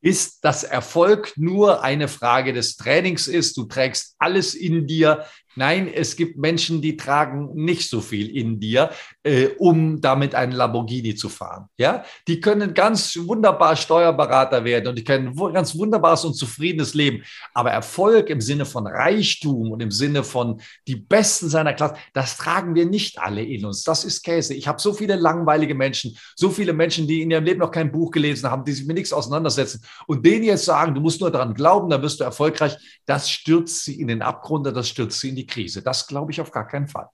ist, 0.00 0.44
dass 0.44 0.64
Erfolg 0.64 1.32
nur 1.36 1.82
eine 1.82 2.08
Frage 2.08 2.52
des 2.52 2.76
Trainings 2.76 3.28
ist. 3.28 3.56
Du 3.56 3.64
trägst 3.64 4.16
alles 4.18 4.54
in 4.54 4.86
dir, 4.86 5.24
Nein, 5.56 5.90
es 5.92 6.14
gibt 6.14 6.38
Menschen, 6.38 6.80
die 6.80 6.96
tragen 6.96 7.50
nicht 7.54 7.90
so 7.90 8.00
viel 8.00 8.34
in 8.36 8.60
dir, 8.60 8.90
äh, 9.24 9.48
um 9.58 10.00
damit 10.00 10.34
einen 10.34 10.52
Lamborghini 10.52 11.16
zu 11.16 11.28
fahren. 11.28 11.66
Ja, 11.76 12.04
die 12.28 12.40
können 12.40 12.72
ganz 12.72 13.18
wunderbar 13.26 13.74
Steuerberater 13.74 14.64
werden 14.64 14.88
und 14.88 14.96
die 14.96 15.02
können 15.02 15.34
ganz 15.52 15.76
wunderbares 15.76 16.24
und 16.24 16.34
zufriedenes 16.34 16.94
Leben. 16.94 17.24
Aber 17.52 17.72
Erfolg 17.72 18.30
im 18.30 18.40
Sinne 18.40 18.64
von 18.64 18.86
Reichtum 18.86 19.72
und 19.72 19.82
im 19.82 19.90
Sinne 19.90 20.22
von 20.22 20.60
die 20.86 20.96
Besten 20.96 21.48
seiner 21.48 21.74
Klasse, 21.74 21.96
das 22.12 22.36
tragen 22.36 22.76
wir 22.76 22.86
nicht 22.86 23.18
alle 23.18 23.42
in 23.42 23.64
uns. 23.64 23.82
Das 23.82 24.04
ist 24.04 24.22
Käse. 24.22 24.54
Ich 24.54 24.68
habe 24.68 24.80
so 24.80 24.92
viele 24.92 25.16
langweilige 25.16 25.74
Menschen, 25.74 26.16
so 26.36 26.50
viele 26.50 26.72
Menschen, 26.72 27.08
die 27.08 27.22
in 27.22 27.30
ihrem 27.30 27.44
Leben 27.44 27.60
noch 27.60 27.72
kein 27.72 27.90
Buch 27.90 28.12
gelesen 28.12 28.50
haben, 28.50 28.64
die 28.64 28.72
sich 28.72 28.86
mit 28.86 28.96
nichts 28.96 29.12
auseinandersetzen 29.12 29.82
und 30.06 30.24
denen 30.24 30.44
jetzt 30.44 30.64
sagen, 30.64 30.94
du 30.94 31.00
musst 31.00 31.20
nur 31.20 31.30
daran 31.32 31.54
glauben, 31.54 31.90
dann 31.90 32.02
wirst 32.02 32.20
du 32.20 32.24
erfolgreich. 32.24 32.76
Das 33.04 33.28
stürzt 33.28 33.84
sie 33.84 34.00
in 34.00 34.06
den 34.06 34.22
Abgrund, 34.22 34.66
das 34.66 34.88
stürzt 34.88 35.18
sie 35.20 35.30
in 35.30 35.36
die 35.36 35.39
die 35.40 35.46
Krise. 35.46 35.82
Das 35.82 36.06
glaube 36.06 36.32
ich 36.32 36.40
auf 36.40 36.50
gar 36.50 36.66
keinen 36.66 36.88
Fall. 36.88 37.08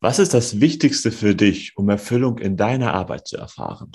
Was 0.00 0.18
ist 0.18 0.34
das 0.34 0.60
Wichtigste 0.60 1.12
für 1.12 1.34
dich, 1.34 1.76
um 1.76 1.88
Erfüllung 1.88 2.38
in 2.38 2.56
deiner 2.56 2.92
Arbeit 2.92 3.28
zu 3.28 3.36
erfahren? 3.36 3.92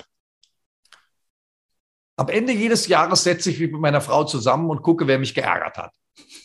Am 2.16 2.28
Ende 2.28 2.52
jedes 2.52 2.88
Jahres 2.88 3.22
setze 3.22 3.50
ich 3.50 3.60
mich 3.60 3.70
mit 3.70 3.80
meiner 3.80 4.00
Frau 4.00 4.24
zusammen 4.24 4.70
und 4.70 4.82
gucke, 4.82 5.06
wer 5.06 5.18
mich 5.18 5.34
geärgert 5.34 5.76
hat. 5.76 5.92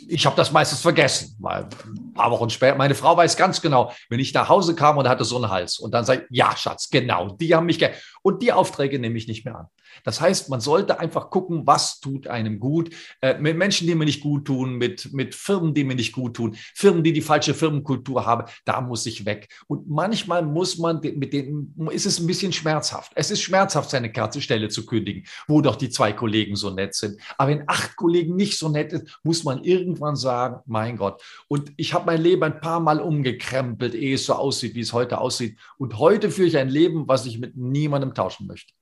Ich 0.08 0.26
habe 0.26 0.36
das 0.36 0.52
meistens 0.52 0.82
vergessen, 0.82 1.36
weil 1.40 1.64
ein 1.64 2.14
paar 2.14 2.30
Wochen 2.30 2.50
später, 2.50 2.76
meine 2.76 2.94
Frau 2.94 3.18
weiß 3.18 3.38
ganz 3.38 3.60
genau, 3.60 3.92
wenn 4.10 4.20
ich 4.20 4.34
nach 4.34 4.50
Hause 4.50 4.76
kam 4.76 4.98
und 4.98 5.08
hatte 5.08 5.24
so 5.24 5.38
einen 5.38 5.50
Hals 5.50 5.80
und 5.80 5.94
dann 5.94 6.06
sage 6.06 6.28
ich, 6.30 6.38
ja, 6.38 6.56
Schatz, 6.56 6.90
genau, 6.90 7.30
die 7.38 7.56
haben 7.56 7.66
mich 7.66 7.80
geärgert. 7.80 8.04
Und 8.22 8.44
die 8.44 8.52
Aufträge 8.52 9.00
nehme 9.00 9.18
ich 9.18 9.28
nicht 9.28 9.46
mehr 9.46 9.56
an. 9.56 9.68
Das 10.04 10.22
heißt, 10.22 10.50
man 10.50 10.62
sollte 10.62 11.00
einfach 11.00 11.30
gucken, 11.30 11.66
was 11.66 12.00
tut 12.00 12.28
einem 12.28 12.60
gut, 12.60 12.90
äh, 13.22 13.38
mit 13.40 13.58
Menschen, 13.58 13.88
die 13.88 13.96
mir 13.96 14.06
nicht 14.06 14.22
gut 14.22 14.46
tun, 14.46 14.78
mit, 14.78 15.14
mit 15.14 15.36
Firmen, 15.36 15.74
die 15.74 15.84
mir 15.84 15.96
nicht 15.96 16.14
gut 16.14 16.36
tun, 16.36 16.56
Firmen, 16.74 17.04
die 17.04 17.14
die 17.14 17.22
falsche 17.22 17.54
Firmenkultur 17.54 18.26
haben, 18.26 18.46
da 18.66 18.82
muss 18.82 19.06
ich 19.06 19.26
weg. 19.26 19.50
Und 19.68 19.90
manchmal 19.90 20.44
muss 20.44 20.78
man, 20.78 21.00
mit 21.02 21.34
denen 21.34 21.76
ist 21.92 22.06
es 22.06 22.20
ein 22.20 22.28
bisschen 22.28 22.54
schmerzhaft. 22.54 23.12
Es 23.16 23.32
ist 23.32 23.42
schmerzhaft, 23.42 23.90
seine 23.90 24.12
Stelle 24.42 24.70
zu 24.70 24.86
kündigen, 24.86 25.24
wo 25.48 25.62
doch 25.62 25.76
die 25.76 25.90
zwei 25.90 26.14
Kollegen 26.14 26.56
so 26.56 26.70
nett 26.70 26.96
sind. 26.96 27.20
Aber 27.38 27.52
wenn 27.52 27.64
acht 27.68 27.96
Kollegen 27.96 28.36
nicht 28.36 28.58
so 28.58 28.70
nett 28.70 28.92
sind, 28.92 29.20
muss 29.24 29.44
man 29.44 29.64
irgendwann 29.64 30.16
sagen, 30.16 30.62
mein 30.66 30.98
Gott. 30.98 31.22
Und 31.48 31.72
ich 31.78 31.94
habe 31.94 32.06
mein 32.06 32.22
Leben 32.22 32.44
ein 32.44 32.60
paar 32.60 32.80
Mal 32.80 33.00
umgekrempelt, 33.00 33.96
ehe 33.96 34.16
es 34.16 34.26
so 34.26 34.34
aussieht, 34.34 34.76
wie 34.76 34.82
es 34.82 34.94
heute 34.94 35.20
aussieht. 35.20 35.58
Und 35.78 35.98
heute 35.98 36.32
führe 36.32 36.48
ich 36.48 36.58
ein 36.58 36.70
Leben, 36.70 37.08
was 37.08 37.26
ich 37.26 37.40
mit 37.40 37.56
niemandem 37.56 38.14
tauschen 38.14 38.48
möchte. 38.48 38.74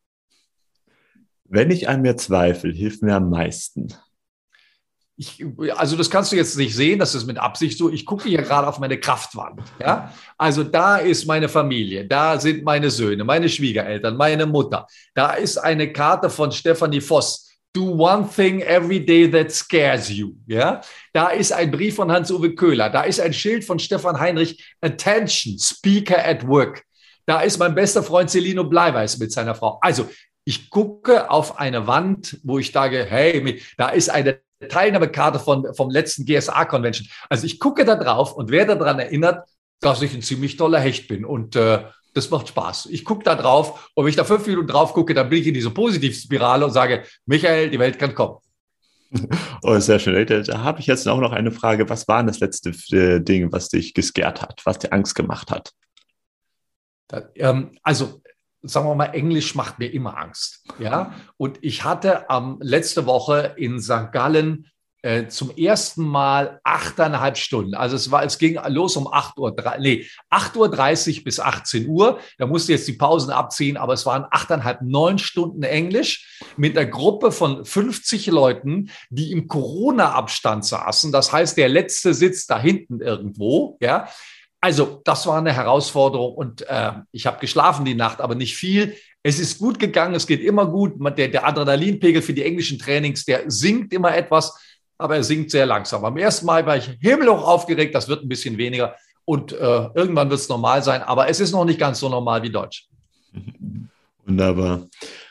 Wenn 1.54 1.70
ich 1.70 1.90
an 1.90 2.02
mir 2.02 2.16
zweifle, 2.16 2.72
hilft 2.72 3.04
mir 3.04 3.16
am 3.16 3.30
meisten. 3.30 3.90
Ich, 5.18 5.44
also 5.76 5.98
das 5.98 6.10
kannst 6.10 6.32
du 6.32 6.38
jetzt 6.38 6.58
nicht 6.58 6.74
sehen, 6.74 6.98
das 6.98 7.14
ist 7.14 7.28
mit 7.28 7.38
Absicht 7.38 7.78
so. 7.78 7.90
Ich 7.90 8.06
gucke 8.06 8.30
hier 8.30 8.42
gerade 8.42 8.66
auf 8.68 8.80
meine 8.80 8.98
Kraftwand. 8.98 9.62
Ja? 9.78 10.14
Also 10.38 10.64
da 10.64 10.96
ist 10.96 11.26
meine 11.28 11.50
Familie, 11.50 12.08
da 12.08 12.40
sind 12.40 12.64
meine 12.64 12.90
Söhne, 12.90 13.26
meine 13.26 13.50
Schwiegereltern, 13.50 14.16
meine 14.16 14.46
Mutter. 14.46 14.88
Da 15.14 15.34
ist 15.34 15.58
eine 15.58 15.92
Karte 15.92 16.30
von 16.30 16.54
Stephanie 16.54 17.02
Voss. 17.02 17.50
Do 17.74 17.84
one 17.84 18.28
thing 18.34 18.62
every 18.62 19.06
day 19.06 19.30
that 19.30 19.52
scares 19.52 20.10
you. 20.10 20.32
Ja? 20.48 20.80
Da 21.12 21.28
ist 21.28 21.52
ein 21.52 21.70
Brief 21.70 21.96
von 21.96 22.10
Hans-Uwe 22.10 22.56
Köhler. 22.56 22.90
Da 22.90 23.02
ist 23.02 23.20
ein 23.20 23.34
Schild 23.34 23.66
von 23.66 23.78
Stefan 23.78 24.18
Heinrich. 24.18 24.64
Attention, 24.80 25.60
Speaker 25.60 26.26
at 26.26 26.48
Work. 26.48 26.84
Da 27.26 27.42
ist 27.42 27.60
mein 27.60 27.76
bester 27.76 28.02
Freund 28.02 28.30
Celino 28.30 28.64
Bleiweiß 28.64 29.20
mit 29.20 29.32
seiner 29.34 29.54
Frau. 29.54 29.78
Also 29.82 30.10
ich 30.44 30.70
gucke 30.70 31.30
auf 31.30 31.60
eine 31.60 31.88
Wand, 31.88 32.40
wo 32.44 32.60
ich 32.60 32.72
sage, 32.72 33.06
hey, 33.08 33.62
da 33.78 33.90
ist 33.90 34.10
eine 34.10 34.42
Teilnahmekarte 34.68 35.40
von, 35.40 35.74
vom 35.76 35.90
letzten 35.90 36.26
GSA-Convention. 36.26 37.08
Also 37.30 37.46
ich 37.46 37.60
gucke 37.60 37.86
da 37.86 37.96
drauf 37.96 38.34
und 38.34 38.52
werde 38.52 38.78
daran 38.78 39.00
erinnert, 39.00 39.48
dass 39.80 40.02
ich 40.02 40.14
ein 40.14 40.22
ziemlich 40.22 40.58
toller 40.58 40.80
Hecht 40.80 41.08
bin. 41.08 41.26
Und 41.26 41.56
äh, 41.56 41.84
das 42.14 42.30
macht 42.30 42.50
Spaß. 42.50 42.88
Ich 42.88 43.06
gucke 43.06 43.24
da 43.24 43.36
drauf 43.36 43.92
und 43.96 44.06
wenn 44.06 44.10
ich 44.10 44.16
da 44.16 44.24
fünf 44.24 44.46
Minuten 44.46 44.68
drauf 44.68 44.94
gucke, 44.94 45.14
dann 45.14 45.30
bin 45.30 45.42
ich 45.42 45.48
in 45.48 45.54
diese 45.54 45.72
Positivspirale 45.72 46.66
und 46.66 46.72
sage, 46.72 47.04
Michael, 47.26 47.70
die 47.70 47.80
Welt 47.80 48.00
kann 48.00 48.16
kommen. 48.16 48.38
Oh, 49.64 49.78
sehr 49.78 50.00
schön. 50.00 50.26
Da 50.26 50.64
habe 50.64 50.80
ich 50.80 50.88
jetzt 50.88 51.08
auch 51.08 51.20
noch 51.20 51.34
eine 51.34 51.52
Frage. 51.52 51.90
Was 51.90 52.08
war 52.08 52.24
das 52.24 52.40
letzte 52.40 52.70
äh, 52.96 53.20
Ding, 53.20 53.52
was 53.52 53.68
dich 53.68 53.94
gescared 53.94 54.42
hat, 54.42 54.62
was 54.64 54.80
dir 54.80 54.92
Angst 54.94 55.16
gemacht 55.16 55.52
hat? 55.52 55.74
Da, 57.10 57.30
ähm, 57.36 57.78
also 57.84 58.22
sagen 58.64 58.88
wir 58.88 58.96
mal, 58.96 59.14
Englisch 59.14 59.56
macht 59.56 59.80
mir 59.80 59.92
immer 59.92 60.18
Angst. 60.18 60.64
Ja, 60.80 61.14
und 61.38 61.60
ich 61.62 61.84
hatte 61.84 62.30
am 62.30 62.54
ähm, 62.54 62.58
letzte 62.62 63.06
Woche 63.06 63.54
in 63.58 63.82
St. 63.82 64.12
Gallen 64.12 64.68
äh, 65.04 65.28
zum 65.28 65.50
ersten 65.58 66.04
Mal 66.04 66.60
achteinhalb 66.64 67.36
Stunden. 67.38 67.74
Also 67.74 67.96
es 67.96 68.12
war, 68.12 68.24
es 68.24 68.38
ging 68.38 68.60
los 68.68 68.96
um 68.98 69.12
8 69.12 69.38
Uhr, 69.38 69.56
nee, 69.80 70.06
8.30 70.30 71.18
Uhr 71.18 71.24
bis 71.24 71.40
18 71.40 71.88
Uhr. 71.88 72.20
Da 72.38 72.46
musste 72.46 72.74
jetzt 72.74 72.88
die 72.88 72.94
Pausen 72.94 73.32
abziehen, 73.32 73.78
aber 73.78 73.94
es 73.94 74.06
waren 74.06 74.26
achteinhalb, 74.30 74.82
neun 74.84 75.18
Stunden 75.18 75.64
Englisch 75.64 76.40
mit 76.56 76.78
einer 76.78 76.88
Gruppe 76.88 77.32
von 77.32 77.66
50 77.66 78.28
Leuten, 78.28 78.92
die 79.10 79.32
im 79.32 79.48
Corona-Abstand 79.48 80.66
saßen. 80.66 81.12
Das 81.12 81.32
heißt, 81.32 81.58
der 81.58 81.70
letzte 81.70 82.14
sitzt 82.14 82.52
da 82.52 82.60
hinten 82.60 83.02
irgendwo, 83.02 83.78
ja. 83.82 84.08
Also, 84.62 85.02
das 85.04 85.26
war 85.26 85.40
eine 85.40 85.54
Herausforderung 85.54 86.36
und 86.36 86.62
äh, 86.70 86.92
ich 87.12 87.26
habe 87.26 87.40
geschlafen 87.40 87.84
die 87.84 87.96
Nacht, 87.96 88.22
aber 88.22 88.36
nicht 88.36 88.56
viel. 88.56 88.96
Es 89.24 89.40
ist 89.40 89.58
gut 89.58 89.80
gegangen, 89.80 90.14
es 90.14 90.28
geht 90.28 90.42
immer 90.42 90.68
gut. 90.68 90.94
Der, 91.18 91.28
der 91.30 91.48
Adrenalinpegel 91.48 92.22
für 92.22 92.34
die 92.34 92.46
englischen 92.46 92.78
Trainings, 92.78 93.26
der 93.26 93.50
sinkt 93.50 93.92
immer 93.92 94.16
etwas, 94.16 94.56
aber 95.00 95.16
er 95.16 95.24
sinkt 95.24 95.50
sehr 95.50 95.66
langsam. 95.66 96.06
Am 96.06 96.16
ersten 96.16 96.46
Mal 96.46 96.64
war 96.68 96.78
ich 96.78 96.86
himmelhoch 97.02 97.44
aufgeregt, 97.44 97.96
das 97.96 98.08
wird 98.08 98.24
ein 98.24 98.30
bisschen 98.30 98.58
weniger 98.58 98.96
und 99.26 99.52
äh, 99.52 99.56
irgendwann 99.96 100.30
wird 100.30 100.40
es 100.40 100.50
normal 100.50 100.84
sein, 100.84 101.02
aber 101.02 101.28
es 101.28 101.40
ist 101.40 101.52
noch 101.52 101.66
nicht 101.66 101.80
ganz 101.80 102.00
so 102.00 102.10
normal 102.10 102.44
wie 102.44 102.52
Deutsch. 102.52 102.88
Wunderbar. 104.26 104.88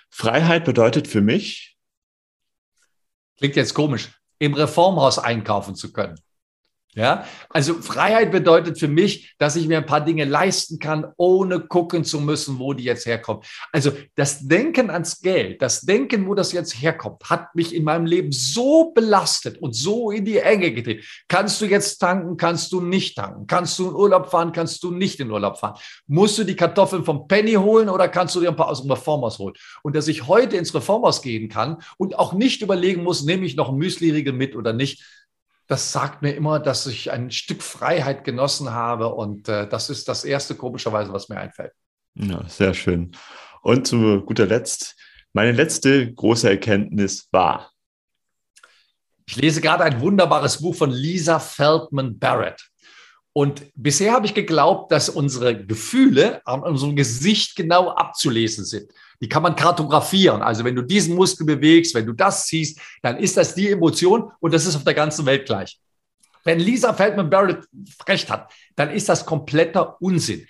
Freiheit 0.09 0.65
bedeutet 0.65 1.07
für 1.07 1.21
mich. 1.21 1.77
Klingt 3.39 3.57
jetzt 3.57 3.75
komisch, 3.75 4.11
im 4.39 4.55
Reformhaus 4.55 5.19
einkaufen 5.19 5.77
zu 5.77 5.93
können. 5.93 6.19
Ja, 6.97 7.25
also 7.51 7.75
Freiheit 7.75 8.33
bedeutet 8.33 8.81
für 8.81 8.89
mich, 8.89 9.33
dass 9.39 9.55
ich 9.55 9.69
mir 9.69 9.79
ein 9.79 9.87
paar 9.87 10.05
Dinge 10.05 10.25
leisten 10.25 10.81
kann, 10.81 11.07
ohne 11.17 11.61
gucken 11.61 12.03
zu 12.03 12.21
müssen, 12.21 12.59
wo 12.59 12.73
die 12.73 12.83
jetzt 12.83 13.07
herkommen. 13.07 13.45
Also 13.71 13.93
das 14.17 14.49
Denken 14.49 14.91
ans 14.91 15.21
Geld, 15.21 15.63
das 15.63 15.83
Denken, 15.83 16.27
wo 16.27 16.35
das 16.35 16.51
jetzt 16.51 16.73
herkommt, 16.73 17.23
hat 17.31 17.55
mich 17.55 17.77
in 17.77 17.85
meinem 17.85 18.07
Leben 18.07 18.33
so 18.33 18.91
belastet 18.91 19.59
und 19.59 19.77
so 19.77 20.11
in 20.11 20.25
die 20.25 20.39
Enge 20.39 20.73
gedreht. 20.73 21.05
Kannst 21.29 21.61
du 21.61 21.67
jetzt 21.67 21.99
tanken, 21.99 22.37
kannst 22.37 22.73
du 22.73 22.81
nicht 22.81 23.17
tanken? 23.17 23.47
Kannst 23.47 23.79
du 23.79 23.91
in 23.91 23.95
Urlaub 23.95 24.29
fahren, 24.29 24.51
kannst 24.51 24.83
du 24.83 24.91
nicht 24.91 25.21
in 25.21 25.31
Urlaub 25.31 25.61
fahren? 25.61 25.79
Musst 26.09 26.39
du 26.39 26.45
die 26.45 26.57
Kartoffeln 26.57 27.05
vom 27.05 27.29
Penny 27.29 27.53
holen 27.53 27.89
oder 27.89 28.09
kannst 28.09 28.35
du 28.35 28.41
dir 28.41 28.49
ein 28.49 28.57
paar 28.57 28.69
aus 28.69 28.83
dem 28.83 28.91
Reformhaus 28.91 29.39
holen? 29.39 29.55
Und 29.85 29.95
dass 29.95 30.09
ich 30.09 30.27
heute 30.27 30.57
ins 30.57 30.75
Reformhaus 30.75 31.23
gehen 31.23 31.49
kann 31.49 31.77
und 31.99 32.19
auch 32.19 32.33
nicht 32.33 32.63
überlegen 32.63 33.05
muss, 33.05 33.23
nehme 33.23 33.47
ich 33.47 33.55
noch 33.55 33.69
ein 33.69 33.77
Müsliriegel 33.77 34.33
mit 34.33 34.57
oder 34.57 34.73
nicht, 34.73 35.05
das 35.71 35.93
sagt 35.93 36.21
mir 36.21 36.33
immer, 36.33 36.59
dass 36.59 36.85
ich 36.89 37.13
ein 37.13 37.31
Stück 37.31 37.63
Freiheit 37.63 38.25
genossen 38.25 38.73
habe. 38.73 39.15
Und 39.15 39.49
äh, 39.49 39.69
das 39.69 39.89
ist 39.89 40.09
das 40.09 40.25
Erste, 40.25 40.57
komischerweise, 40.57 41.13
was 41.13 41.29
mir 41.29 41.39
einfällt. 41.39 41.73
Ja, 42.17 42.43
sehr 42.49 42.75
schön. 42.75 43.13
Und 43.63 43.87
zu 43.87 44.21
guter 44.23 44.47
Letzt, 44.47 44.97
meine 45.33 45.53
letzte 45.53 46.13
große 46.13 46.51
Erkenntnis 46.51 47.29
war. 47.31 47.71
Ich 49.29 49.37
lese 49.37 49.61
gerade 49.61 49.85
ein 49.85 50.01
wunderbares 50.01 50.61
Buch 50.61 50.75
von 50.75 50.91
Lisa 50.91 51.39
Feldman 51.39 52.19
Barrett. 52.19 52.69
Und 53.33 53.63
bisher 53.77 54.13
habe 54.13 54.27
ich 54.27 54.35
geglaubt, 54.35 54.91
dass 54.91 55.09
unsere 55.09 55.65
Gefühle 55.65 56.45
an 56.49 56.65
unserem 56.65 56.97
Gesicht 56.97 57.55
genau 57.55 57.91
abzulesen 57.91 58.65
sind. 58.65 58.91
Die 59.21 59.29
kann 59.29 59.43
man 59.43 59.55
kartografieren. 59.55 60.43
Also 60.43 60.65
wenn 60.65 60.75
du 60.75 60.83
diesen 60.83 61.15
Muskel 61.15 61.47
bewegst, 61.47 61.95
wenn 61.95 62.07
du 62.07 62.13
das 62.13 62.47
siehst, 62.47 62.81
dann 63.03 63.19
ist 63.19 63.37
das 63.37 63.55
die 63.55 63.71
Emotion 63.71 64.33
und 64.41 64.55
das 64.55 64.67
ist 64.67 64.77
auf 64.77 64.85
der 64.85 64.95
ganzen 64.95 65.27
Welt 65.27 65.47
gleich. 65.47 65.79
Wenn 66.45 66.59
Lisa 66.59 66.95
Feldman 66.95 67.29
Barrett 67.29 67.67
recht 68.09 68.31
hat, 68.31 68.51
dann 68.77 68.91
ist 68.91 69.09
das 69.09 69.27
kompletter 69.27 70.01
Unsinn 70.01 70.47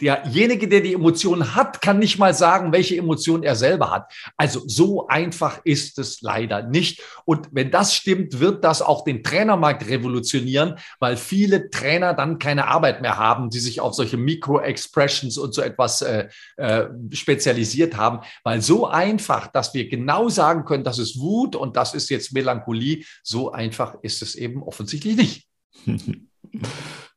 derjenige, 0.00 0.68
der 0.68 0.80
die 0.80 0.94
Emotionen 0.94 1.54
hat, 1.54 1.80
kann 1.80 1.98
nicht 1.98 2.18
mal 2.18 2.34
sagen, 2.34 2.72
welche 2.72 2.96
Emotionen 2.96 3.42
er 3.42 3.56
selber 3.56 3.90
hat. 3.90 4.12
Also 4.36 4.62
so 4.66 5.08
einfach 5.08 5.60
ist 5.64 5.98
es 5.98 6.20
leider 6.22 6.62
nicht. 6.62 7.02
Und 7.24 7.48
wenn 7.52 7.70
das 7.70 7.94
stimmt, 7.94 8.38
wird 8.40 8.64
das 8.64 8.82
auch 8.82 9.04
den 9.04 9.22
Trainermarkt 9.22 9.88
revolutionieren, 9.88 10.76
weil 11.00 11.16
viele 11.16 11.70
Trainer 11.70 12.14
dann 12.14 12.38
keine 12.38 12.68
Arbeit 12.68 13.02
mehr 13.02 13.16
haben, 13.16 13.50
die 13.50 13.58
sich 13.58 13.80
auf 13.80 13.94
solche 13.94 14.16
Micro-Expressions 14.16 15.38
und 15.38 15.54
so 15.54 15.62
etwas 15.62 16.02
äh, 16.02 16.28
äh, 16.56 16.86
spezialisiert 17.12 17.96
haben. 17.96 18.20
Weil 18.44 18.62
so 18.62 18.86
einfach, 18.86 19.48
dass 19.48 19.74
wir 19.74 19.88
genau 19.88 20.28
sagen 20.28 20.64
können, 20.64 20.84
das 20.84 20.98
ist 20.98 21.18
Wut 21.18 21.56
und 21.56 21.76
das 21.76 21.94
ist 21.94 22.08
jetzt 22.10 22.32
Melancholie, 22.32 23.04
so 23.22 23.52
einfach 23.52 23.96
ist 24.02 24.22
es 24.22 24.36
eben 24.36 24.62
offensichtlich 24.62 25.16
nicht. 25.16 25.48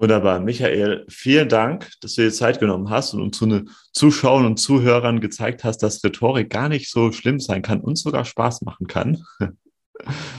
Wunderbar. 0.00 0.38
Michael, 0.38 1.04
vielen 1.08 1.48
Dank, 1.48 1.90
dass 2.00 2.14
du 2.14 2.22
dir 2.22 2.30
Zeit 2.30 2.60
genommen 2.60 2.88
hast 2.88 3.14
und 3.14 3.20
uns 3.20 3.36
zu 3.36 3.64
Zuschauern 3.92 4.46
und 4.46 4.56
Zuhörern 4.58 5.20
gezeigt 5.20 5.64
hast, 5.64 5.78
dass 5.78 6.04
Rhetorik 6.04 6.50
gar 6.50 6.68
nicht 6.68 6.88
so 6.88 7.10
schlimm 7.10 7.40
sein 7.40 7.62
kann 7.62 7.80
und 7.80 7.96
sogar 7.98 8.24
Spaß 8.24 8.62
machen 8.62 8.86
kann. 8.86 9.24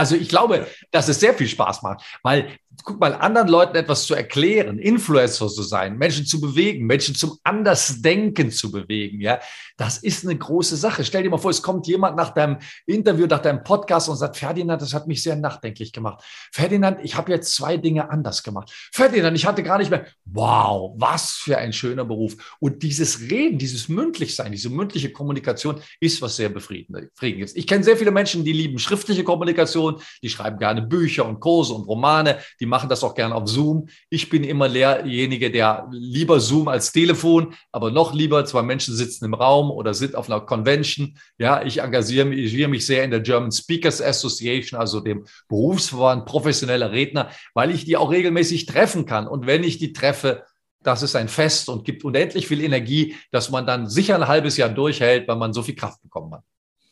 Also 0.00 0.16
ich 0.16 0.30
glaube, 0.30 0.66
dass 0.92 1.08
es 1.08 1.20
sehr 1.20 1.34
viel 1.34 1.46
Spaß 1.46 1.82
macht, 1.82 2.02
weil 2.22 2.56
guck 2.84 3.00
mal, 3.00 3.14
anderen 3.14 3.48
Leuten 3.48 3.76
etwas 3.76 4.06
zu 4.06 4.14
erklären, 4.14 4.78
Influencer 4.78 5.48
zu 5.48 5.62
sein, 5.62 5.98
Menschen 5.98 6.24
zu 6.24 6.40
bewegen, 6.40 6.86
Menschen 6.86 7.14
zum 7.14 7.38
Andersdenken 7.44 8.50
zu 8.50 8.70
bewegen, 8.70 9.20
ja, 9.20 9.40
das 9.76 9.98
ist 9.98 10.24
eine 10.24 10.36
große 10.36 10.76
Sache. 10.76 11.04
Stell 11.04 11.22
dir 11.22 11.30
mal 11.30 11.38
vor, 11.38 11.50
es 11.50 11.62
kommt 11.62 11.86
jemand 11.86 12.16
nach 12.16 12.30
deinem 12.30 12.58
Interview, 12.86 13.26
nach 13.26 13.40
deinem 13.40 13.62
Podcast 13.64 14.08
und 14.08 14.16
sagt, 14.16 14.36
Ferdinand, 14.36 14.80
das 14.80 14.94
hat 14.94 15.06
mich 15.06 15.22
sehr 15.22 15.36
nachdenklich 15.36 15.92
gemacht. 15.92 16.22
Ferdinand, 16.52 17.00
ich 17.02 17.16
habe 17.16 17.32
jetzt 17.32 17.54
zwei 17.54 17.76
Dinge 17.76 18.10
anders 18.10 18.42
gemacht. 18.42 18.70
Ferdinand, 18.92 19.36
ich 19.36 19.46
hatte 19.46 19.62
gar 19.62 19.78
nicht 19.78 19.90
mehr, 19.90 20.06
wow, 20.24 20.94
was 20.96 21.32
für 21.32 21.58
ein 21.58 21.72
schöner 21.72 22.04
Beruf. 22.04 22.56
Und 22.60 22.82
dieses 22.82 23.20
Reden, 23.20 23.58
dieses 23.58 23.88
Mündlichsein, 23.88 24.52
diese 24.52 24.70
mündliche 24.70 25.10
Kommunikation 25.10 25.80
ist 25.98 26.22
was 26.22 26.36
sehr 26.36 26.50
befriedigendes. 26.50 27.56
Ich 27.56 27.66
kenne 27.66 27.84
sehr 27.84 27.96
viele 27.96 28.10
Menschen, 28.10 28.44
die 28.44 28.52
lieben 28.52 28.78
schriftliche 28.78 29.24
Kommunikation, 29.24 29.89
die 30.22 30.28
schreiben 30.28 30.58
gerne 30.58 30.82
Bücher 30.82 31.26
und 31.26 31.40
Kurse 31.40 31.74
und 31.74 31.86
Romane, 31.86 32.38
die 32.60 32.66
machen 32.66 32.88
das 32.88 33.02
auch 33.02 33.14
gerne 33.14 33.34
auf 33.34 33.48
Zoom. 33.48 33.88
Ich 34.08 34.28
bin 34.28 34.44
immer 34.44 34.68
derjenige, 34.68 35.50
der 35.50 35.88
lieber 35.90 36.40
Zoom 36.40 36.68
als 36.68 36.92
Telefon, 36.92 37.54
aber 37.72 37.90
noch 37.90 38.14
lieber 38.14 38.44
zwei 38.44 38.62
Menschen 38.62 38.94
sitzen 38.94 39.24
im 39.24 39.34
Raum 39.34 39.70
oder 39.70 39.94
sind 39.94 40.14
auf 40.14 40.30
einer 40.30 40.40
Convention. 40.40 41.16
Ja, 41.38 41.62
ich 41.62 41.78
engagiere 41.78 42.26
mich, 42.26 42.38
engagiere 42.38 42.68
mich 42.68 42.86
sehr 42.86 43.04
in 43.04 43.10
der 43.10 43.20
German 43.20 43.52
Speakers 43.52 44.02
Association, 44.02 44.78
also 44.78 45.00
dem 45.00 45.26
Berufsverband 45.48 46.26
professioneller 46.26 46.92
Redner, 46.92 47.30
weil 47.54 47.70
ich 47.70 47.84
die 47.84 47.96
auch 47.96 48.10
regelmäßig 48.10 48.66
treffen 48.66 49.06
kann. 49.06 49.26
Und 49.26 49.46
wenn 49.46 49.64
ich 49.64 49.78
die 49.78 49.92
treffe, 49.92 50.44
das 50.82 51.02
ist 51.02 51.14
ein 51.14 51.28
Fest 51.28 51.68
und 51.68 51.84
gibt 51.84 52.04
unendlich 52.04 52.46
viel 52.46 52.62
Energie, 52.62 53.16
dass 53.30 53.50
man 53.50 53.66
dann 53.66 53.88
sicher 53.88 54.14
ein 54.16 54.28
halbes 54.28 54.56
Jahr 54.56 54.70
durchhält, 54.70 55.28
weil 55.28 55.36
man 55.36 55.52
so 55.52 55.62
viel 55.62 55.74
Kraft 55.74 56.02
bekommen 56.02 56.34
hat. 56.34 56.44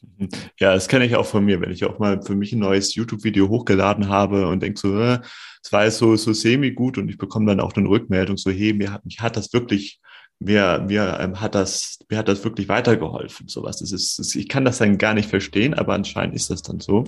Ja, 0.58 0.74
das 0.74 0.88
kenne 0.88 1.06
ich 1.06 1.16
auch 1.16 1.26
von 1.26 1.44
mir, 1.44 1.60
wenn 1.60 1.70
ich 1.70 1.84
auch 1.84 1.98
mal 1.98 2.22
für 2.22 2.34
mich 2.34 2.52
ein 2.52 2.58
neues 2.58 2.94
YouTube-Video 2.94 3.48
hochgeladen 3.48 4.08
habe 4.08 4.46
und 4.48 4.62
denke 4.62 4.78
so, 4.78 4.98
äh, 4.98 5.20
es 5.62 5.72
war 5.72 5.84
jetzt 5.84 5.98
so, 5.98 6.16
so 6.16 6.32
semi-gut 6.32 6.98
und 6.98 7.08
ich 7.08 7.18
bekomme 7.18 7.46
dann 7.46 7.60
auch 7.60 7.72
eine 7.74 7.88
Rückmeldung, 7.88 8.36
so, 8.36 8.50
hey, 8.50 8.72
mir 8.72 8.92
hat, 8.92 9.04
mich 9.04 9.20
hat 9.20 9.36
das 9.36 9.52
wirklich, 9.52 10.00
mir, 10.38 10.84
mir 10.86 11.18
ähm, 11.20 11.40
hat 11.40 11.54
das, 11.54 11.98
mir 12.08 12.18
hat 12.18 12.28
das 12.28 12.44
wirklich 12.44 12.68
weitergeholfen, 12.68 13.48
sowas. 13.48 13.78
Das 13.78 13.92
ist, 13.92 14.34
ich 14.36 14.48
kann 14.48 14.64
das 14.64 14.78
dann 14.78 14.98
gar 14.98 15.14
nicht 15.14 15.28
verstehen, 15.28 15.74
aber 15.74 15.94
anscheinend 15.94 16.34
ist 16.34 16.50
das 16.50 16.62
dann 16.62 16.80
so. 16.80 17.04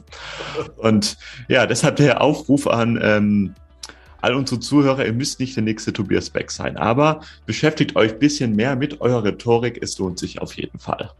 Und 0.76 1.16
ja, 1.49 1.66
deshalb 1.66 1.97
der 1.97 2.20
Aufruf 2.20 2.66
an, 2.66 2.99
ähm, 3.03 3.55
all 4.20 4.34
unsere 4.34 4.61
Zuhörer, 4.61 5.07
ihr 5.07 5.12
müsst 5.12 5.41
nicht 5.41 5.57
der 5.57 5.62
nächste 5.62 5.93
Tobias 5.93 6.30
Beck 6.30 6.51
sein, 6.51 6.76
aber 6.76 7.20
beschäftigt 7.47 7.97
euch 7.97 8.12
ein 8.12 8.18
bisschen 8.18 8.57
mehr 8.57 8.76
mit 8.76 9.01
eurer 9.01 9.24
Rhetorik. 9.24 9.78
Es 9.80 9.99
lohnt 9.99 10.18
sich 10.18 10.43
auf 10.43 10.55
jeden 10.55 10.78
Fall. 10.78 11.11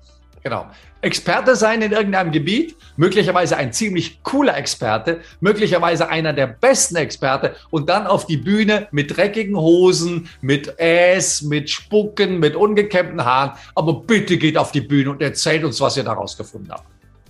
Genau. 0.43 0.66
Experte 1.03 1.57
sein 1.57 1.82
in 1.82 1.93
irgendeinem 1.93 2.30
Gebiet, 2.30 2.76
möglicherweise 2.97 3.57
ein 3.57 3.72
ziemlich 3.72 4.22
cooler 4.22 4.57
Experte, 4.57 5.20
möglicherweise 5.41 6.09
einer 6.09 6.32
der 6.32 6.47
besten 6.47 6.97
Experte 6.97 7.57
und 7.70 7.88
dann 7.88 8.07
auf 8.07 8.26
die 8.26 8.36
Bühne 8.36 8.88
mit 8.91 9.16
dreckigen 9.16 9.57
Hosen, 9.57 10.28
mit 10.41 10.78
Äs, 10.78 11.43
mit 11.43 11.70
Spucken, 11.70 12.38
mit 12.38 12.55
ungekämmten 12.55 13.24
Haaren. 13.24 13.53
Aber 13.74 13.95
bitte 14.03 14.36
geht 14.36 14.59
auf 14.59 14.72
die 14.72 14.82
Bühne 14.82 15.11
und 15.11 15.22
erzählt 15.22 15.64
uns, 15.64 15.80
was 15.80 15.97
ihr 15.97 16.05
daraus 16.05 16.36
gefunden 16.36 16.70
habt. 16.70 16.84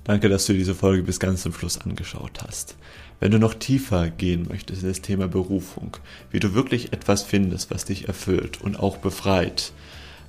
Danke, 0.04 0.28
dass 0.28 0.46
du 0.46 0.52
diese 0.52 0.74
Folge 0.74 1.02
bis 1.02 1.20
ganz 1.20 1.42
zum 1.42 1.52
Schluss 1.52 1.80
angeschaut 1.80 2.40
hast. 2.44 2.76
Wenn 3.20 3.32
du 3.32 3.38
noch 3.38 3.54
tiefer 3.54 4.08
gehen 4.08 4.46
möchtest 4.48 4.82
in 4.82 4.88
das 4.88 5.02
Thema 5.02 5.28
Berufung, 5.28 5.96
wie 6.30 6.40
du 6.40 6.54
wirklich 6.54 6.92
etwas 6.92 7.22
findest, 7.22 7.70
was 7.70 7.84
dich 7.84 8.08
erfüllt 8.08 8.61
und 8.62 8.80
auch 8.80 8.96
befreit, 8.96 9.72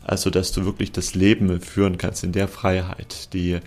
also, 0.04 0.30
dass 0.30 0.52
du 0.52 0.66
wirklich 0.66 0.92
das 0.92 1.16
Leben 1.16 1.62
führen 1.62 1.98
kannst 1.98 2.24
in 2.24 2.32
der 2.32 2.48
Freiheit, 2.48 3.34
die, 3.34 3.60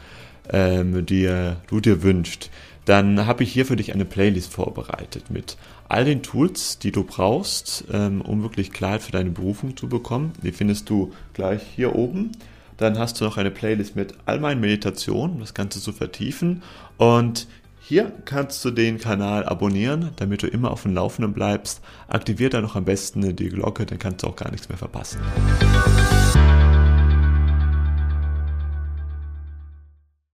ähm, 0.50 1.06
die 1.06 1.52
du 1.68 1.80
dir 1.80 2.02
wünschst, 2.02 2.50
dann 2.84 3.26
habe 3.26 3.44
ich 3.44 3.52
hier 3.52 3.64
für 3.64 3.76
dich 3.76 3.94
eine 3.94 4.04
Playlist 4.04 4.52
vorbereitet 4.52 5.30
mit 5.30 5.56
all 5.88 6.04
den 6.04 6.22
Tools, 6.22 6.78
die 6.78 6.92
du 6.92 7.04
brauchst, 7.04 7.84
ähm, 7.92 8.20
um 8.20 8.42
wirklich 8.42 8.72
Klarheit 8.72 9.02
für 9.02 9.12
deine 9.12 9.30
Berufung 9.30 9.76
zu 9.76 9.88
bekommen. 9.88 10.32
Die 10.42 10.52
findest 10.52 10.90
du 10.90 11.12
gleich 11.32 11.62
hier 11.76 11.94
oben. 11.94 12.32
Dann 12.76 12.98
hast 12.98 13.20
du 13.20 13.24
noch 13.24 13.36
eine 13.36 13.50
Playlist 13.50 13.96
mit 13.96 14.14
all 14.26 14.40
meinen 14.40 14.60
Meditationen, 14.60 15.38
das 15.40 15.54
Ganze 15.54 15.80
zu 15.80 15.92
vertiefen. 15.92 16.62
Und 16.98 17.46
hier 17.86 18.12
kannst 18.24 18.64
du 18.64 18.70
den 18.70 18.98
Kanal 18.98 19.44
abonnieren, 19.44 20.12
damit 20.16 20.42
du 20.42 20.46
immer 20.46 20.70
auf 20.70 20.84
dem 20.84 20.94
Laufenden 20.94 21.34
bleibst. 21.34 21.82
Aktivier 22.08 22.48
dann 22.48 22.62
noch 22.62 22.76
am 22.76 22.86
besten 22.86 23.36
die 23.36 23.50
Glocke, 23.50 23.84
dann 23.84 23.98
kannst 23.98 24.22
du 24.22 24.28
auch 24.28 24.36
gar 24.36 24.50
nichts 24.50 24.70
mehr 24.70 24.78
verpassen. 24.78 25.20